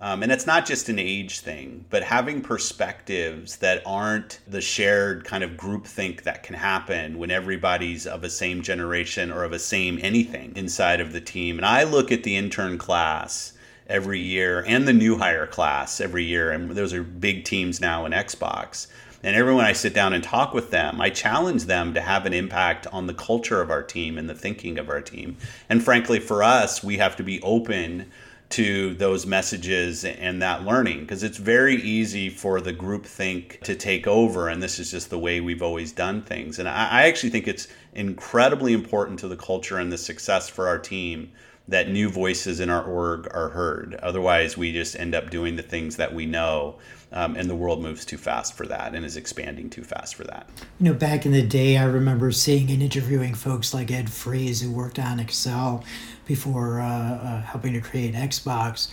um, 0.00 0.22
and 0.22 0.30
it's 0.30 0.46
not 0.46 0.66
just 0.66 0.90
an 0.90 0.98
age 0.98 1.40
thing, 1.40 1.86
but 1.88 2.02
having 2.02 2.42
perspectives 2.42 3.56
that 3.56 3.82
aren't 3.86 4.40
the 4.46 4.60
shared 4.60 5.24
kind 5.24 5.42
of 5.42 5.56
group 5.56 5.86
think 5.86 6.24
that 6.24 6.42
can 6.42 6.54
happen 6.54 7.16
when 7.16 7.30
everybody's 7.30 8.06
of 8.06 8.22
a 8.22 8.28
same 8.28 8.60
generation 8.60 9.32
or 9.32 9.42
of 9.42 9.52
a 9.52 9.58
same 9.58 9.98
anything 10.02 10.52
inside 10.54 11.00
of 11.00 11.12
the 11.12 11.20
team. 11.20 11.56
And 11.56 11.64
I 11.64 11.84
look 11.84 12.12
at 12.12 12.24
the 12.24 12.36
intern 12.36 12.76
class 12.76 13.54
every 13.86 14.20
year 14.20 14.62
and 14.66 14.86
the 14.86 14.92
new 14.92 15.16
hire 15.16 15.46
class 15.46 15.98
every 15.98 16.24
year, 16.24 16.50
and 16.50 16.72
those 16.72 16.92
are 16.92 17.02
big 17.02 17.44
teams 17.44 17.80
now 17.80 18.04
in 18.04 18.12
Xbox. 18.12 18.88
And 19.22 19.34
everyone 19.34 19.64
I 19.64 19.72
sit 19.72 19.94
down 19.94 20.12
and 20.12 20.22
talk 20.22 20.52
with 20.52 20.70
them, 20.70 21.00
I 21.00 21.08
challenge 21.08 21.64
them 21.64 21.94
to 21.94 22.02
have 22.02 22.26
an 22.26 22.34
impact 22.34 22.86
on 22.88 23.06
the 23.06 23.14
culture 23.14 23.62
of 23.62 23.70
our 23.70 23.82
team 23.82 24.18
and 24.18 24.28
the 24.28 24.34
thinking 24.34 24.78
of 24.78 24.90
our 24.90 25.00
team. 25.00 25.38
And 25.70 25.82
frankly, 25.82 26.20
for 26.20 26.42
us, 26.42 26.84
we 26.84 26.98
have 26.98 27.16
to 27.16 27.22
be 27.22 27.40
open 27.40 28.10
to 28.48 28.94
those 28.94 29.26
messages 29.26 30.04
and 30.04 30.40
that 30.40 30.62
learning 30.62 31.00
because 31.00 31.22
it's 31.22 31.38
very 31.38 31.76
easy 31.76 32.28
for 32.28 32.60
the 32.60 32.72
group 32.72 33.04
think 33.04 33.60
to 33.64 33.74
take 33.74 34.06
over 34.06 34.48
and 34.48 34.62
this 34.62 34.78
is 34.78 34.90
just 34.90 35.10
the 35.10 35.18
way 35.18 35.40
we've 35.40 35.62
always 35.62 35.90
done 35.90 36.22
things. 36.22 36.58
And 36.58 36.68
I, 36.68 37.06
actually 37.08 37.30
think 37.30 37.48
it's 37.48 37.66
incredibly 37.94 38.72
important 38.72 39.18
to 39.20 39.28
the 39.28 39.36
culture 39.36 39.78
and 39.78 39.90
the 39.90 39.98
success 39.98 40.48
for 40.48 40.68
our 40.68 40.78
team 40.78 41.32
that 41.68 41.88
new 41.88 42.08
voices 42.08 42.60
in 42.60 42.70
our 42.70 42.82
org 42.82 43.28
are 43.32 43.50
heard 43.50 43.94
otherwise 44.02 44.56
we 44.56 44.72
just 44.72 44.98
end 44.98 45.14
up 45.14 45.30
doing 45.30 45.56
the 45.56 45.62
things 45.62 45.96
that 45.96 46.14
we 46.14 46.26
know 46.26 46.76
um, 47.12 47.36
and 47.36 47.48
the 47.48 47.54
world 47.54 47.80
moves 47.80 48.04
too 48.04 48.18
fast 48.18 48.54
for 48.54 48.66
that 48.66 48.94
and 48.94 49.04
is 49.04 49.16
expanding 49.16 49.70
too 49.70 49.82
fast 49.82 50.14
for 50.14 50.24
that 50.24 50.48
you 50.78 50.86
know 50.86 50.94
back 50.94 51.26
in 51.26 51.32
the 51.32 51.42
day 51.42 51.76
i 51.76 51.84
remember 51.84 52.30
seeing 52.30 52.70
and 52.70 52.82
interviewing 52.82 53.34
folks 53.34 53.72
like 53.72 53.90
ed 53.90 54.10
fries 54.10 54.60
who 54.60 54.70
worked 54.70 54.98
on 54.98 55.18
excel 55.18 55.84
before 56.26 56.80
uh, 56.80 56.86
uh, 56.86 57.42
helping 57.42 57.72
to 57.72 57.80
create 57.80 58.14
Xbox. 58.14 58.88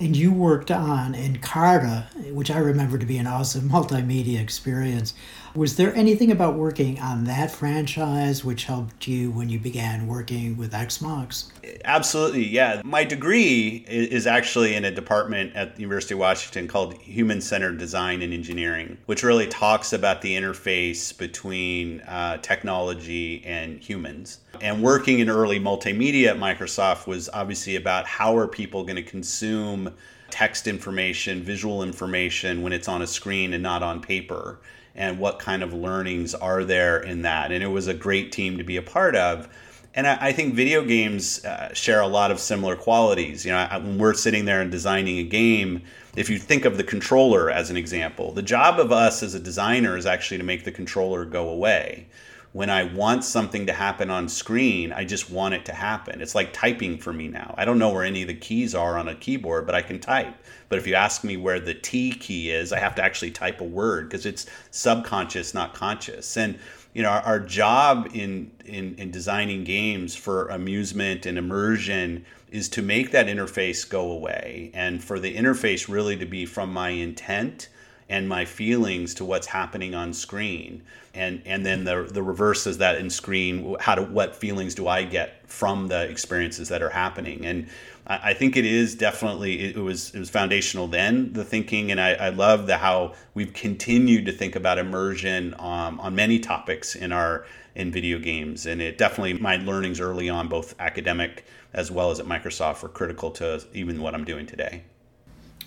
And 0.00 0.16
you 0.16 0.32
worked 0.32 0.70
on 0.70 1.14
Encarta, 1.14 2.32
which 2.32 2.52
I 2.52 2.58
remember 2.58 2.98
to 2.98 3.06
be 3.06 3.18
an 3.18 3.26
awesome 3.26 3.68
multimedia 3.70 4.40
experience. 4.40 5.12
Was 5.54 5.74
there 5.76 5.92
anything 5.96 6.30
about 6.30 6.54
working 6.54 7.00
on 7.00 7.24
that 7.24 7.50
franchise 7.50 8.44
which 8.44 8.64
helped 8.64 9.08
you 9.08 9.30
when 9.32 9.48
you 9.48 9.58
began 9.58 10.06
working 10.06 10.56
with 10.56 10.72
Xbox? 10.72 11.50
Absolutely, 11.84 12.46
yeah. 12.46 12.80
My 12.84 13.02
degree 13.02 13.84
is 13.88 14.26
actually 14.26 14.74
in 14.76 14.84
a 14.84 14.90
department 14.90 15.56
at 15.56 15.74
the 15.74 15.80
University 15.82 16.14
of 16.14 16.20
Washington 16.20 16.68
called 16.68 16.94
Human 16.98 17.40
Centered 17.40 17.78
Design 17.78 18.22
and 18.22 18.32
Engineering, 18.32 18.98
which 19.06 19.24
really 19.24 19.48
talks 19.48 19.92
about 19.92 20.22
the 20.22 20.36
interface 20.36 21.16
between 21.16 22.00
uh, 22.02 22.36
technology 22.38 23.42
and 23.44 23.80
humans. 23.80 24.38
And 24.60 24.82
working 24.82 25.20
in 25.20 25.28
early 25.28 25.60
multimedia 25.60 26.28
at 26.28 26.36
Microsoft 26.36 27.06
was 27.06 27.28
obviously 27.32 27.76
about 27.76 28.06
how 28.06 28.36
are 28.36 28.48
people 28.48 28.82
going 28.84 28.96
to 28.96 29.02
consume 29.02 29.94
text 30.30 30.66
information, 30.66 31.42
visual 31.42 31.82
information 31.82 32.62
when 32.62 32.72
it's 32.72 32.88
on 32.88 33.02
a 33.02 33.06
screen 33.06 33.52
and 33.54 33.62
not 33.62 33.82
on 33.82 34.00
paper, 34.00 34.60
and 34.94 35.18
what 35.18 35.38
kind 35.38 35.62
of 35.62 35.72
learnings 35.72 36.34
are 36.34 36.64
there 36.64 36.98
in 36.98 37.22
that. 37.22 37.52
And 37.52 37.62
it 37.62 37.68
was 37.68 37.86
a 37.86 37.94
great 37.94 38.32
team 38.32 38.58
to 38.58 38.64
be 38.64 38.76
a 38.76 38.82
part 38.82 39.14
of. 39.14 39.48
And 39.94 40.06
I, 40.06 40.18
I 40.20 40.32
think 40.32 40.54
video 40.54 40.84
games 40.84 41.44
uh, 41.44 41.72
share 41.72 42.00
a 42.00 42.06
lot 42.06 42.30
of 42.30 42.40
similar 42.40 42.76
qualities. 42.76 43.44
You 43.44 43.52
know, 43.52 43.58
I, 43.58 43.78
when 43.78 43.98
we're 43.98 44.14
sitting 44.14 44.44
there 44.44 44.60
and 44.60 44.70
designing 44.70 45.18
a 45.18 45.24
game, 45.24 45.82
if 46.16 46.28
you 46.28 46.38
think 46.38 46.64
of 46.64 46.76
the 46.76 46.84
controller 46.84 47.50
as 47.50 47.70
an 47.70 47.76
example, 47.76 48.32
the 48.32 48.42
job 48.42 48.80
of 48.80 48.92
us 48.92 49.22
as 49.22 49.34
a 49.34 49.40
designer 49.40 49.96
is 49.96 50.04
actually 50.04 50.38
to 50.38 50.44
make 50.44 50.64
the 50.64 50.72
controller 50.72 51.24
go 51.24 51.48
away 51.48 52.08
when 52.52 52.70
I 52.70 52.84
want 52.84 53.24
something 53.24 53.66
to 53.66 53.72
happen 53.72 54.10
on 54.10 54.28
screen, 54.28 54.92
I 54.92 55.04
just 55.04 55.30
want 55.30 55.54
it 55.54 55.66
to 55.66 55.72
happen. 55.72 56.22
It's 56.22 56.34
like 56.34 56.52
typing 56.52 56.96
for 56.98 57.12
me 57.12 57.28
now. 57.28 57.54
I 57.58 57.64
don't 57.64 57.78
know 57.78 57.90
where 57.90 58.04
any 58.04 58.22
of 58.22 58.28
the 58.28 58.34
keys 58.34 58.74
are 58.74 58.96
on 58.96 59.08
a 59.08 59.14
keyboard, 59.14 59.66
but 59.66 59.74
I 59.74 59.82
can 59.82 60.00
type. 60.00 60.34
But 60.68 60.78
if 60.78 60.86
you 60.86 60.94
ask 60.94 61.24
me 61.24 61.36
where 61.36 61.60
the 61.60 61.74
T 61.74 62.12
key 62.12 62.50
is, 62.50 62.72
I 62.72 62.78
have 62.78 62.94
to 62.96 63.02
actually 63.02 63.32
type 63.32 63.60
a 63.60 63.64
word 63.64 64.08
because 64.08 64.24
it's 64.24 64.46
subconscious, 64.70 65.52
not 65.52 65.74
conscious. 65.74 66.36
And 66.36 66.58
you 66.94 67.02
know, 67.02 67.10
our, 67.10 67.20
our 67.20 67.40
job 67.40 68.08
in, 68.14 68.50
in 68.64 68.94
in 68.96 69.10
designing 69.10 69.64
games 69.64 70.16
for 70.16 70.48
amusement 70.48 71.26
and 71.26 71.36
immersion 71.36 72.24
is 72.50 72.68
to 72.70 72.82
make 72.82 73.10
that 73.10 73.26
interface 73.26 73.88
go 73.88 74.10
away 74.10 74.70
and 74.72 75.04
for 75.04 75.18
the 75.18 75.36
interface 75.36 75.86
really 75.88 76.16
to 76.16 76.24
be 76.24 76.46
from 76.46 76.72
my 76.72 76.88
intent 76.88 77.68
and 78.08 78.28
my 78.28 78.44
feelings 78.44 79.14
to 79.14 79.24
what's 79.24 79.46
happening 79.46 79.94
on 79.94 80.12
screen. 80.12 80.82
And 81.14 81.42
and 81.44 81.64
then 81.64 81.84
the 81.84 82.08
the 82.10 82.22
reverse 82.22 82.66
is 82.66 82.78
that 82.78 82.96
in 82.96 83.10
screen 83.10 83.76
how 83.80 83.94
do 83.94 84.02
what 84.02 84.36
feelings 84.36 84.74
do 84.74 84.88
i 84.88 85.02
get 85.02 85.48
from 85.48 85.88
the 85.88 86.08
experiences 86.08 86.68
that 86.68 86.82
are 86.82 86.90
happening? 86.90 87.44
And 87.44 87.68
i, 88.06 88.30
I 88.30 88.34
think 88.34 88.56
it 88.56 88.64
is 88.64 88.94
definitely 88.94 89.70
it, 89.70 89.76
was 89.76 90.14
it 90.14 90.18
was 90.18 90.30
foundational 90.30 90.86
then 90.86 91.32
the 91.32 91.44
thinking. 91.44 91.90
And 91.90 92.00
i, 92.00 92.12
I 92.14 92.28
love 92.30 92.66
the 92.66 92.78
how 92.78 93.14
we've 93.34 93.52
continued 93.52 94.26
to 94.26 94.32
think 94.32 94.56
about 94.56 94.78
immersion 94.78 95.54
um, 95.58 96.00
on 96.00 96.14
many 96.14 96.38
topics 96.38 96.94
in 96.94 97.12
our 97.12 97.46
in 97.74 97.92
video 97.92 98.18
games. 98.18 98.66
And 98.66 98.82
it 98.82 98.98
definitely 98.98 99.34
my 99.34 99.56
learnings 99.56 100.00
early 100.00 100.28
on 100.28 100.48
both 100.48 100.74
academic 100.78 101.44
as 101.72 101.90
well 101.90 102.10
as 102.10 102.18
at 102.18 102.26
microsoft 102.26 102.82
were 102.82 102.88
critical 102.88 103.30
to 103.30 103.62
even 103.74 104.00
what 104.00 104.14
i'm 104.14 104.24
doing 104.24 104.46
today 104.46 104.82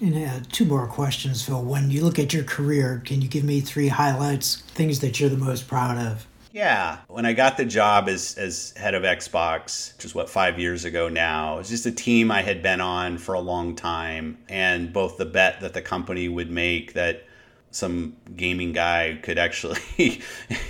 and 0.02 0.16
uh, 0.16 0.46
two 0.52 0.66
more 0.66 0.88
questions, 0.88 1.44
Phil. 1.46 1.64
When 1.64 1.92
you 1.92 2.04
look 2.04 2.20
at 2.20 2.34
your 2.34 2.44
career, 2.44 3.02
can 3.06 3.22
you 3.22 3.28
give 3.28 3.44
me 3.44 3.62
three 3.62 3.88
highlights, 3.88 4.62
things 4.74 5.00
that 5.00 5.20
you're 5.20 5.30
the 5.30 5.38
most 5.38 5.68
proud 5.68 5.98
of? 5.98 6.28
Yeah. 6.52 6.98
When 7.08 7.26
I 7.26 7.34
got 7.34 7.56
the 7.56 7.66
job 7.66 8.10
as, 8.10 8.36
as 8.38 8.74
head 8.76 8.94
of 8.94 9.04
Xbox, 9.04 9.96
which 9.96 10.06
is 10.06 10.16
what, 10.16 10.30
five 10.30 10.60
years 10.60 10.84
ago 10.84 11.08
now, 11.08 11.56
it 11.56 11.58
was 11.60 11.70
just 11.70 11.86
a 11.86 11.92
team 11.92 12.30
I 12.32 12.42
had 12.42 12.62
been 12.62 12.82
on 12.82 13.18
for 13.18 13.34
a 13.34 13.40
long 13.40 13.76
time. 13.76 14.38
And 14.50 14.92
both 14.92 15.18
the 15.18 15.26
bet 15.26 15.62
that 15.62 15.74
the 15.74 15.82
company 15.82 16.28
would 16.28 16.52
make 16.52 16.94
that 16.94 17.24
some 17.70 18.18
gaming 18.36 18.74
guy 18.74 19.18
could 19.22 19.38
actually 19.38 19.80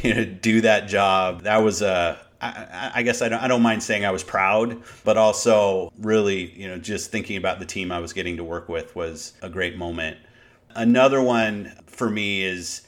you 0.03 0.13
know, 0.13 0.25
do 0.25 0.61
that 0.61 0.87
job, 0.87 1.43
that 1.43 1.57
was 1.57 1.81
a, 1.81 2.19
I, 2.41 2.91
I, 2.95 3.03
guess 3.03 3.21
I 3.21 3.29
don't, 3.29 3.41
I 3.41 3.47
don't 3.47 3.61
mind 3.61 3.83
saying 3.83 4.03
I 4.03 4.11
was 4.11 4.23
proud, 4.23 4.81
but 5.03 5.17
also 5.17 5.93
really, 5.99 6.51
you 6.59 6.67
know, 6.67 6.77
just 6.77 7.11
thinking 7.11 7.37
about 7.37 7.59
the 7.59 7.65
team 7.65 7.91
I 7.91 7.99
was 7.99 8.13
getting 8.13 8.37
to 8.37 8.43
work 8.43 8.67
with 8.67 8.95
was 8.95 9.33
a 9.41 9.49
great 9.49 9.77
moment. 9.77 10.17
Another 10.73 11.21
one 11.21 11.73
for 11.85 12.09
me 12.09 12.43
is 12.43 12.81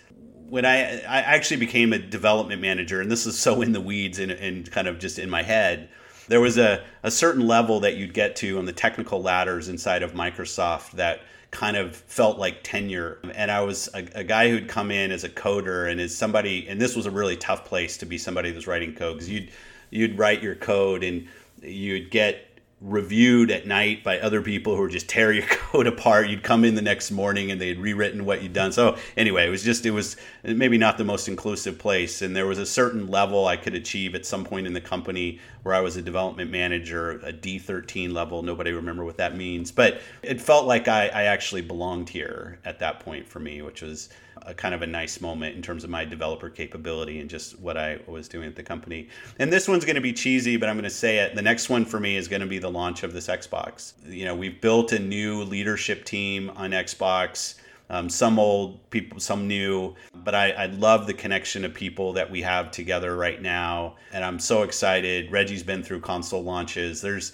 when 0.50 0.66
I, 0.66 1.02
I 1.02 1.22
actually 1.22 1.58
became 1.58 1.94
a 1.94 2.00
development 2.00 2.62
manager, 2.62 3.02
and 3.02 3.12
this 3.12 3.26
is 3.26 3.38
so 3.38 3.62
in 3.62 3.72
the 3.72 3.82
weeds 3.82 4.20
and, 4.20 4.32
and 4.32 4.70
kind 4.72 4.88
of 4.88 5.00
just 5.00 5.20
in 5.20 5.30
my 5.30 5.44
head. 5.44 5.90
There 6.28 6.42
was 6.42 6.58
a, 6.58 6.84
a 7.04 7.12
certain 7.12 7.46
level 7.46 7.82
that 7.82 7.98
you'd 7.98 8.14
get 8.14 8.36
to 8.38 8.58
on 8.58 8.66
the 8.66 8.72
technical 8.72 9.22
ladders 9.22 9.68
inside 9.68 10.04
of 10.04 10.14
Microsoft 10.14 10.92
that 10.92 11.22
kind 11.54 11.78
of 11.78 11.96
felt 11.96 12.40
like 12.40 12.64
tenure. 12.64 13.20
And 13.36 13.52
I 13.52 13.62
was 13.62 13.88
a, 13.94 14.06
a, 14.16 14.24
guy 14.24 14.50
who'd 14.50 14.68
come 14.68 14.90
in 14.90 15.12
as 15.12 15.24
a 15.24 15.30
coder 15.30 15.90
and 15.90 16.02
as 16.02 16.14
somebody, 16.14 16.68
and 16.68 16.82
this 16.82 16.96
was 16.96 17.06
a 17.06 17.12
really 17.12 17.38
tough 17.38 17.64
place 17.64 17.96
to 17.98 18.08
be 18.08 18.18
somebody 18.18 18.50
that 18.50 18.56
was 18.56 18.66
writing 18.66 18.96
code 18.96 19.18
because 19.18 19.30
you'd 19.30 19.52
you'd 19.92 20.18
write 20.18 20.42
your 20.42 20.56
code 20.56 21.04
and 21.04 21.28
you'd 21.62 22.10
get 22.10 22.53
reviewed 22.84 23.50
at 23.50 23.66
night 23.66 24.04
by 24.04 24.20
other 24.20 24.42
people 24.42 24.76
who 24.76 24.82
would 24.82 24.92
just 24.92 25.08
tear 25.08 25.32
your 25.32 25.46
code 25.50 25.88
apart. 25.88 26.28
You'd 26.28 26.44
come 26.44 26.66
in 26.66 26.76
the 26.76 26.82
next 26.82 27.12
morning 27.12 27.50
and 27.50 27.60
they 27.60 27.70
had 27.70 27.80
rewritten 27.80 28.26
what 28.26 28.44
you'd 28.44 28.54
done. 28.54 28.74
So 28.74 28.98
anyway, 29.16 29.48
it 29.48 29.50
was 29.50 29.64
just 29.64 29.86
it 29.86 29.92
was 29.92 30.18
maybe 30.44 30.78
not 30.78 30.98
the 30.98 31.06
most 31.06 31.28
inclusive 31.28 31.80
place. 31.80 32.22
And 32.22 32.36
there 32.36 32.46
was 32.46 32.60
a 32.60 32.66
certain 32.66 33.08
level 33.08 33.48
I 33.48 33.56
could 33.56 33.74
achieve 33.74 34.16
at 34.16 34.26
some 34.26 34.44
point 34.44 34.68
in 34.68 34.74
the 34.74 34.82
company 34.82 35.40
where 35.64 35.74
I 35.74 35.80
was 35.80 35.96
a 35.96 36.02
development 36.02 36.52
manager, 36.52 37.12
a 37.24 37.32
D13 37.32 38.12
level. 38.12 38.44
Nobody 38.44 38.74
remember 38.74 39.06
what 39.06 39.18
that 39.18 39.36
means, 39.36 39.72
but 39.72 40.02
it 40.22 40.42
felt 40.42 40.66
like 40.66 40.90
I, 40.90 41.08
I 41.08 41.24
actually 41.24 41.62
belonged 41.62 42.10
here 42.10 42.60
at 42.66 42.80
that 42.80 43.00
point 43.00 43.28
for 43.28 43.40
me, 43.40 43.62
which 43.62 43.82
was 43.82 44.10
a 44.46 44.54
kind 44.54 44.76
of 44.76 44.82
a 44.82 44.88
nice 44.88 45.22
moment 45.22 45.56
in 45.56 45.62
terms 45.62 45.84
of 45.84 45.90
my 45.90 46.06
developer 46.06 46.50
capability 46.50 47.20
and 47.20 47.30
just 47.30 47.60
what 47.60 47.78
I 47.78 48.00
was 48.08 48.28
doing 48.28 48.48
at 48.48 48.56
the 48.56 48.64
company. 48.64 49.10
And 49.40 49.52
this 49.52 49.68
one's 49.68 49.86
going 49.86 49.96
to 49.96 50.02
be 50.02 50.14
cheesy, 50.14 50.58
but 50.58 50.70
I'm 50.70 50.76
going 50.76 50.84
to 50.84 50.90
say 50.90 51.20
it. 51.20 51.36
The 51.36 51.42
next 51.42 51.70
one 51.70 51.86
for 51.86 52.00
me 52.00 52.18
is 52.18 52.28
going 52.28 52.42
to 52.42 52.48
be 52.48 52.60
the 52.60 52.70
launch 52.74 53.04
of 53.04 53.14
this 53.14 53.28
Xbox. 53.28 53.94
You 54.06 54.26
know, 54.26 54.36
we've 54.36 54.60
built 54.60 54.92
a 54.92 55.00
new 55.00 55.44
leadership 55.44 56.06
team 56.06 56.52
on 56.56 56.72
Xbox. 56.72 57.56
Um, 57.90 58.10
some 58.10 58.40
old 58.40 58.90
people, 58.90 59.20
some 59.20 59.48
new, 59.48 59.94
but 60.16 60.34
I, 60.34 60.52
I 60.52 60.66
love 60.68 61.06
the 61.06 61.14
connection 61.14 61.64
of 61.64 61.74
people 61.74 62.14
that 62.14 62.32
we 62.32 62.42
have 62.42 62.72
together 62.72 63.16
right 63.16 63.42
now. 63.42 63.96
And 64.12 64.24
I'm 64.24 64.40
so 64.40 64.64
excited. 64.64 65.32
Reggie's 65.32 65.64
been 65.64 65.84
through 65.84 66.00
console 66.02 66.44
launches. 66.44 67.02
There's 67.02 67.34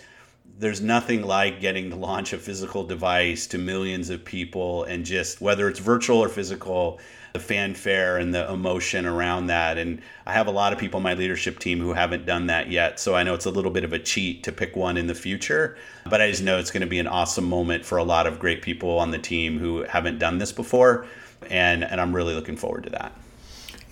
there's 0.58 0.82
nothing 0.82 1.24
like 1.24 1.62
getting 1.62 1.90
to 1.90 1.96
launch 1.96 2.34
a 2.34 2.38
physical 2.38 2.84
device 2.84 3.48
to 3.48 3.58
millions 3.58 4.10
of 4.10 4.26
people 4.26 4.84
and 4.84 5.06
just 5.06 5.40
whether 5.40 5.70
it's 5.70 5.80
virtual 5.80 6.18
or 6.18 6.28
physical 6.28 7.00
the 7.34 7.40
fanfare 7.40 8.18
and 8.18 8.34
the 8.34 8.52
emotion 8.52 9.06
around 9.06 9.48
that. 9.48 9.78
And 9.78 10.02
i 10.26 10.34
have 10.34 10.48
a 10.48 10.52
lot 10.52 10.74
of 10.74 10.80
people 10.80 10.98
on 10.98 11.04
my 11.04 11.14
leadership 11.14 11.60
team 11.60 11.80
who 11.80 11.94
haven't 11.94 12.26
done 12.26 12.48
that 12.48 12.70
yet. 12.70 13.00
So 13.00 13.16
i 13.16 13.24
know 13.24 13.34
it's 13.34 13.46
a 13.46 13.52
little 13.52 13.72
bit 13.72 13.84
of 13.84 13.94
a 13.94 14.00
cheat 14.00 14.44
to 14.44 14.52
pick 14.52 14.76
one 14.76 14.98
in 14.98 15.08
the 15.08 15.16
future 15.16 15.78
but 16.06 16.22
i 16.22 16.30
just 16.30 16.44
know 16.44 16.58
it's 16.58 16.72
going 16.72 16.82
to 16.82 16.88
be 16.88 17.00
an 17.00 17.08
awesome 17.08 17.48
moment 17.48 17.86
for 17.86 17.98
a 17.98 18.04
lot 18.04 18.26
of 18.28 18.40
great 18.40 18.62
people 18.62 18.98
on 19.00 19.12
the 19.12 19.20
team 19.20 19.60
who 19.60 19.84
haven't 19.84 20.20
done 20.20 20.38
this 20.38 20.52
before. 20.52 21.06
And 21.50 21.84
and 21.84 22.02
i'm 22.02 22.16
really 22.16 22.34
looking 22.34 22.58
forward 22.58 22.84
to 22.84 22.90
that. 22.92 23.14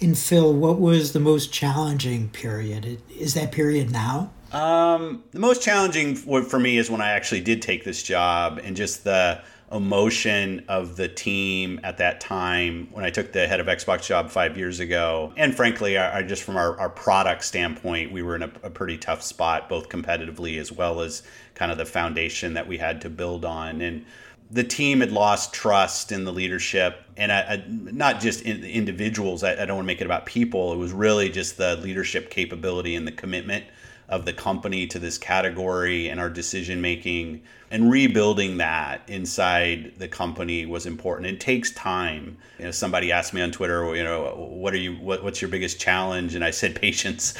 And 0.01 0.17
phil 0.17 0.53
what 0.53 0.79
was 0.79 1.13
the 1.13 1.19
most 1.19 1.51
challenging 1.51 2.29
period? 2.29 3.01
Is 3.09 3.33
that 3.33 3.51
period 3.51 3.91
now? 3.91 4.31
Um, 4.51 5.23
the 5.31 5.39
most 5.39 5.61
challenging 5.61 6.15
for 6.15 6.59
me 6.59 6.77
is 6.77 6.89
when 6.89 7.01
I 7.01 7.09
actually 7.11 7.41
did 7.41 7.61
take 7.61 7.83
this 7.83 8.01
job 8.01 8.61
and 8.63 8.77
just 8.77 9.03
the 9.03 9.41
emotion 9.71 10.63
of 10.69 10.95
the 10.95 11.09
team 11.09 11.79
at 11.83 11.97
that 11.97 12.21
time 12.21 12.87
when 12.91 13.03
I 13.03 13.09
took 13.09 13.33
the 13.33 13.47
head 13.47 13.59
of 13.59 13.67
Xbox 13.67 14.07
job 14.07 14.29
five 14.29 14.57
years 14.57 14.79
ago. 14.79 15.33
And 15.35 15.55
frankly, 15.55 15.97
I, 15.97 16.19
I 16.19 16.23
just 16.23 16.43
from 16.43 16.55
our, 16.55 16.79
our 16.79 16.89
product 16.89 17.43
standpoint, 17.43 18.11
we 18.11 18.21
were 18.21 18.35
in 18.35 18.43
a, 18.43 18.51
a, 18.63 18.69
pretty 18.69 18.97
tough 18.97 19.21
spot, 19.21 19.67
both 19.67 19.89
competitively 19.89 20.57
as 20.57 20.71
well 20.71 21.01
as 21.01 21.21
kind 21.55 21.71
of 21.71 21.77
the 21.77 21.85
foundation 21.85 22.53
that 22.53 22.67
we 22.67 22.77
had 22.77 23.01
to 23.01 23.09
build 23.09 23.43
on. 23.43 23.81
And 23.81 24.05
the 24.49 24.63
team 24.63 25.01
had 25.01 25.11
lost 25.11 25.53
trust 25.53 26.13
in 26.13 26.23
the 26.23 26.31
leadership 26.31 27.03
and 27.17 27.31
I, 27.31 27.39
I, 27.39 27.63
not 27.67 28.21
just 28.21 28.43
in 28.43 28.63
individuals. 28.63 29.43
I, 29.43 29.51
I 29.51 29.65
don't 29.65 29.75
want 29.75 29.85
to 29.85 29.87
make 29.87 29.99
it 29.99 30.05
about 30.05 30.25
people. 30.25 30.71
It 30.71 30.77
was 30.77 30.93
really 30.93 31.29
just 31.29 31.57
the 31.57 31.75
leadership 31.75 32.29
capability 32.29 32.95
and 32.95 33.05
the 33.05 33.11
commitment 33.11 33.65
of 34.09 34.25
the 34.25 34.33
company 34.33 34.87
to 34.87 34.99
this 34.99 35.17
category 35.17 36.07
and 36.07 36.19
our 36.19 36.29
decision 36.29 36.79
making 36.79 37.41
and 37.69 37.91
rebuilding 37.91 38.57
that 38.57 39.01
inside 39.07 39.91
the 39.97 40.07
company 40.07 40.65
was 40.65 40.85
important. 40.85 41.27
It 41.27 41.41
takes 41.41 41.71
time. 41.71 42.37
You 42.57 42.65
know, 42.65 42.71
somebody 42.71 43.11
asked 43.11 43.33
me 43.33 43.41
on 43.41 43.51
Twitter, 43.51 43.93
you 43.93 44.03
know, 44.03 44.33
what 44.49 44.73
are 44.73 44.77
you, 44.77 44.93
what, 44.95 45.21
what's 45.21 45.41
your 45.41 45.49
biggest 45.49 45.77
challenge? 45.77 46.35
And 46.35 46.45
I 46.45 46.51
said 46.51 46.75
patience. 46.81 47.33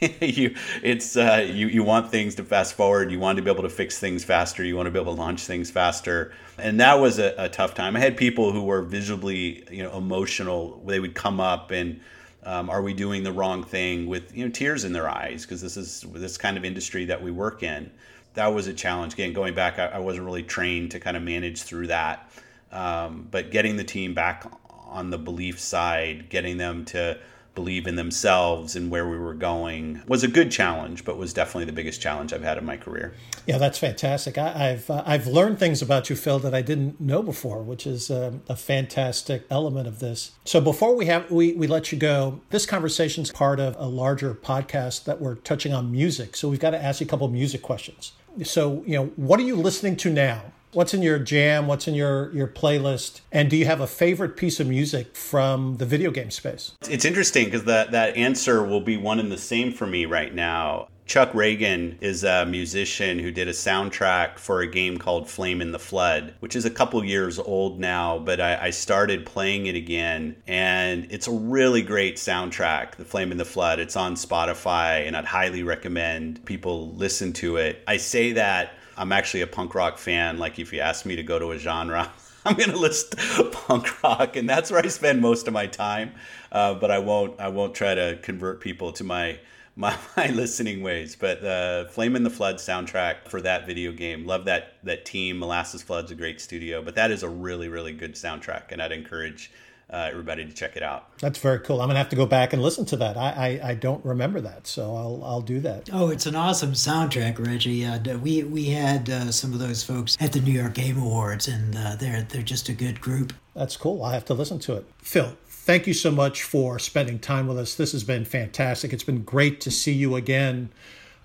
you, 0.00 0.56
it's 0.82 1.16
uh, 1.16 1.46
you, 1.48 1.68
you 1.68 1.84
want 1.84 2.10
things 2.10 2.34
to 2.36 2.44
fast 2.44 2.74
forward. 2.74 3.12
You 3.12 3.20
want 3.20 3.36
to 3.36 3.42
be 3.42 3.50
able 3.50 3.62
to 3.62 3.68
fix 3.68 4.00
things 4.00 4.24
faster. 4.24 4.64
You 4.64 4.74
want 4.74 4.86
to 4.86 4.90
be 4.90 4.98
able 4.98 5.14
to 5.14 5.20
launch 5.20 5.42
things 5.42 5.70
faster. 5.70 6.32
And 6.58 6.80
that 6.80 6.94
was 6.94 7.20
a, 7.20 7.34
a 7.38 7.48
tough 7.48 7.74
time. 7.74 7.94
I 7.94 8.00
had 8.00 8.16
people 8.16 8.52
who 8.52 8.64
were 8.64 8.82
visibly, 8.82 9.64
you 9.70 9.84
know, 9.84 9.96
emotional. 9.96 10.82
They 10.84 10.98
would 10.98 11.14
come 11.14 11.38
up 11.38 11.70
and 11.70 12.00
um, 12.44 12.70
are 12.70 12.82
we 12.82 12.94
doing 12.94 13.22
the 13.22 13.32
wrong 13.32 13.64
thing 13.64 14.06
with 14.06 14.36
you 14.36 14.44
know 14.44 14.50
tears 14.50 14.84
in 14.84 14.92
their 14.92 15.08
eyes 15.08 15.42
because 15.42 15.60
this 15.60 15.76
is 15.76 16.04
this 16.12 16.36
kind 16.38 16.56
of 16.56 16.64
industry 16.64 17.06
that 17.06 17.22
we 17.22 17.30
work 17.30 17.62
in. 17.62 17.90
That 18.34 18.48
was 18.48 18.66
a 18.66 18.74
challenge. 18.74 19.14
Again, 19.14 19.32
going 19.32 19.54
back, 19.54 19.78
I, 19.78 19.86
I 19.86 19.98
wasn't 19.98 20.26
really 20.26 20.44
trained 20.44 20.92
to 20.92 21.00
kind 21.00 21.16
of 21.16 21.22
manage 21.22 21.62
through 21.62 21.88
that. 21.88 22.30
Um, 22.70 23.26
but 23.30 23.50
getting 23.50 23.76
the 23.76 23.84
team 23.84 24.14
back 24.14 24.46
on 24.86 25.10
the 25.10 25.18
belief 25.18 25.58
side, 25.58 26.28
getting 26.28 26.58
them 26.58 26.84
to 26.86 27.18
believe 27.58 27.88
in 27.88 27.96
themselves 27.96 28.76
and 28.76 28.88
where 28.88 29.08
we 29.08 29.18
were 29.18 29.34
going 29.34 30.00
was 30.06 30.22
a 30.22 30.28
good 30.28 30.48
challenge, 30.48 31.04
but 31.04 31.18
was 31.18 31.32
definitely 31.32 31.64
the 31.64 31.72
biggest 31.72 32.00
challenge 32.00 32.32
I've 32.32 32.44
had 32.44 32.56
in 32.56 32.64
my 32.64 32.76
career. 32.76 33.14
Yeah, 33.48 33.58
that's 33.58 33.78
fantastic. 33.78 34.38
I, 34.38 34.68
have 34.68 34.88
uh, 34.88 35.02
I've 35.04 35.26
learned 35.26 35.58
things 35.58 35.82
about 35.82 36.08
you, 36.08 36.14
Phil, 36.14 36.38
that 36.38 36.54
I 36.54 36.62
didn't 36.62 37.00
know 37.00 37.20
before, 37.20 37.64
which 37.64 37.84
is 37.84 38.12
uh, 38.12 38.34
a 38.48 38.54
fantastic 38.54 39.44
element 39.50 39.88
of 39.88 39.98
this. 39.98 40.32
So 40.44 40.60
before 40.60 40.94
we 40.94 41.06
have 41.06 41.28
we, 41.32 41.52
we 41.54 41.66
let 41.66 41.90
you 41.90 41.98
go, 41.98 42.40
this 42.50 42.64
conversation 42.64 43.24
is 43.24 43.32
part 43.32 43.58
of 43.58 43.74
a 43.76 43.88
larger 43.88 44.34
podcast 44.34 45.02
that 45.04 45.20
we're 45.20 45.34
touching 45.34 45.72
on 45.72 45.90
music. 45.90 46.36
So 46.36 46.48
we've 46.48 46.60
got 46.60 46.70
to 46.70 46.80
ask 46.80 47.00
you 47.00 47.06
a 47.06 47.10
couple 47.10 47.26
music 47.26 47.60
questions. 47.60 48.12
So 48.44 48.84
you 48.86 48.94
know, 48.94 49.06
what 49.16 49.40
are 49.40 49.44
you 49.44 49.56
listening 49.56 49.96
to 49.96 50.10
now? 50.10 50.52
What's 50.72 50.92
in 50.92 51.00
your 51.00 51.18
jam? 51.18 51.66
What's 51.66 51.88
in 51.88 51.94
your 51.94 52.30
your 52.32 52.46
playlist? 52.46 53.20
And 53.32 53.48
do 53.48 53.56
you 53.56 53.64
have 53.64 53.80
a 53.80 53.86
favorite 53.86 54.36
piece 54.36 54.60
of 54.60 54.66
music 54.66 55.16
from 55.16 55.78
the 55.78 55.86
video 55.86 56.10
game 56.10 56.30
space? 56.30 56.72
It's 56.90 57.06
interesting 57.06 57.46
because 57.46 57.64
that 57.64 57.92
that 57.92 58.16
answer 58.16 58.62
will 58.62 58.82
be 58.82 58.98
one 58.98 59.18
and 59.18 59.32
the 59.32 59.38
same 59.38 59.72
for 59.72 59.86
me 59.86 60.04
right 60.04 60.34
now. 60.34 60.88
Chuck 61.06 61.32
Ragan 61.32 61.96
is 62.02 62.22
a 62.22 62.44
musician 62.44 63.18
who 63.18 63.30
did 63.30 63.48
a 63.48 63.52
soundtrack 63.52 64.38
for 64.38 64.60
a 64.60 64.66
game 64.66 64.98
called 64.98 65.26
Flame 65.26 65.62
in 65.62 65.72
the 65.72 65.78
Flood, 65.78 66.34
which 66.40 66.54
is 66.54 66.66
a 66.66 66.70
couple 66.70 67.02
years 67.02 67.38
old 67.38 67.80
now, 67.80 68.18
but 68.18 68.42
I, 68.42 68.66
I, 68.66 68.70
started 68.70 69.24
playing 69.24 69.64
it 69.64 69.74
again. 69.74 70.36
And 70.46 71.06
it's 71.10 71.26
a 71.26 71.32
really 71.32 71.80
great 71.80 72.16
soundtrack, 72.16 72.96
The 72.96 73.06
Flame 73.06 73.32
in 73.32 73.38
the 73.38 73.46
Flood. 73.46 73.78
It's 73.78 73.96
on 73.96 74.16
Spotify, 74.16 75.06
and 75.06 75.16
I'd 75.16 75.24
highly 75.24 75.62
recommend 75.62 76.44
people 76.44 76.92
listen 76.92 77.32
to 77.34 77.56
it. 77.56 77.82
I 77.88 77.96
say 77.96 78.32
that 78.32 78.74
I'm 78.98 79.12
actually 79.12 79.42
a 79.42 79.46
punk 79.46 79.74
rock 79.74 79.96
fan. 79.96 80.38
Like 80.38 80.58
if 80.58 80.72
you 80.72 80.80
ask 80.80 81.06
me 81.06 81.16
to 81.16 81.22
go 81.22 81.38
to 81.38 81.52
a 81.52 81.58
genre, 81.58 82.10
I'm 82.44 82.56
going 82.56 82.70
to 82.70 82.76
list 82.76 83.16
punk 83.52 84.02
rock, 84.02 84.36
and 84.36 84.48
that's 84.48 84.70
where 84.70 84.84
I 84.84 84.88
spend 84.88 85.20
most 85.20 85.46
of 85.46 85.54
my 85.54 85.66
time. 85.66 86.12
Uh, 86.50 86.74
but 86.74 86.90
I 86.90 86.98
won't. 86.98 87.40
I 87.40 87.48
won't 87.48 87.74
try 87.74 87.94
to 87.94 88.18
convert 88.22 88.60
people 88.60 88.92
to 88.92 89.04
my 89.04 89.38
my, 89.76 89.96
my 90.16 90.28
listening 90.30 90.82
ways. 90.82 91.14
But 91.14 91.44
uh, 91.44 91.86
Flame 91.86 92.16
in 92.16 92.24
the 92.24 92.30
Flood 92.30 92.56
soundtrack 92.56 93.28
for 93.28 93.40
that 93.42 93.66
video 93.66 93.92
game, 93.92 94.26
love 94.26 94.44
that 94.46 94.74
that 94.82 95.04
team. 95.04 95.38
Molasses 95.38 95.82
Flood's 95.82 96.10
a 96.10 96.14
great 96.14 96.40
studio, 96.40 96.82
but 96.82 96.96
that 96.96 97.10
is 97.10 97.22
a 97.22 97.28
really 97.28 97.68
really 97.68 97.92
good 97.92 98.14
soundtrack, 98.14 98.72
and 98.72 98.82
I'd 98.82 98.92
encourage 98.92 99.52
uh, 99.90 100.08
everybody 100.10 100.44
to 100.44 100.52
check 100.52 100.76
it 100.76 100.82
out. 100.82 101.08
That's 101.18 101.38
very 101.38 101.60
cool. 101.60 101.80
I'm 101.80 101.88
gonna 101.88 101.98
have 101.98 102.10
to 102.10 102.16
go 102.16 102.26
back 102.26 102.52
and 102.52 102.62
listen 102.62 102.84
to 102.86 102.96
that. 102.98 103.16
I, 103.16 103.60
I, 103.62 103.70
I 103.70 103.74
don't 103.74 104.04
remember 104.04 104.40
that, 104.42 104.66
so 104.66 104.94
I'll 104.94 105.22
I'll 105.24 105.40
do 105.40 105.60
that. 105.60 105.88
Oh, 105.92 106.10
it's 106.10 106.26
an 106.26 106.34
awesome 106.34 106.72
soundtrack, 106.72 107.44
Reggie. 107.44 107.86
Uh, 107.86 108.18
we 108.18 108.42
we 108.42 108.66
had 108.66 109.08
uh, 109.08 109.32
some 109.32 109.52
of 109.52 109.58
those 109.58 109.82
folks 109.82 110.16
at 110.20 110.32
the 110.32 110.40
New 110.40 110.52
York 110.52 110.74
Game 110.74 110.98
Awards, 110.98 111.48
and 111.48 111.74
uh, 111.76 111.96
they're 111.96 112.22
they're 112.22 112.42
just 112.42 112.68
a 112.68 112.74
good 112.74 113.00
group. 113.00 113.32
That's 113.54 113.76
cool. 113.76 114.02
I'll 114.02 114.12
have 114.12 114.26
to 114.26 114.34
listen 114.34 114.58
to 114.60 114.74
it. 114.74 114.86
Phil, 114.98 115.36
thank 115.46 115.86
you 115.86 115.94
so 115.94 116.10
much 116.10 116.42
for 116.42 116.78
spending 116.78 117.18
time 117.18 117.46
with 117.46 117.58
us. 117.58 117.74
This 117.74 117.92
has 117.92 118.04
been 118.04 118.24
fantastic. 118.24 118.92
It's 118.92 119.04
been 119.04 119.22
great 119.22 119.60
to 119.62 119.70
see 119.70 119.92
you 119.92 120.16
again. 120.16 120.70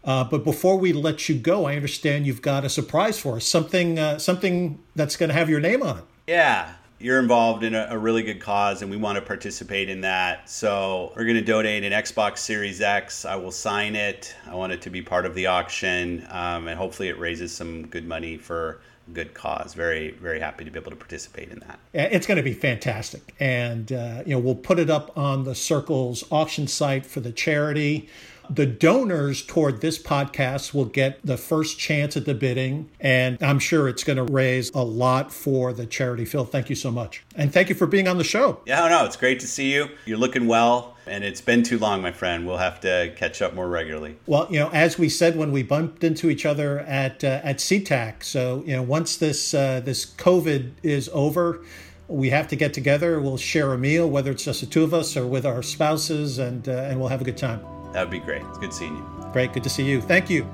Uh, 0.06 0.24
but 0.24 0.44
before 0.44 0.78
we 0.78 0.92
let 0.92 1.30
you 1.30 1.36
go, 1.36 1.66
I 1.66 1.76
understand 1.76 2.26
you've 2.28 2.42
got 2.42 2.66
a 2.66 2.70
surprise 2.70 3.20
for 3.20 3.36
us. 3.36 3.46
Something 3.46 4.00
uh, 4.00 4.20
something 4.20 4.80
that's 4.96 5.18
going 5.18 5.30
to 5.30 5.36
have 5.36 5.50
your 5.50 5.60
name 5.60 5.84
on 5.84 5.98
it. 5.98 6.04
Yeah 6.28 6.76
you're 7.04 7.20
involved 7.20 7.64
in 7.64 7.76
a, 7.76 7.88
a, 7.90 7.98
really 7.98 8.24
good 8.24 8.40
cause 8.40 8.82
and 8.82 8.90
we 8.90 8.96
want 8.96 9.18
to 9.18 9.22
participate 9.22 9.90
in 9.90 10.00
that. 10.02 10.50
So 10.50 11.12
we're 11.18 11.26
going 11.26 11.36
to 11.36 11.44
donate 11.44 11.84
an 11.84 11.92
Xbox 11.92 12.38
Series 12.38 12.80
X. 12.80 13.26
I 13.26 13.36
will 13.36 13.52
sign 13.52 13.98
it. 13.98 14.34
I 14.48 14.56
want 14.56 14.72
it 14.72 14.82
to 14.84 14.90
be 14.90 15.02
part 15.02 15.26
of 15.26 15.36
the 15.36 15.48
auction 15.48 16.26
um, 16.30 16.70
and 16.70 16.78
hopefully 16.78 17.10
it 17.10 17.20
raises 17.20 17.54
some 17.54 17.88
good 17.88 18.08
money 18.08 18.38
for 18.38 18.80
a 19.10 19.12
good 19.12 19.34
cause. 19.34 19.74
Very, 19.74 20.12
very 20.12 20.40
happy 20.40 20.64
to 20.64 20.72
be 20.72 20.80
able 20.80 20.92
to 20.92 20.98
participate 20.98 21.50
in 21.50 21.60
that. 21.60 21.78
It's 21.94 22.26
going 22.26 22.38
to 22.38 22.44
be 22.44 22.54
fantastic. 22.54 23.36
And, 23.38 23.92
uh, 23.92 24.24
you 24.26 24.32
know, 24.32 24.40
we'll 24.40 24.56
put 24.56 24.80
it 24.80 24.90
up 24.90 25.18
on 25.18 25.44
the 25.44 25.56
Circles 25.56 26.24
auction 26.32 26.68
site 26.68 27.06
for 27.06 27.20
the 27.20 27.34
charity. 27.34 28.08
The 28.50 28.66
donors 28.66 29.42
toward 29.42 29.82
this 29.82 29.98
podcast 29.98 30.74
will 30.74 30.86
get 30.86 31.20
the 31.26 31.38
first 31.38 31.80
chance 31.80 32.18
at 32.18 32.26
the 32.26 32.34
bidding, 32.34 32.90
and 33.00 33.42
I'm 33.42 33.60
sure 33.60 33.88
it's 33.88 34.04
going 34.04 34.18
to 34.18 34.32
raise 34.32 34.70
a 34.72 34.84
lot 34.84 35.32
for 35.32 35.72
the 35.72 35.86
charity. 35.86 36.26
Phil, 36.26 36.46
thank 36.46 36.70
you 36.70 36.76
so 36.76 36.92
much. 36.92 37.24
And 37.36 37.54
thank 37.54 37.70
you 37.70 37.76
for 37.76 37.88
being 37.88 38.08
on 38.08 38.18
the 38.18 38.24
show. 38.24 38.60
Yeah, 38.66 38.88
no, 38.90 39.06
it's 39.06 39.16
great 39.16 39.40
to 39.40 39.48
see 39.48 39.74
you. 39.74 39.90
You're 40.06 40.18
looking 40.18 40.48
well, 40.48 40.96
and 41.08 41.24
it's 41.24 41.42
been 41.42 41.64
too 41.64 41.80
long, 41.80 42.02
my 42.02 42.12
friend. 42.12 42.46
We'll 42.46 42.58
have 42.58 42.80
to 42.82 43.14
catch 43.16 43.42
up 43.42 43.54
more 43.54 43.68
regularly. 43.68 44.18
Well, 44.26 44.48
you 44.50 44.60
know, 44.60 44.70
as 44.72 44.98
we 44.98 45.10
said 45.10 45.38
when 45.38 45.52
we 45.52 45.64
bumped 45.64 46.04
into 46.04 46.30
each 46.30 46.46
other 46.46 46.80
at 46.82 47.24
uh, 47.24 47.42
at 47.44 47.58
SeaTac, 47.58 48.24
so 48.24 48.64
you 48.66 48.76
know, 48.76 48.84
once 48.84 49.16
this 49.18 49.54
uh, 49.54 49.80
this 49.80 50.06
COVID 50.06 50.72
is 50.84 51.10
over, 51.14 51.64
we 52.08 52.30
have 52.30 52.48
to 52.50 52.56
get 52.56 52.74
together. 52.74 53.20
We'll 53.20 53.38
share 53.38 53.74
a 53.74 53.78
meal, 53.78 54.10
whether 54.10 54.32
it's 54.32 54.46
just 54.46 54.62
the 54.62 54.68
two 54.68 54.84
of 54.84 54.94
us 54.94 55.16
or 55.16 55.26
with 55.26 55.46
our 55.46 55.64
spouses, 55.64 56.40
and 56.40 56.68
uh, 56.68 56.72
and 56.72 57.00
we'll 57.00 57.10
have 57.10 57.22
a 57.22 57.26
good 57.26 57.38
time. 57.38 57.73
That 57.94 58.02
would 58.02 58.10
be 58.10 58.20
great. 58.20 58.42
It's 58.42 58.58
good 58.58 58.74
seeing 58.74 58.98
you. 58.98 59.30
Great. 59.32 59.54
Good 59.54 59.64
to 59.64 59.70
see 59.70 59.84
you. 59.84 60.02
Thank 60.02 60.30
you. 60.30 60.48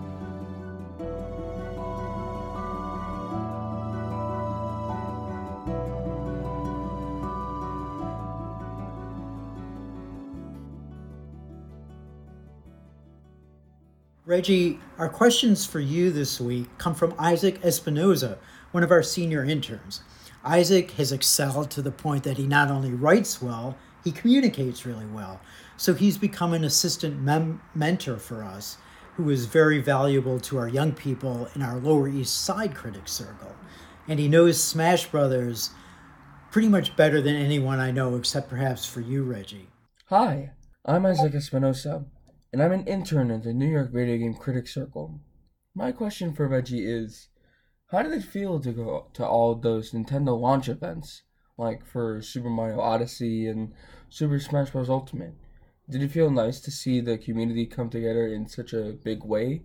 Reggie, 14.26 14.80
our 15.00 15.10
questions 15.10 15.66
for 15.66 15.80
you 15.80 16.12
this 16.12 16.40
week 16.40 16.68
come 16.78 16.94
from 16.94 17.16
Isaac 17.18 17.60
Espinoza, 17.62 18.38
one 18.72 18.84
of 18.84 18.92
our 18.92 19.02
senior 19.02 19.44
interns. 19.44 20.02
Isaac 20.44 20.92
has 20.92 21.12
excelled 21.12 21.72
to 21.72 21.82
the 21.82 21.92
point 21.92 22.26
that 22.26 22.38
he 22.38 22.46
not 22.46 22.70
only 22.70 22.92
writes 22.92 23.42
well, 23.42 23.76
he 24.04 24.12
communicates 24.12 24.86
really 24.86 25.08
well. 25.08 25.42
So 25.80 25.94
he's 25.94 26.18
become 26.18 26.52
an 26.52 26.66
assistant 26.66 27.22
mem- 27.22 27.62
mentor 27.74 28.18
for 28.18 28.44
us, 28.44 28.76
who 29.16 29.30
is 29.30 29.46
very 29.46 29.80
valuable 29.80 30.38
to 30.42 30.58
our 30.58 30.68
young 30.68 30.92
people 30.92 31.48
in 31.56 31.62
our 31.62 31.78
Lower 31.78 32.10
East 32.10 32.44
Side 32.44 32.76
Critics 32.76 33.14
Circle. 33.14 33.56
And 34.06 34.20
he 34.20 34.28
knows 34.28 34.62
Smash 34.62 35.08
Brothers 35.08 35.70
pretty 36.52 36.68
much 36.68 36.98
better 36.98 37.22
than 37.22 37.38
anyone 37.38 37.80
I 37.80 37.92
know, 37.92 38.18
except 38.18 38.50
perhaps 38.50 38.86
for 38.86 39.00
you, 39.00 39.24
Reggie. 39.24 39.70
Hi, 40.08 40.52
I'm 40.84 41.06
Isaac 41.06 41.34
Espinosa, 41.34 42.04
and 42.52 42.62
I'm 42.62 42.74
an 42.74 42.86
intern 42.86 43.32
at 43.32 43.44
the 43.44 43.54
New 43.54 43.70
York 43.70 43.94
Video 43.94 44.18
Game 44.18 44.34
Critics 44.34 44.74
Circle. 44.74 45.22
My 45.74 45.94
question 45.94 46.34
for 46.34 46.50
Reggie 46.50 46.86
is 46.86 47.30
How 47.90 48.04
did 48.04 48.12
it 48.12 48.26
feel 48.26 48.60
to 48.60 48.74
go 48.74 49.08
to 49.14 49.26
all 49.26 49.56
those 49.56 49.94
Nintendo 49.94 50.38
launch 50.38 50.68
events, 50.68 51.22
like 51.58 51.86
for 51.86 52.22
Super 52.22 52.50
Mario 52.50 52.82
Odyssey 52.82 53.48
and 53.48 53.72
Super 54.10 54.42
Smash 54.42 54.72
Bros. 54.72 54.90
Ultimate? 54.90 55.36
Did 55.90 56.04
it 56.04 56.12
feel 56.12 56.30
nice 56.30 56.60
to 56.62 56.72
see 56.72 57.02
the 57.02 57.18
community 57.18 57.66
come 57.66 57.90
together 57.90 58.28
in 58.28 58.48
such 58.48 58.74
a 58.74 58.94
big 59.04 59.24
way 59.24 59.64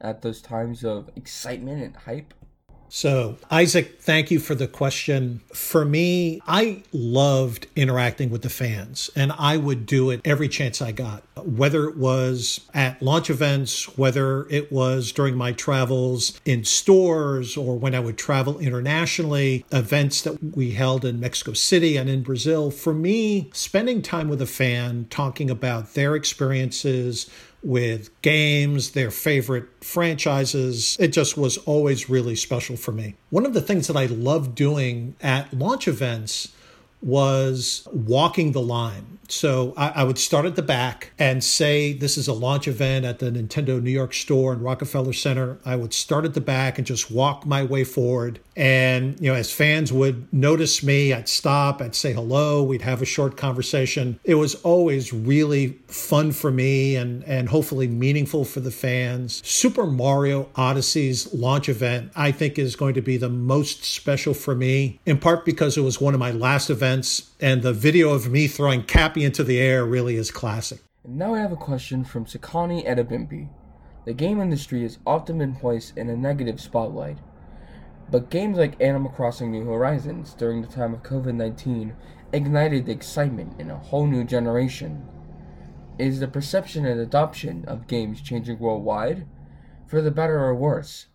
at 0.00 0.20
those 0.20 0.42
times 0.42 0.84
of 0.84 1.10
excitement 1.16 1.82
and 1.82 1.96
hype? 1.96 2.34
So, 2.94 3.38
Isaac, 3.50 4.02
thank 4.02 4.30
you 4.30 4.38
for 4.38 4.54
the 4.54 4.68
question. 4.68 5.40
For 5.54 5.82
me, 5.82 6.42
I 6.46 6.82
loved 6.92 7.66
interacting 7.74 8.28
with 8.28 8.42
the 8.42 8.50
fans, 8.50 9.08
and 9.16 9.32
I 9.38 9.56
would 9.56 9.86
do 9.86 10.10
it 10.10 10.20
every 10.26 10.46
chance 10.46 10.82
I 10.82 10.92
got, 10.92 11.22
whether 11.42 11.88
it 11.88 11.96
was 11.96 12.60
at 12.74 13.02
launch 13.02 13.30
events, 13.30 13.96
whether 13.96 14.46
it 14.50 14.70
was 14.70 15.10
during 15.10 15.36
my 15.36 15.52
travels 15.52 16.38
in 16.44 16.64
stores, 16.64 17.56
or 17.56 17.78
when 17.78 17.94
I 17.94 18.00
would 18.00 18.18
travel 18.18 18.58
internationally, 18.58 19.64
events 19.72 20.20
that 20.20 20.54
we 20.54 20.72
held 20.72 21.06
in 21.06 21.18
Mexico 21.18 21.54
City 21.54 21.96
and 21.96 22.10
in 22.10 22.22
Brazil. 22.22 22.70
For 22.70 22.92
me, 22.92 23.48
spending 23.54 24.02
time 24.02 24.28
with 24.28 24.42
a 24.42 24.46
fan, 24.46 25.06
talking 25.08 25.48
about 25.48 25.94
their 25.94 26.14
experiences, 26.14 27.30
with 27.62 28.10
games, 28.22 28.90
their 28.92 29.10
favorite 29.10 29.66
franchises. 29.84 30.96
It 30.98 31.08
just 31.08 31.36
was 31.36 31.58
always 31.58 32.10
really 32.10 32.36
special 32.36 32.76
for 32.76 32.92
me. 32.92 33.14
One 33.30 33.46
of 33.46 33.54
the 33.54 33.60
things 33.60 33.86
that 33.86 33.96
I 33.96 34.06
love 34.06 34.54
doing 34.54 35.14
at 35.20 35.52
launch 35.52 35.86
events 35.86 36.48
was 37.02 37.86
walking 37.92 38.52
the 38.52 38.62
line. 38.62 39.12
So 39.32 39.72
I, 39.78 39.88
I, 39.88 40.04
would 40.04 40.18
start 40.18 40.44
at 40.44 40.56
the 40.56 40.62
back 40.62 41.12
and 41.18 41.42
say, 41.42 41.94
This 41.94 42.18
is 42.18 42.28
a 42.28 42.34
launch 42.34 42.68
event 42.68 43.06
at 43.06 43.18
the 43.18 43.30
Nintendo 43.30 43.82
New 43.82 43.90
York 43.90 44.12
store 44.12 44.52
in 44.52 44.60
Rockefeller 44.60 45.14
Center. 45.14 45.58
I 45.64 45.74
would 45.74 45.94
start 45.94 46.26
at 46.26 46.34
the 46.34 46.40
back 46.40 46.76
and 46.76 46.86
just 46.86 47.10
walk 47.10 47.46
my 47.46 47.64
way 47.64 47.84
forward. 47.84 48.40
And, 48.56 49.18
you 49.18 49.30
know, 49.30 49.34
as 49.34 49.50
fans 49.50 49.92
would 49.92 50.30
notice 50.32 50.82
me, 50.82 51.14
I'd 51.14 51.28
stop, 51.28 51.80
I'd 51.80 51.94
say 51.94 52.12
hello, 52.12 52.62
we'd 52.62 52.82
have 52.82 53.00
a 53.00 53.06
short 53.06 53.38
conversation. 53.38 54.20
It 54.24 54.34
was 54.34 54.54
always 54.56 55.12
really 55.12 55.78
fun 55.88 56.32
for 56.32 56.50
me 56.50 56.96
and, 56.96 57.24
and 57.24 57.48
hopefully 57.48 57.88
meaningful 57.88 58.44
for 58.44 58.60
the 58.60 58.70
fans. 58.70 59.40
Super 59.46 59.86
Mario 59.86 60.50
Odyssey's 60.56 61.32
launch 61.32 61.70
event, 61.70 62.12
I 62.14 62.32
think, 62.32 62.58
is 62.58 62.76
going 62.76 62.94
to 62.94 63.02
be 63.02 63.16
the 63.16 63.30
most 63.30 63.84
special 63.84 64.34
for 64.34 64.54
me, 64.54 65.00
in 65.06 65.18
part 65.18 65.46
because 65.46 65.78
it 65.78 65.82
was 65.82 66.00
one 66.00 66.12
of 66.12 66.20
my 66.20 66.32
last 66.32 66.68
events, 66.68 66.91
and 67.40 67.62
the 67.62 67.72
video 67.72 68.10
of 68.10 68.30
me 68.30 68.46
throwing 68.46 68.82
Cappy 68.82 69.24
into 69.24 69.42
the 69.42 69.58
air 69.58 69.84
really 69.84 70.16
is 70.16 70.30
classic. 70.30 70.80
Now 71.04 71.34
I 71.34 71.40
have 71.40 71.52
a 71.52 71.56
question 71.56 72.04
from 72.04 72.26
Sakani 72.26 72.86
Edabimbi. 72.86 73.48
The 74.04 74.12
game 74.12 74.40
industry 74.40 74.82
has 74.82 74.98
often 75.06 75.38
been 75.38 75.54
placed 75.54 75.96
in 75.96 76.08
a 76.08 76.16
negative 76.16 76.60
spotlight. 76.60 77.18
But 78.10 78.30
games 78.30 78.58
like 78.58 78.80
Animal 78.80 79.10
Crossing 79.10 79.50
New 79.50 79.64
Horizons 79.64 80.34
during 80.34 80.62
the 80.62 80.68
time 80.68 80.94
of 80.94 81.02
COVID 81.02 81.34
19 81.34 81.94
ignited 82.32 82.86
the 82.86 82.92
excitement 82.92 83.58
in 83.58 83.70
a 83.70 83.78
whole 83.78 84.06
new 84.06 84.22
generation. 84.22 85.08
is 85.98 86.20
the 86.20 86.28
perception 86.28 86.86
and 86.86 87.00
adoption 87.00 87.64
of 87.66 87.86
games 87.86 88.20
changing 88.20 88.58
worldwide, 88.58 89.26
for 89.86 90.00
the 90.00 90.10
better 90.10 90.38
or 90.38 90.54
worse? 90.54 91.06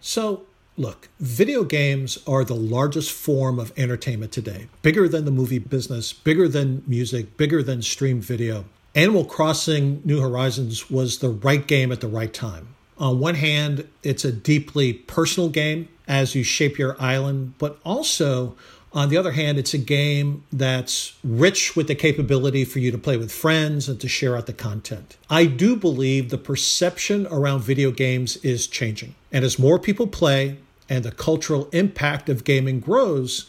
So, 0.00 0.47
look, 0.78 1.08
video 1.18 1.64
games 1.64 2.18
are 2.26 2.44
the 2.44 2.54
largest 2.54 3.10
form 3.12 3.58
of 3.58 3.72
entertainment 3.76 4.32
today, 4.32 4.68
bigger 4.82 5.08
than 5.08 5.24
the 5.24 5.30
movie 5.30 5.58
business, 5.58 6.12
bigger 6.12 6.48
than 6.48 6.82
music, 6.86 7.36
bigger 7.36 7.62
than 7.62 7.82
stream 7.82 8.20
video. 8.20 8.64
Animal 8.94 9.24
Crossing 9.24 10.00
New 10.04 10.20
Horizons 10.20 10.90
was 10.90 11.18
the 11.18 11.30
right 11.30 11.66
game 11.66 11.92
at 11.92 12.00
the 12.00 12.08
right 12.08 12.32
time. 12.32 12.74
On 12.96 13.18
one 13.20 13.34
hand, 13.34 13.88
it's 14.02 14.24
a 14.24 14.32
deeply 14.32 14.92
personal 14.92 15.48
game 15.48 15.88
as 16.06 16.34
you 16.34 16.42
shape 16.42 16.78
your 16.78 17.00
island, 17.00 17.54
but 17.58 17.78
also 17.84 18.56
on 18.92 19.10
the 19.10 19.16
other 19.18 19.32
hand, 19.32 19.58
it's 19.58 19.74
a 19.74 19.78
game 19.78 20.44
that's 20.52 21.14
rich 21.22 21.76
with 21.76 21.88
the 21.88 21.94
capability 21.94 22.64
for 22.64 22.78
you 22.78 22.90
to 22.90 22.98
play 22.98 23.16
with 23.16 23.30
friends 23.30 23.88
and 23.88 24.00
to 24.00 24.08
share 24.08 24.36
out 24.36 24.46
the 24.46 24.52
content. 24.52 25.16
I 25.28 25.44
do 25.44 25.76
believe 25.76 26.30
the 26.30 26.38
perception 26.38 27.26
around 27.26 27.60
video 27.60 27.90
games 27.90 28.36
is 28.38 28.66
changing. 28.66 29.14
And 29.30 29.44
as 29.44 29.58
more 29.58 29.78
people 29.78 30.06
play 30.06 30.56
and 30.88 31.04
the 31.04 31.12
cultural 31.12 31.68
impact 31.72 32.28
of 32.28 32.44
gaming 32.44 32.80
grows, 32.80 33.46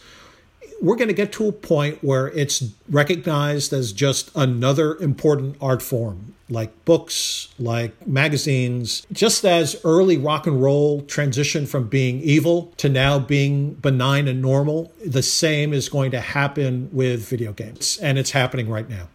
we're 0.82 0.96
going 0.96 1.10
to 1.10 1.14
get 1.14 1.32
to 1.34 1.48
a 1.48 1.52
point 1.52 2.04
where 2.04 2.28
it's 2.30 2.64
recognized 2.90 3.74
as 3.74 3.92
just 3.92 4.32
another 4.36 4.96
important 4.98 5.58
art 5.62 5.82
form, 5.82 6.36
like 6.50 6.86
books, 6.86 7.50
like 7.60 8.08
magazines. 8.08 9.06
Just 9.12 9.44
as 9.44 9.80
early 9.84 10.18
rock 10.18 10.48
and 10.48 10.62
roll 10.62 11.02
transitioned 11.02 11.68
from 11.68 11.88
being 11.88 12.22
evil 12.22 12.74
to 12.78 12.88
now 12.88 13.20
being 13.20 13.74
benign 13.74 14.28
and 14.28 14.42
normal, 14.42 14.92
the 15.06 15.24
same 15.24 15.74
is 15.74 15.90
going 15.90 16.12
to 16.12 16.22
happen 16.22 16.90
with 16.94 17.28
video 17.28 17.52
games, 17.52 18.00
and 18.02 18.18
it's 18.18 18.32
happening 18.32 18.70
right 18.70 18.90
now. 18.90 19.10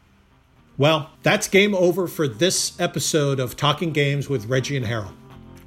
Well, 0.76 1.10
that's 1.22 1.48
game 1.48 1.74
over 1.74 2.08
for 2.08 2.26
this 2.26 2.78
episode 2.80 3.38
of 3.38 3.56
Talking 3.56 3.92
Games 3.92 4.28
with 4.28 4.46
Reggie 4.46 4.76
and 4.76 4.86
Harold. 4.86 5.14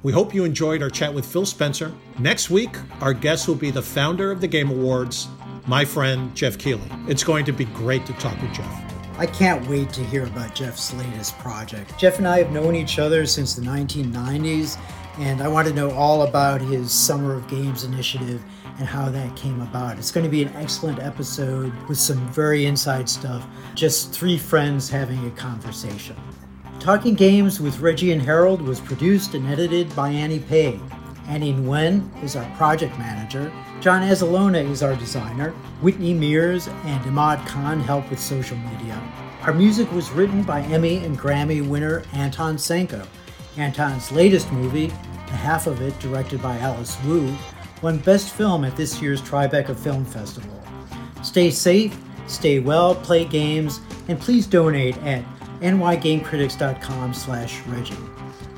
We 0.04 0.12
hope 0.12 0.32
you 0.32 0.44
enjoyed 0.44 0.80
our 0.80 0.90
chat 0.90 1.12
with 1.12 1.26
Phil 1.26 1.44
Spencer. 1.44 1.92
Next 2.20 2.50
week, 2.50 2.70
our 3.00 3.12
guest 3.12 3.48
will 3.48 3.56
be 3.56 3.72
the 3.72 3.82
founder 3.82 4.30
of 4.30 4.40
the 4.40 4.46
Game 4.46 4.70
Awards, 4.70 5.26
my 5.66 5.84
friend 5.84 6.32
Geoff 6.36 6.56
Keighley. 6.56 6.88
It's 7.08 7.24
going 7.24 7.44
to 7.46 7.52
be 7.52 7.64
great 7.64 8.06
to 8.06 8.12
talk 8.14 8.40
with 8.40 8.52
Geoff. 8.52 8.84
I 9.18 9.26
can't 9.26 9.68
wait 9.68 9.90
to 9.94 10.04
hear 10.04 10.24
about 10.24 10.54
Geoff's 10.54 10.94
latest 10.94 11.36
project. 11.40 11.98
Geoff 11.98 12.18
and 12.18 12.28
I 12.28 12.38
have 12.38 12.52
known 12.52 12.76
each 12.76 13.00
other 13.00 13.26
since 13.26 13.54
the 13.54 13.62
1990s, 13.62 14.78
and 15.18 15.42
I 15.42 15.48
want 15.48 15.66
to 15.66 15.74
know 15.74 15.90
all 15.90 16.22
about 16.22 16.60
his 16.60 16.92
Summer 16.92 17.34
of 17.34 17.48
Games 17.48 17.82
initiative 17.82 18.40
and 18.78 18.86
how 18.86 19.08
that 19.08 19.34
came 19.34 19.60
about. 19.62 19.98
It's 19.98 20.12
going 20.12 20.22
to 20.22 20.30
be 20.30 20.44
an 20.44 20.54
excellent 20.54 21.00
episode 21.00 21.72
with 21.88 21.98
some 21.98 22.24
very 22.28 22.66
inside 22.66 23.08
stuff. 23.08 23.44
Just 23.74 24.12
three 24.12 24.38
friends 24.38 24.88
having 24.88 25.26
a 25.26 25.30
conversation. 25.32 26.14
Talking 26.80 27.14
Games 27.16 27.60
with 27.60 27.80
Reggie 27.80 28.12
and 28.12 28.22
Harold 28.22 28.62
was 28.62 28.80
produced 28.80 29.34
and 29.34 29.46
edited 29.48 29.94
by 29.96 30.10
Annie 30.10 30.38
Pay. 30.38 30.78
Annie 31.26 31.52
Nguyen 31.52 32.08
is 32.22 32.36
our 32.36 32.48
project 32.56 32.96
manager. 32.96 33.52
John 33.80 34.00
Azalona 34.02 34.64
is 34.70 34.82
our 34.82 34.94
designer. 34.94 35.50
Whitney 35.82 36.14
Mears 36.14 36.68
and 36.68 37.04
Imad 37.04 37.44
Khan 37.46 37.80
help 37.80 38.08
with 38.08 38.20
social 38.20 38.56
media. 38.56 38.98
Our 39.42 39.52
music 39.52 39.90
was 39.92 40.10
written 40.12 40.44
by 40.44 40.62
Emmy 40.62 40.98
and 40.98 41.18
Grammy 41.18 41.68
winner 41.68 42.04
Anton 42.12 42.56
Sanko. 42.56 43.02
Anton's 43.56 44.12
latest 44.12 44.50
movie, 44.52 44.86
the 44.86 45.32
half 45.32 45.66
of 45.66 45.82
it 45.82 45.98
directed 45.98 46.40
by 46.40 46.58
Alice 46.58 46.96
Wu, 47.04 47.36
won 47.82 47.98
Best 47.98 48.32
Film 48.32 48.64
at 48.64 48.76
this 48.76 49.02
year's 49.02 49.20
Tribeca 49.20 49.76
Film 49.76 50.04
Festival. 50.04 50.62
Stay 51.24 51.50
safe, 51.50 51.98
stay 52.28 52.60
well, 52.60 52.94
play 52.94 53.24
games, 53.24 53.80
and 54.06 54.18
please 54.18 54.46
donate 54.46 54.96
at 54.98 55.24
nygamecritics.com 55.60 57.14
slash 57.14 57.60
Reggie. 57.62 57.94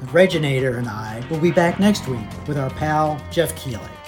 The 0.01 0.07
Reginator 0.07 0.79
and 0.79 0.89
I 0.89 1.23
will 1.31 1.41
be 1.41 1.51
back 1.51 1.79
next 1.79 2.09
week 2.09 2.21
with 2.47 2.59
our 2.59 2.71
pal 2.71 3.21
Geoff 3.31 3.55
Keighley. 3.55 4.00